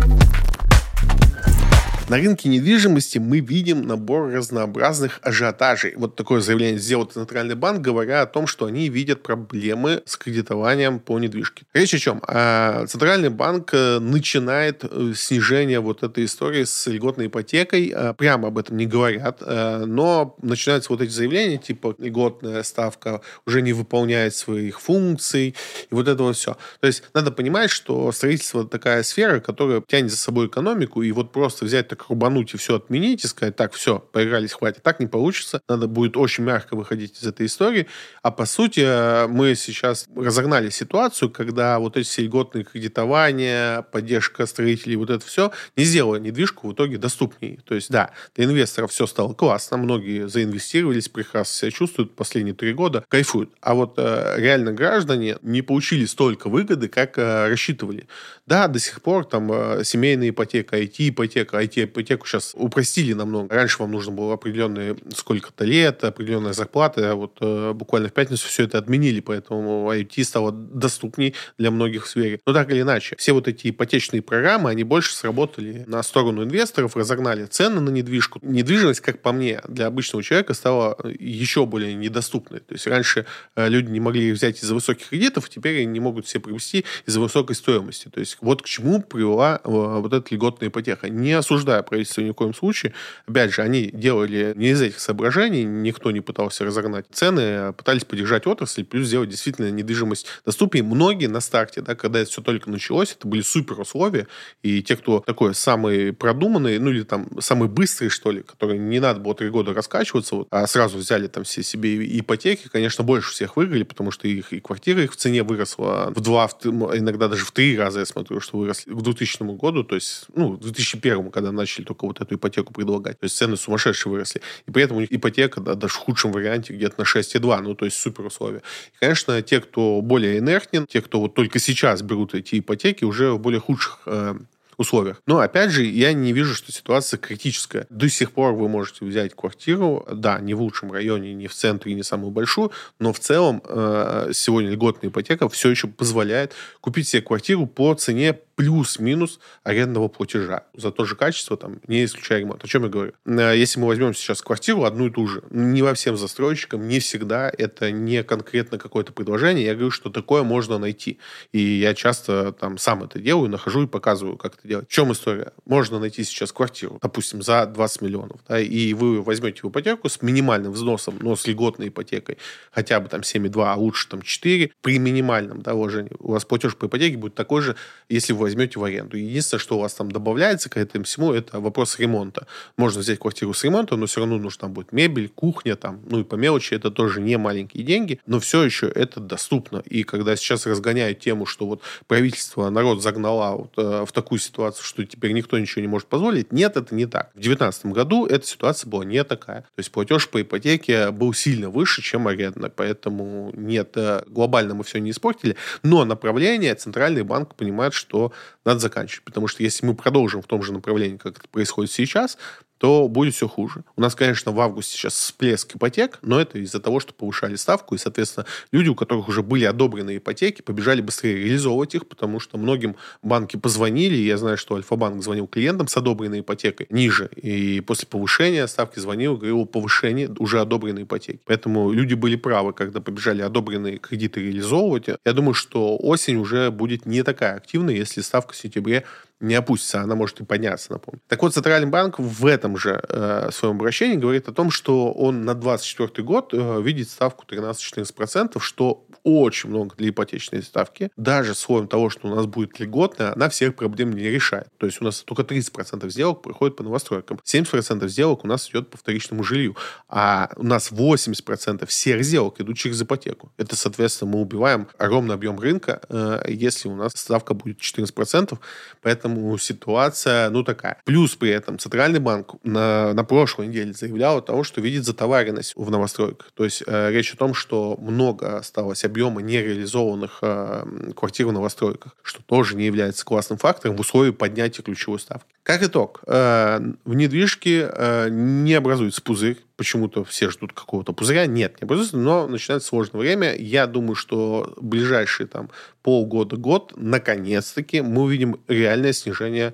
На 2.07 2.17
рынке 2.17 2.49
недвижимости 2.49 3.17
мы 3.17 3.39
видим 3.39 3.81
набор 3.81 4.31
разнообразных 4.31 5.19
ажиотажей. 5.23 5.95
Вот 5.95 6.15
такое 6.15 6.39
заявление 6.39 6.77
сделал 6.77 7.05
Центральный 7.05 7.55
банк, 7.55 7.81
говоря 7.81 8.21
о 8.21 8.27
том, 8.27 8.45
что 8.45 8.67
они 8.67 8.89
видят 8.89 9.23
проблемы 9.23 10.03
с 10.05 10.15
кредитованием 10.15 10.99
по 10.99 11.17
недвижке. 11.17 11.65
Речь 11.73 11.95
о 11.95 11.97
чем? 11.97 12.21
А, 12.27 12.85
Центральный 12.85 13.29
банк 13.29 13.71
э, 13.73 13.97
начинает 13.97 14.83
э, 14.83 15.13
снижение 15.15 15.79
вот 15.79 16.03
этой 16.03 16.25
истории 16.25 16.63
с 16.63 16.85
льготной 16.85 17.25
ипотекой. 17.25 17.91
А, 17.95 18.13
прямо 18.13 18.49
об 18.49 18.59
этом 18.59 18.77
не 18.77 18.85
говорят, 18.85 19.41
э, 19.41 19.85
но 19.87 20.35
начинаются 20.43 20.93
вот 20.93 21.01
эти 21.01 21.09
заявления, 21.09 21.57
типа 21.57 21.95
льготная 21.97 22.61
ставка 22.61 23.21
уже 23.47 23.63
не 23.63 23.73
выполняет 23.73 24.35
своих 24.35 24.79
функций, 24.79 25.55
и 25.89 25.95
вот 25.95 26.07
это 26.07 26.21
вот 26.21 26.35
все. 26.35 26.55
То 26.81 26.85
есть 26.85 27.01
надо 27.15 27.31
понимать, 27.31 27.71
что 27.71 28.11
строительство 28.11 28.63
такая 28.63 29.01
сфера, 29.01 29.39
которая 29.39 29.81
тянет 29.81 30.11
за 30.11 30.17
собой 30.17 30.45
экономику, 30.45 31.01
и 31.01 31.11
вот 31.11 31.31
просто 31.31 31.65
взять 31.65 31.94
так 31.95 32.09
рубануть 32.09 32.53
и 32.53 32.57
все 32.57 32.75
отменить 32.75 33.23
и 33.23 33.27
сказать, 33.27 33.55
так, 33.55 33.73
все, 33.73 33.99
поигрались, 33.99 34.53
хватит. 34.53 34.83
Так 34.83 34.99
не 34.99 35.07
получится. 35.07 35.61
Надо 35.67 35.87
будет 35.87 36.17
очень 36.17 36.43
мягко 36.43 36.75
выходить 36.75 37.17
из 37.21 37.27
этой 37.27 37.45
истории. 37.45 37.87
А 38.21 38.31
по 38.31 38.45
сути, 38.45 38.81
э, 38.81 39.27
мы 39.27 39.55
сейчас 39.55 40.07
разогнали 40.15 40.69
ситуацию, 40.69 41.29
когда 41.29 41.79
вот 41.79 41.97
эти 41.97 42.07
все 42.07 42.23
льготные 42.23 42.63
кредитования, 42.63 43.81
поддержка 43.83 44.45
строителей, 44.45 44.95
вот 44.95 45.09
это 45.09 45.25
все 45.25 45.51
не 45.75 45.83
сделало 45.83 46.17
недвижку 46.17 46.67
в 46.67 46.73
итоге 46.73 46.97
доступнее. 46.97 47.59
То 47.65 47.75
есть, 47.75 47.89
да, 47.89 48.11
для 48.35 48.45
инвесторов 48.45 48.91
все 48.91 49.07
стало 49.07 49.33
классно, 49.33 49.77
многие 49.77 50.27
заинвестировались, 50.27 51.09
прекрасно 51.09 51.55
себя 51.55 51.71
чувствуют 51.71 52.15
последние 52.15 52.53
три 52.53 52.73
года, 52.73 53.05
кайфуют. 53.07 53.51
А 53.61 53.73
вот 53.73 53.95
э, 53.97 54.35
реально 54.37 54.73
граждане 54.73 55.37
не 55.41 55.61
получили 55.61 56.05
столько 56.05 56.49
выгоды, 56.49 56.87
как 56.87 57.17
э, 57.17 57.47
рассчитывали. 57.49 58.07
Да, 58.45 58.67
до 58.67 58.79
сих 58.79 59.01
пор 59.01 59.25
там 59.25 59.51
э, 59.51 59.83
семейная 59.83 60.29
ипотека, 60.29 60.81
IT-ипотека, 60.81 61.57
IT-ипотеку 61.85 62.27
сейчас 62.27 62.51
упростили 62.55 63.13
намного. 63.13 63.53
Раньше 63.53 63.77
вам 63.79 63.91
нужно 63.91 64.11
было 64.11 64.33
определенные 64.33 64.95
сколько-то 65.15 65.65
лет, 65.65 66.03
определенная 66.03 66.53
зарплата, 66.53 67.11
а 67.11 67.15
вот 67.15 67.37
э, 67.41 67.73
буквально 67.73 68.09
в 68.09 68.13
пятницу 68.13 68.47
все 68.47 68.63
это 68.63 68.77
отменили, 68.77 69.19
поэтому 69.19 69.91
IT 69.91 70.23
стало 70.23 70.51
доступней 70.51 71.33
для 71.57 71.71
многих 71.71 72.05
в 72.05 72.09
сфере. 72.09 72.39
Но 72.45 72.53
так 72.53 72.71
или 72.71 72.81
иначе, 72.81 73.15
все 73.17 73.33
вот 73.33 73.47
эти 73.47 73.69
ипотечные 73.69 74.21
программы, 74.21 74.69
они 74.69 74.83
больше 74.83 75.13
сработали 75.15 75.83
на 75.87 76.03
сторону 76.03 76.43
инвесторов, 76.43 76.95
разогнали 76.95 77.45
цены 77.45 77.81
на 77.81 77.89
недвижку. 77.89 78.39
Недвижимость, 78.41 79.01
как 79.01 79.21
по 79.21 79.31
мне, 79.31 79.61
для 79.67 79.87
обычного 79.87 80.23
человека 80.23 80.53
стала 80.53 80.97
еще 81.17 81.65
более 81.65 81.93
недоступной. 81.93 82.59
То 82.59 82.73
есть 82.73 82.87
раньше 82.87 83.25
э, 83.55 83.69
люди 83.69 83.89
не 83.89 83.99
могли 83.99 84.31
взять 84.31 84.61
из-за 84.63 84.73
высоких 84.73 85.09
кредитов, 85.09 85.49
теперь 85.49 85.77
они 85.77 85.85
не 85.85 85.99
могут 85.99 86.27
себе 86.27 86.41
привести 86.41 86.85
из-за 87.05 87.19
высокой 87.19 87.55
стоимости. 87.55 88.09
То 88.09 88.19
есть 88.19 88.37
вот 88.41 88.61
к 88.61 88.65
чему 88.65 89.01
привела 89.01 89.61
э, 89.63 89.69
вот 89.69 90.13
эта 90.13 90.33
льготная 90.33 90.69
ипотека. 90.69 91.09
Не 91.09 91.33
осуждая 91.75 91.83
правительство 91.83 92.21
ни 92.21 92.29
в 92.31 92.33
коем 92.33 92.53
случае. 92.53 92.93
Опять 93.27 93.53
же, 93.53 93.61
они 93.61 93.89
делали 93.93 94.53
не 94.55 94.69
из 94.69 94.81
этих 94.81 94.99
соображений, 94.99 95.63
никто 95.63 96.11
не 96.11 96.21
пытался 96.21 96.65
разогнать 96.65 97.05
цены, 97.11 97.41
а 97.41 97.73
пытались 97.73 98.05
поддержать 98.05 98.47
отрасль, 98.47 98.83
плюс 98.83 99.07
сделать 99.07 99.29
действительно 99.29 99.71
недвижимость 99.71 100.27
доступнее. 100.45 100.83
Многие 100.83 101.27
на 101.27 101.41
старте, 101.41 101.81
да, 101.81 101.95
когда 101.95 102.19
это 102.19 102.29
все 102.29 102.41
только 102.41 102.69
началось, 102.69 103.15
это 103.17 103.27
были 103.27 103.41
супер 103.41 103.79
условия, 103.79 104.27
и 104.63 104.81
те, 104.81 104.95
кто 104.95 105.19
такой 105.19 105.55
самый 105.55 106.13
продуманный, 106.13 106.79
ну 106.79 106.91
или 106.91 107.03
там 107.03 107.27
самый 107.39 107.67
быстрый, 107.67 108.09
что 108.09 108.31
ли, 108.31 108.41
который 108.41 108.77
не 108.77 108.99
надо 108.99 109.19
было 109.19 109.35
три 109.35 109.49
года 109.49 109.73
раскачиваться, 109.73 110.35
вот, 110.35 110.47
а 110.51 110.67
сразу 110.67 110.97
взяли 110.97 111.27
там 111.27 111.43
все 111.43 111.63
себе 111.63 112.19
ипотеки, 112.19 112.69
конечно, 112.71 113.03
больше 113.03 113.31
всех 113.31 113.57
выиграли, 113.57 113.83
потому 113.83 114.11
что 114.11 114.27
их 114.27 114.53
и 114.53 114.59
квартира 114.59 115.03
их 115.03 115.13
в 115.13 115.15
цене 115.15 115.43
выросла 115.43 116.11
в 116.15 116.21
два, 116.21 116.47
в, 116.47 116.65
иногда 116.97 117.27
даже 117.27 117.45
в 117.45 117.51
три 117.51 117.77
раза, 117.77 117.99
я 117.99 118.05
смотрю, 118.05 118.39
что 118.39 118.57
выросли 118.57 118.91
к 118.91 119.01
2000 119.01 119.55
году, 119.57 119.83
то 119.83 119.95
есть, 119.95 120.25
ну, 120.35 120.53
в 120.53 120.59
2001, 120.59 121.31
когда 121.31 121.51
начали 121.51 121.64
только 121.65 122.05
вот 122.05 122.21
эту 122.21 122.35
ипотеку 122.35 122.73
предлагать. 122.73 123.19
То 123.19 123.25
есть 123.25 123.37
цены 123.37 123.57
сумасшедшие 123.57 124.11
выросли. 124.11 124.41
И 124.67 124.71
при 124.71 124.83
этом 124.83 125.03
ипотека, 125.03 125.61
да, 125.61 125.75
даже 125.75 125.93
в 125.93 125.97
худшем 125.97 126.31
варианте 126.31 126.73
где-то 126.73 126.95
на 126.99 127.03
6,2, 127.03 127.61
ну, 127.61 127.75
то 127.75 127.85
есть 127.85 127.97
супер 127.97 128.25
условия. 128.25 128.61
И, 128.93 128.97
конечно, 128.99 129.41
те, 129.41 129.61
кто 129.61 130.01
более 130.01 130.39
инертен, 130.39 130.85
те, 130.87 131.01
кто 131.01 131.19
вот 131.19 131.33
только 131.33 131.59
сейчас 131.59 132.01
берут 132.01 132.33
эти 132.33 132.59
ипотеки, 132.59 133.03
уже 133.03 133.31
в 133.31 133.39
более 133.39 133.59
худших 133.59 133.99
э, 134.05 134.35
условиях. 134.77 135.21
Но, 135.25 135.39
опять 135.39 135.71
же, 135.71 135.85
я 135.85 136.13
не 136.13 136.33
вижу, 136.33 136.53
что 136.53 136.71
ситуация 136.71 137.17
критическая. 137.17 137.87
До 137.89 138.09
сих 138.09 138.31
пор 138.31 138.53
вы 138.53 138.67
можете 138.67 139.05
взять 139.05 139.33
квартиру, 139.35 140.05
да, 140.11 140.39
не 140.39 140.53
в 140.53 140.61
лучшем 140.61 140.91
районе, 140.91 141.33
не 141.33 141.47
в 141.47 141.53
центре, 141.53 141.93
не 141.93 142.03
самую 142.03 142.31
большую, 142.31 142.71
но 142.99 143.13
в 143.13 143.19
целом 143.19 143.61
э, 143.65 144.31
сегодня 144.33 144.71
льготная 144.71 145.09
ипотека 145.09 145.49
все 145.49 145.69
еще 145.69 145.87
позволяет 145.87 146.53
купить 146.81 147.07
себе 147.07 147.21
квартиру 147.21 147.65
по 147.67 147.93
цене 147.93 148.37
плюс-минус 148.55 149.39
арендного 149.63 150.07
платежа 150.07 150.63
за 150.73 150.91
то 150.91 151.05
же 151.05 151.15
качество, 151.15 151.57
там, 151.57 151.79
не 151.87 152.05
исключая 152.05 152.39
ремонт. 152.39 152.63
О 152.63 152.67
чем 152.67 152.83
я 152.83 152.89
говорю? 152.89 153.13
Э, 153.25 153.53
если 153.55 153.79
мы 153.79 153.87
возьмем 153.87 154.13
сейчас 154.13 154.41
квартиру 154.41 154.83
одну 154.83 155.07
и 155.07 155.09
ту 155.11 155.27
же, 155.27 155.43
не 155.49 155.81
во 155.81 155.93
всем 155.93 156.17
застройщикам, 156.17 156.87
не 156.87 156.99
всегда 156.99 157.51
это 157.55 157.91
не 157.91 158.23
конкретно 158.23 158.77
какое-то 158.77 159.13
предложение. 159.13 159.65
Я 159.65 159.73
говорю, 159.73 159.91
что 159.91 160.09
такое 160.09 160.43
можно 160.43 160.77
найти. 160.77 161.19
И 161.51 161.59
я 161.59 161.93
часто 161.93 162.53
там 162.53 162.77
сам 162.77 163.03
это 163.03 163.19
делаю, 163.19 163.49
нахожу 163.49 163.83
и 163.83 163.87
показываю, 163.87 164.37
как 164.37 164.55
это 164.55 164.67
делать. 164.67 164.87
В 164.87 164.91
чем 164.91 165.11
история? 165.11 165.51
Можно 165.65 165.99
найти 165.99 166.23
сейчас 166.23 166.51
квартиру, 166.51 166.99
допустим, 167.01 167.41
за 167.41 167.65
20 167.65 168.01
миллионов, 168.01 168.39
да, 168.47 168.59
и 168.59 168.93
вы 168.93 169.21
возьмете 169.21 169.61
ипотеку 169.67 170.09
с 170.09 170.21
минимальным 170.21 170.71
взносом, 170.71 171.15
но 171.19 171.35
с 171.35 171.47
льготной 171.47 171.89
ипотекой, 171.89 172.37
хотя 172.71 172.99
бы 172.99 173.09
там 173.09 173.21
7,2, 173.21 173.63
а 173.65 173.75
лучше 173.75 174.07
там 174.09 174.21
4, 174.21 174.71
при 174.81 174.99
минимальном 174.99 175.61
да, 175.61 175.73
вложении 175.73 176.11
у 176.19 176.31
вас 176.31 176.45
платеж 176.45 176.75
по 176.75 176.85
ипотеке 176.85 177.17
будет 177.17 177.35
такой 177.35 177.61
же, 177.61 177.75
если 178.09 178.33
вы 178.33 178.44
возьмете 178.45 178.79
в 178.79 178.83
аренду. 178.83 179.17
Единственное, 179.17 179.59
что 179.59 179.77
у 179.77 179.81
вас 179.81 179.93
там 179.95 180.11
добавляется 180.11 180.69
к 180.69 180.77
этому 180.77 181.03
всему, 181.03 181.33
это 181.33 181.59
вопрос 181.59 181.97
ремонта. 181.99 182.45
Можно 182.77 183.01
взять 183.01 183.19
квартиру 183.19 183.53
с 183.53 183.63
ремонтом, 183.63 183.99
но 183.99 184.05
все 184.05 184.21
равно 184.21 184.37
нужна 184.37 184.67
будет 184.67 184.91
мебель, 184.91 185.29
кухня, 185.29 185.75
там, 185.75 186.01
ну 186.07 186.19
и 186.19 186.23
по 186.23 186.35
мелочи 186.35 186.75
это 186.75 186.91
тоже 186.91 187.21
не 187.21 187.37
маленькие 187.37 187.83
деньги, 187.83 188.19
но 188.27 188.39
все 188.39 188.63
еще 188.63 188.87
это 188.87 189.19
доступно. 189.19 189.79
И 189.85 190.03
когда 190.03 190.35
сейчас 190.35 190.67
разгоняют 190.67 191.19
тему, 191.19 191.45
что 191.45 191.65
вот 191.65 191.81
правительство, 192.07 192.69
народ 192.69 193.01
загнала 193.01 193.55
вот, 193.57 193.73
э, 193.77 194.05
в 194.05 194.11
такую 194.11 194.39
ситуацию, 194.39 194.85
что 194.85 195.03
теперь 195.03 195.31
никто 195.31 195.57
ничего 195.57 195.81
не 195.81 195.87
может 195.87 196.07
позволить, 196.07 196.51
нет, 196.51 196.77
это 196.77 196.93
не 196.93 197.07
так. 197.07 197.31
В 197.31 197.41
2019 197.41 197.87
году 197.87 198.27
эта 198.27 198.45
ситуация 198.45 198.87
была 198.89 199.05
не 199.05 199.23
такая. 199.23 199.61
То 199.61 199.79
есть 199.79 199.91
платеж 199.91 200.29
по 200.29 200.39
ипотеке 200.41 201.09
был 201.09 201.33
сильно 201.33 201.69
выше, 201.71 202.03
чем 202.03 202.27
арендный, 202.27 202.69
поэтому 202.69 203.51
нет, 203.55 203.91
э, 203.95 204.21
глобально 204.27 204.75
мы 204.75 204.83
все 204.83 204.99
не 204.99 205.09
испортили, 205.09 205.55
но 205.81 206.05
направление 206.05 206.75
Центральный 206.75 207.23
банк 207.23 207.55
понимает, 207.55 207.93
что 207.93 208.31
надо 208.63 208.79
заканчивать, 208.79 209.23
потому 209.25 209.47
что 209.47 209.63
если 209.63 209.85
мы 209.85 209.95
продолжим 209.95 210.41
в 210.41 210.47
том 210.47 210.61
же 210.61 210.73
направлении, 210.73 211.17
как 211.17 211.39
это 211.39 211.47
происходит 211.49 211.91
сейчас, 211.91 212.37
то 212.77 213.07
будет 213.07 213.33
все 213.33 213.47
хуже. 213.47 213.83
У 213.95 214.01
нас, 214.01 214.15
конечно, 214.15 214.51
в 214.51 214.59
августе 214.59 214.97
сейчас 214.97 215.13
всплеск 215.13 215.75
ипотек, 215.75 216.19
но 216.21 216.39
это 216.39 216.59
из-за 216.59 216.79
того, 216.79 216.99
что 216.99 217.13
повышали 217.13 217.55
ставку, 217.55 217.95
и, 217.95 217.97
соответственно, 217.97 218.45
люди, 218.71 218.89
у 218.89 218.95
которых 218.95 219.27
уже 219.29 219.43
были 219.43 219.63
одобрены 219.65 220.17
ипотеки, 220.17 220.61
побежали 220.61 221.01
быстрее 221.01 221.37
реализовывать 221.37 221.95
их, 221.95 222.07
потому 222.07 222.39
что 222.39 222.57
многим 222.57 222.95
банки 223.21 223.57
позвонили, 223.57 224.15
я 224.15 224.37
знаю, 224.37 224.57
что 224.57 224.75
Альфа-банк 224.75 225.23
звонил 225.23 225.47
клиентам 225.47 225.87
с 225.87 225.97
одобренной 225.97 226.41
ипотекой 226.41 226.87
ниже, 226.89 227.29
и 227.35 227.79
после 227.81 228.07
повышения 228.07 228.67
ставки 228.67 228.99
звонил, 228.99 229.37
говорил 229.37 229.61
о 229.61 229.65
повышении 229.65 230.29
уже 230.39 230.59
одобренной 230.59 231.03
ипотеки. 231.03 231.39
Поэтому 231.45 231.91
люди 231.91 232.13
были 232.13 232.35
правы, 232.35 232.73
когда 232.73 232.99
побежали 233.01 233.41
одобренные 233.41 233.97
кредиты 233.97 234.41
реализовывать. 234.41 235.07
Я 235.25 235.33
думаю, 235.33 235.53
что 235.53 235.97
осень 235.97 236.37
уже 236.37 236.71
будет 236.71 237.05
не 237.05 237.23
такая 237.23 237.55
активная, 237.55 237.95
если 237.95 238.21
ставка 238.21 238.53
в 238.53 238.57
сентябре 238.57 239.05
не 239.39 239.55
опустится, 239.55 240.01
она 240.01 240.15
может 240.15 240.39
и 240.39 240.45
подняться, 240.45 240.91
напомню. 240.91 241.21
Так 241.27 241.41
вот, 241.41 241.53
Центральный 241.53 241.89
банк 241.89 242.19
в 242.19 242.45
этом 242.45 242.77
же 242.77 243.03
э, 243.07 243.49
своем 243.51 243.75
обращении 243.75 244.15
говорит 244.15 244.47
о 244.47 244.53
том, 244.53 244.71
что 244.71 245.11
он 245.11 245.43
на 245.43 245.53
2024 245.53 246.25
год 246.25 246.53
э, 246.53 246.81
видит 246.81 247.09
ставку 247.09 247.45
13-14%, 247.45 248.59
что 248.59 249.05
очень 249.23 249.69
много 249.69 249.95
для 249.95 250.09
ипотечной 250.09 250.63
ставки. 250.63 251.11
Даже 251.17 251.53
с 251.53 251.61
условием 251.61 251.87
того, 251.87 252.09
что 252.09 252.27
у 252.27 252.35
нас 252.35 252.45
будет 252.45 252.79
льготная, 252.79 253.33
она 253.33 253.49
всех 253.49 253.75
проблем 253.75 254.13
не 254.13 254.23
решает. 254.23 254.67
То 254.77 254.85
есть 254.85 255.01
у 255.01 255.03
нас 255.03 255.21
только 255.21 255.43
30% 255.43 256.09
сделок 256.09 256.41
проходит 256.41 256.77
по 256.77 256.83
новостройкам, 256.83 257.39
70% 257.43 258.07
сделок 258.07 258.45
у 258.45 258.47
нас 258.47 258.69
идет 258.69 258.89
по 258.89 258.97
вторичному 258.97 259.43
жилью, 259.43 259.75
а 260.07 260.49
у 260.55 260.63
нас 260.63 260.91
80% 260.91 261.85
всех 261.87 262.23
сделок 262.23 262.61
идут 262.61 262.77
через 262.77 263.01
ипотеку. 263.01 263.51
Это, 263.57 263.75
соответственно, 263.75 264.31
мы 264.31 264.41
убиваем 264.41 264.87
огромный 264.97 265.35
объем 265.35 265.59
рынка, 265.59 266.01
э, 266.09 266.43
если 266.47 266.87
у 266.87 266.95
нас 266.95 267.11
ставка 267.15 267.53
будет 267.53 267.79
14%. 267.79 268.59
Поэтому 269.01 269.24
Поэтому 269.25 269.57
ситуация, 269.57 270.51
ну, 270.51 270.63
такая. 270.63 271.01
Плюс 271.03 271.35
при 271.35 271.49
этом 271.49 271.79
Центральный 271.79 272.19
банк 272.19 272.53
на, 272.63 273.11
на 273.13 273.23
прошлой 273.23 273.65
неделе 273.65 273.91
заявлял 273.91 274.37
о 274.37 274.41
том, 274.41 274.63
что 274.63 274.81
видит 274.81 275.03
затоваренность 275.03 275.73
в 275.75 275.89
новостройках. 275.89 276.51
То 276.53 276.63
есть 276.63 276.83
э, 276.85 277.09
речь 277.09 277.33
о 277.33 277.37
том, 277.37 277.55
что 277.55 277.97
много 277.99 278.57
осталось 278.57 279.03
объема 279.03 279.41
нереализованных 279.41 280.37
э, 280.43 281.11
квартир 281.15 281.47
в 281.47 281.53
новостройках, 281.53 282.15
что 282.21 282.43
тоже 282.43 282.75
не 282.75 282.85
является 282.85 283.25
классным 283.25 283.57
фактором 283.57 283.97
в 283.97 284.01
условии 284.01 284.29
поднятия 284.29 284.83
ключевой 284.83 285.19
ставки. 285.19 285.55
Как 285.63 285.81
итог, 285.81 286.21
э, 286.27 286.79
в 287.03 287.15
недвижке 287.15 287.89
э, 287.91 288.29
не 288.29 288.75
образуется 288.75 289.23
пузырь, 289.23 289.57
почему-то 289.77 290.23
все 290.23 290.49
ждут 290.49 290.73
какого-то 290.73 291.13
пузыря. 291.13 291.45
Нет, 291.45 291.81
не 291.81 291.85
образуется, 291.85 292.17
но 292.17 292.47
начинается 292.47 292.87
сложное 292.87 293.19
время. 293.19 293.55
Я 293.55 293.87
думаю, 293.87 294.15
что 294.15 294.73
ближайшие 294.77 295.47
там 295.47 295.69
полгода-год, 296.01 296.93
наконец-таки, 296.95 298.01
мы 298.01 298.23
увидим 298.23 298.59
реальное 298.67 299.13
снижение 299.13 299.73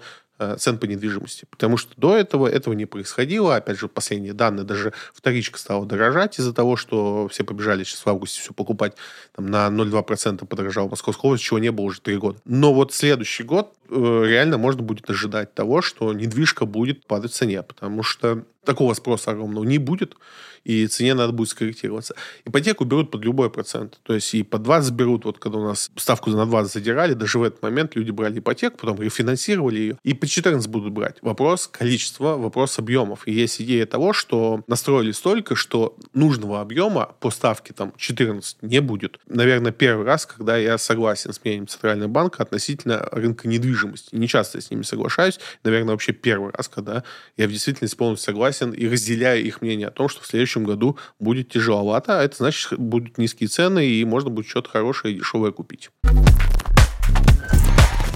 цен 0.58 0.78
по 0.78 0.86
недвижимости. 0.86 1.46
Потому 1.50 1.78
что 1.78 1.94
до 1.98 2.16
этого 2.16 2.48
этого 2.48 2.74
не 2.74 2.86
происходило. 2.86 3.56
Опять 3.56 3.80
же, 3.80 3.88
последние 3.88 4.34
данные, 4.34 4.66
даже 4.66 4.94
вторичка 5.14 5.60
стала 5.60 5.86
дорожать 5.86 6.40
из-за 6.40 6.54
того, 6.54 6.76
что 6.76 7.28
все 7.28 7.44
побежали 7.44 7.84
сейчас 7.84 8.06
в 8.06 8.08
августе 8.08 8.42
все 8.42 8.54
покупать. 8.54 8.94
Там, 9.36 9.48
на 9.48 9.68
0,2% 9.68 10.46
подорожал 10.46 10.90
Московская 10.90 11.28
область, 11.28 11.44
чего 11.44 11.60
не 11.60 11.72
было 11.72 11.86
уже 11.86 12.02
три 12.02 12.18
года. 12.18 12.40
Но 12.46 12.74
вот 12.74 12.94
следующий 12.94 13.44
год 13.44 13.74
э, 13.90 14.24
реально 14.26 14.58
можно 14.58 14.82
будет 14.82 15.10
ожидать 15.10 15.54
того, 15.54 15.82
что 15.82 16.14
недвижка 16.14 16.66
будет 16.66 17.06
падать 17.06 17.32
в 17.32 17.36
цене, 17.36 17.64
потому 17.64 18.04
что 18.04 18.44
такого 18.64 18.94
спроса 18.94 19.32
огромного 19.32 19.64
не 19.64 19.78
будет 19.78 20.16
и 20.64 20.88
цене 20.88 21.14
надо 21.14 21.34
будет 21.34 21.50
скорректироваться. 21.50 22.16
Ипотеку 22.46 22.86
берут 22.86 23.12
под 23.12 23.24
любой 23.24 23.50
процент. 23.50 24.00
То 24.04 24.14
есть 24.14 24.34
и 24.34 24.44
под 24.44 24.64
20 24.64 24.94
берут, 24.94 25.26
вот 25.26 25.40
когда 25.40 25.58
у 25.58 25.64
нас 25.64 25.92
ставку 25.96 26.30
на 26.30 26.46
20 26.46 26.74
задирали, 26.74 27.14
даже 27.14 27.40
в 27.40 27.44
этот 27.44 27.62
момент 27.62 27.96
люди 27.96 28.12
брали 28.12 28.40
ипотеку, 28.40 28.78
потом 28.78 29.02
рефинансировали 29.02 29.80
ее, 29.80 29.98
и 30.04 30.14
по 30.14 30.28
14 30.28 30.70
будут 30.70 30.94
брать. 30.94 31.18
Вопрос 31.22 31.68
количества, 31.68 32.38
вопрос 32.38 32.80
объемов. 32.80 33.28
И 33.28 33.34
есть 33.34 33.62
идея 33.62 33.86
того, 33.86 34.14
что 34.14 34.64
настроили 34.68 35.12
столько, 35.12 35.56
что 35.56 35.96
нужного 36.14 36.62
объема 36.62 37.16
по 37.20 37.32
ставке 37.32 37.74
там 37.74 37.94
14 37.98 38.58
не 38.62 38.80
будет. 38.80 39.20
Наверное, 39.28 39.72
первый 39.72 40.06
раз, 40.06 40.26
когда 40.26 40.58
я 40.58 40.78
согласен 40.78 41.34
с 41.34 41.44
мнением 41.44 41.68
Центрального 41.68 42.10
банка 42.10 42.44
относительно 42.44 43.08
рынка 43.12 43.48
недвижимости. 43.48 44.16
Не 44.16 44.28
часто 44.28 44.58
я 44.58 44.62
с 44.62 44.72
ними 44.72 44.84
соглашаюсь. 44.84 45.40
Наверное, 45.64 45.92
вообще 45.92 46.14
первый 46.14 46.52
раз, 46.52 46.68
когда 46.68 47.04
я 47.38 47.48
в 47.48 47.52
действительности 47.52 47.96
полностью 47.96 48.26
согласен 48.26 48.72
и 48.72 48.88
разделяю 48.88 49.44
их 49.44 49.62
мнение 49.62 49.88
о 49.88 49.92
том, 49.92 50.10
что 50.10 50.22
в 50.22 50.28
следующем 50.28 50.51
следующем 50.52 50.64
году 50.64 50.98
будет 51.20 51.50
тяжеловато, 51.50 52.20
а 52.20 52.24
это 52.24 52.38
значит, 52.38 52.78
будут 52.78 53.18
низкие 53.18 53.48
цены, 53.48 53.86
и 53.86 54.04
можно 54.06 54.30
будет 54.30 54.48
что-то 54.48 54.70
хорошее 54.70 55.14
и 55.14 55.18
дешевое 55.18 55.52
купить. 55.52 55.90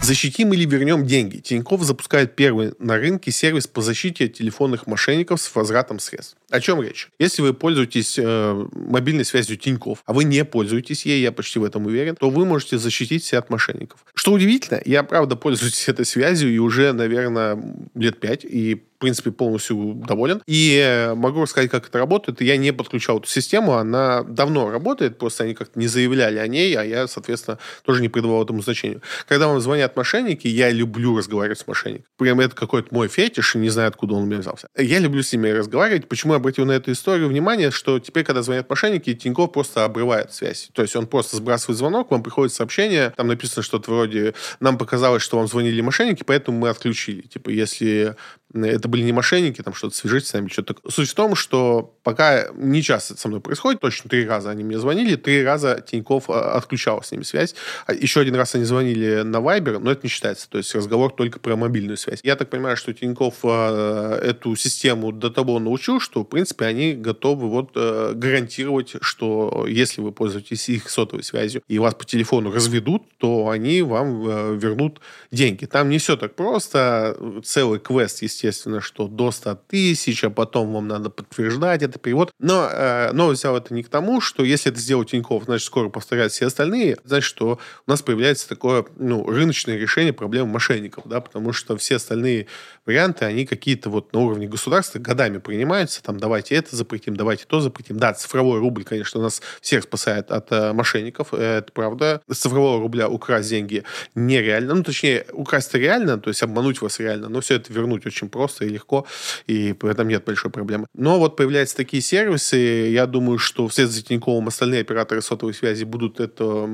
Защитим 0.02 0.54
или 0.54 0.66
вернем 0.66 1.04
деньги? 1.08 1.38
Тиньков 1.38 1.82
запускает 1.82 2.36
первый 2.36 2.74
на 2.78 2.98
рынке 2.98 3.32
сервис 3.32 3.66
по 3.66 3.82
защите 3.82 4.28
телефонных 4.28 4.86
мошенников 4.86 5.42
с 5.42 5.56
возвратом 5.56 5.98
средств. 5.98 6.38
О 6.52 6.60
чем 6.60 6.80
речь? 6.80 7.10
Если 7.18 7.42
вы 7.42 7.56
пользуетесь 7.56 8.20
э, 8.20 8.66
мобильной 8.74 9.26
связью 9.26 9.58
Тиньков, 9.58 10.04
а 10.06 10.14
вы 10.14 10.26
не 10.26 10.46
пользуетесь 10.46 11.08
ей, 11.08 11.24
я 11.24 11.32
почти 11.32 11.58
в 11.58 11.64
этом 11.64 11.88
уверен, 11.88 12.16
то 12.18 12.30
вы 12.30 12.46
можете 12.46 12.78
защитить 12.78 13.24
себя 13.24 13.40
от 13.40 13.50
мошенников. 13.50 14.06
Что 14.14 14.32
удивительно, 14.32 14.80
я 14.86 15.02
правда 15.02 15.36
пользуюсь 15.36 15.88
этой 15.90 16.06
связью 16.06 16.54
и 16.54 16.60
уже, 16.60 16.94
наверное, 16.94 17.60
лет 17.96 18.20
пять, 18.20 18.46
и 18.46 18.84
в 18.96 19.00
принципе, 19.00 19.32
полностью 19.32 20.02
доволен. 20.08 20.42
И 20.48 20.80
э, 20.82 21.14
могу 21.16 21.42
рассказать, 21.42 21.70
как 21.70 21.88
это 21.88 21.98
работает. 22.00 22.42
Я 22.42 22.58
не 22.58 22.72
подключал 22.72 23.20
эту 23.20 23.28
систему, 23.28 23.74
она 23.74 24.24
давно 24.24 24.70
работает, 24.72 25.18
просто 25.18 25.44
они 25.44 25.54
как-то 25.54 25.78
не 25.78 25.88
заявляли 25.88 26.38
о 26.38 26.48
ней, 26.48 26.74
а 26.76 26.84
я, 26.84 27.08
соответственно, 27.08 27.60
тоже 27.84 28.02
не 28.02 28.10
придавал 28.10 28.44
этому 28.44 28.62
значению. 28.62 29.02
Когда 29.28 29.48
вам 29.48 29.60
звонят 29.60 29.96
мошенники, 29.96 30.48
я 30.48 30.70
люблю 30.70 31.18
разговаривать 31.18 31.60
с 31.60 31.68
мошенниками. 31.68 32.06
Прям 32.18 32.40
это 32.40 32.56
какой-то 32.56 32.94
мой 32.94 33.08
фетиш, 33.08 33.56
не 33.56 33.70
знаю, 33.70 33.90
откуда 33.90 34.16
он 34.16 34.24
у 34.24 34.26
меня 34.26 34.40
взялся. 34.40 34.68
Я 34.78 35.00
люблю 35.00 35.24
с 35.24 35.32
ними 35.34 35.50
разговаривать. 35.50 36.08
Почему 36.08 36.34
я 36.34 36.38
обратил 36.38 36.66
на 36.66 36.72
эту 36.72 36.92
историю 36.92 37.28
внимание, 37.28 37.72
что 37.72 38.00
теперь, 38.00 38.24
когда 38.24 38.42
звонят 38.42 38.70
мошенники, 38.70 39.14
Тинькофф 39.14 39.52
просто 39.52 39.84
обрывает 39.84 40.34
связь. 40.34 40.70
То 40.74 40.82
есть 40.82 40.96
он 40.96 41.08
просто 41.08 41.36
сбрасывает 41.38 41.78
звонок, 41.78 42.12
вам 42.12 42.24
приходит 42.24 42.54
сообщение, 42.54 43.14
там 43.18 43.28
написано 43.28 43.64
что-то 43.64 43.92
вроде 43.92 44.34
«Нам 44.60 44.78
показалось, 44.78 45.22
что 45.22 45.38
вам 45.38 45.48
звонили 45.48 45.82
мошенники, 45.82 46.24
поэтому 46.24 46.60
мы 46.60 46.70
отключили». 46.70 47.22
Типа, 47.22 47.50
если 47.50 48.16
это 48.64 48.88
были 48.88 49.04
не 49.04 49.12
мошенники, 49.12 49.62
там 49.62 49.74
что-то 49.74 49.96
свяжитесь 49.96 50.30
с 50.30 50.34
нами, 50.34 50.48
что-то. 50.48 50.76
Суть 50.90 51.10
в 51.10 51.14
том, 51.14 51.36
что 51.36 51.94
пока 52.04 52.48
не 52.56 52.82
часто 52.82 53.18
со 53.18 53.28
мной 53.28 53.42
происходит, 53.42 53.82
точно 53.82 54.10
три 54.10 54.26
раза 54.26 54.50
они 54.50 54.64
мне 54.64 54.80
звонили, 54.80 55.16
три 55.16 55.44
раза 55.44 55.84
Тиньков 55.86 56.30
а, 56.30 56.56
отключал 56.56 57.04
с 57.04 57.12
ними 57.12 57.24
связь. 57.24 57.56
А 57.86 57.94
еще 57.94 58.22
один 58.22 58.36
раз 58.36 58.56
они 58.56 58.64
звонили 58.64 59.24
на 59.24 59.38
Viber, 59.38 59.80
но 59.80 59.92
это 59.92 60.02
не 60.04 60.10
считается, 60.10 60.50
то 60.50 60.58
есть 60.58 60.74
разговор 60.74 61.14
только 61.14 61.40
про 61.40 61.56
мобильную 61.56 61.98
связь. 61.98 62.20
Я 62.24 62.36
так 62.36 62.50
понимаю, 62.50 62.78
что 62.78 62.94
Тиньков 62.94 63.36
э, 63.44 64.20
эту 64.24 64.56
систему 64.56 65.12
до 65.12 65.30
того 65.30 65.60
научил, 65.60 66.00
что, 66.00 66.22
в 66.22 66.26
принципе, 66.26 66.66
они 66.66 66.94
готовы 66.94 67.50
вот 67.50 67.72
э, 67.76 68.14
гарантировать, 68.16 68.96
что 69.02 69.66
если 69.68 70.02
вы 70.02 70.12
пользуетесь 70.12 70.70
их 70.70 70.90
сотовой 70.90 71.24
связью 71.24 71.62
и 71.68 71.80
вас 71.80 71.94
по 71.94 72.06
телефону 72.06 72.52
разведут, 72.52 73.04
то 73.18 73.50
они 73.50 73.82
вам 73.82 74.28
э, 74.28 74.56
вернут 74.56 75.02
деньги. 75.32 75.66
Там 75.66 75.90
не 75.90 75.98
все 75.98 76.16
так 76.16 76.36
просто, 76.36 77.18
целый 77.44 77.80
квест, 77.80 78.22
естественно, 78.22 78.45
естественно, 78.46 78.82
что 78.82 79.08
до 79.08 79.32
100 79.32 79.60
тысяч, 79.68 80.24
а 80.24 80.30
потом 80.30 80.74
вам 80.74 80.88
надо 80.88 81.10
подтверждать 81.10 81.82
это 81.82 82.00
перевод. 82.00 82.32
Но 82.40 82.70
э, 82.72 83.12
новость 83.12 83.42
взял 83.42 83.58
это 83.58 83.74
не 83.74 83.84
к 83.84 83.90
тому, 83.90 84.22
что 84.22 84.44
если 84.44 84.72
это 84.72 84.80
сделал 84.80 85.04
Тинькофф, 85.04 85.46
значит, 85.46 85.66
скоро 85.66 85.90
повторят 85.90 86.32
все 86.32 86.48
остальные, 86.48 86.98
значит, 87.04 87.28
что 87.28 87.60
у 87.88 87.92
нас 87.92 88.02
появляется 88.02 88.48
такое 88.48 88.86
ну, 88.98 89.26
рыночное 89.26 89.78
решение 89.78 90.14
проблемы 90.14 90.52
мошенников, 90.52 91.04
да, 91.08 91.22
потому 91.22 91.54
что 91.54 91.78
все 91.78 91.96
остальные 91.96 92.48
варианты, 92.86 93.26
они 93.26 93.46
какие-то 93.46 93.90
вот 93.90 94.14
на 94.14 94.20
уровне 94.20 94.48
государства 94.48 95.00
годами 95.00 95.40
принимаются, 95.40 96.04
там, 96.04 96.20
давайте 96.20 96.56
это 96.56 96.76
запретим, 96.76 97.16
давайте 97.16 97.46
то 97.46 97.62
запретим. 97.62 97.98
Да, 97.98 98.14
цифровой 98.14 98.60
рубль, 98.60 98.84
конечно, 98.84 99.22
нас 99.22 99.42
всех 99.62 99.84
спасает 99.84 100.32
от 100.32 100.52
э, 100.52 100.74
мошенников, 100.74 101.30
э, 101.34 101.58
это 101.58 101.72
правда. 101.72 102.22
С 102.30 102.38
цифрового 102.38 102.80
рубля 102.80 103.10
украсть 103.10 103.50
деньги 103.50 103.84
нереально, 104.14 104.76
ну, 104.76 104.84
точнее, 104.84 105.26
украсть-то 105.32 105.78
реально, 105.78 106.20
то 106.20 106.30
есть 106.30 106.44
обмануть 106.44 106.82
вас 106.82 107.00
реально, 107.00 107.30
но 107.30 107.42
все 107.42 107.56
это 107.56 107.74
вернуть 107.74 108.06
очень 108.06 108.30
просто 108.36 108.66
и 108.66 108.70
легко, 108.70 109.06
и 109.48 109.74
в 109.80 109.86
этом 109.86 110.10
нет 110.10 110.26
большой 110.26 110.52
проблемы. 110.52 110.88
Но 110.94 111.20
вот 111.20 111.38
появляются 111.38 111.78
такие 111.78 112.02
сервисы, 112.02 112.58
я 112.92 113.06
думаю, 113.06 113.40
что 113.40 113.70
вслед 113.70 113.90
за 113.90 114.04
Тиньковым 114.04 114.50
остальные 114.50 114.82
операторы 114.82 115.22
сотовой 115.22 115.54
связи 115.54 115.86
будут 115.86 116.20
это 116.20 116.68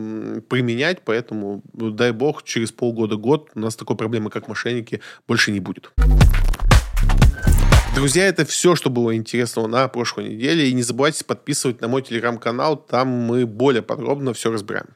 применять, 0.50 1.02
поэтому, 1.06 1.62
дай 1.74 2.12
бог, 2.12 2.42
через 2.44 2.72
полгода-год 2.72 3.52
у 3.54 3.60
нас 3.60 3.76
такой 3.76 3.96
проблемы, 3.96 4.32
как 4.32 4.48
мошенники, 4.48 5.02
больше 5.28 5.52
не 5.52 5.60
будет. 5.60 5.92
Друзья, 7.94 8.26
это 8.26 8.44
все, 8.44 8.76
что 8.76 8.90
было 8.90 9.16
интересного 9.16 9.68
на 9.68 9.88
прошлой 9.88 10.30
неделе. 10.30 10.70
И 10.70 10.74
не 10.74 10.82
забывайте 10.82 11.26
подписывать 11.26 11.82
на 11.82 11.88
мой 11.88 12.02
телеграм-канал, 12.02 12.78
там 12.78 13.10
мы 13.10 13.46
более 13.46 13.82
подробно 13.84 14.34
все 14.34 14.50
разбираем. 14.50 14.88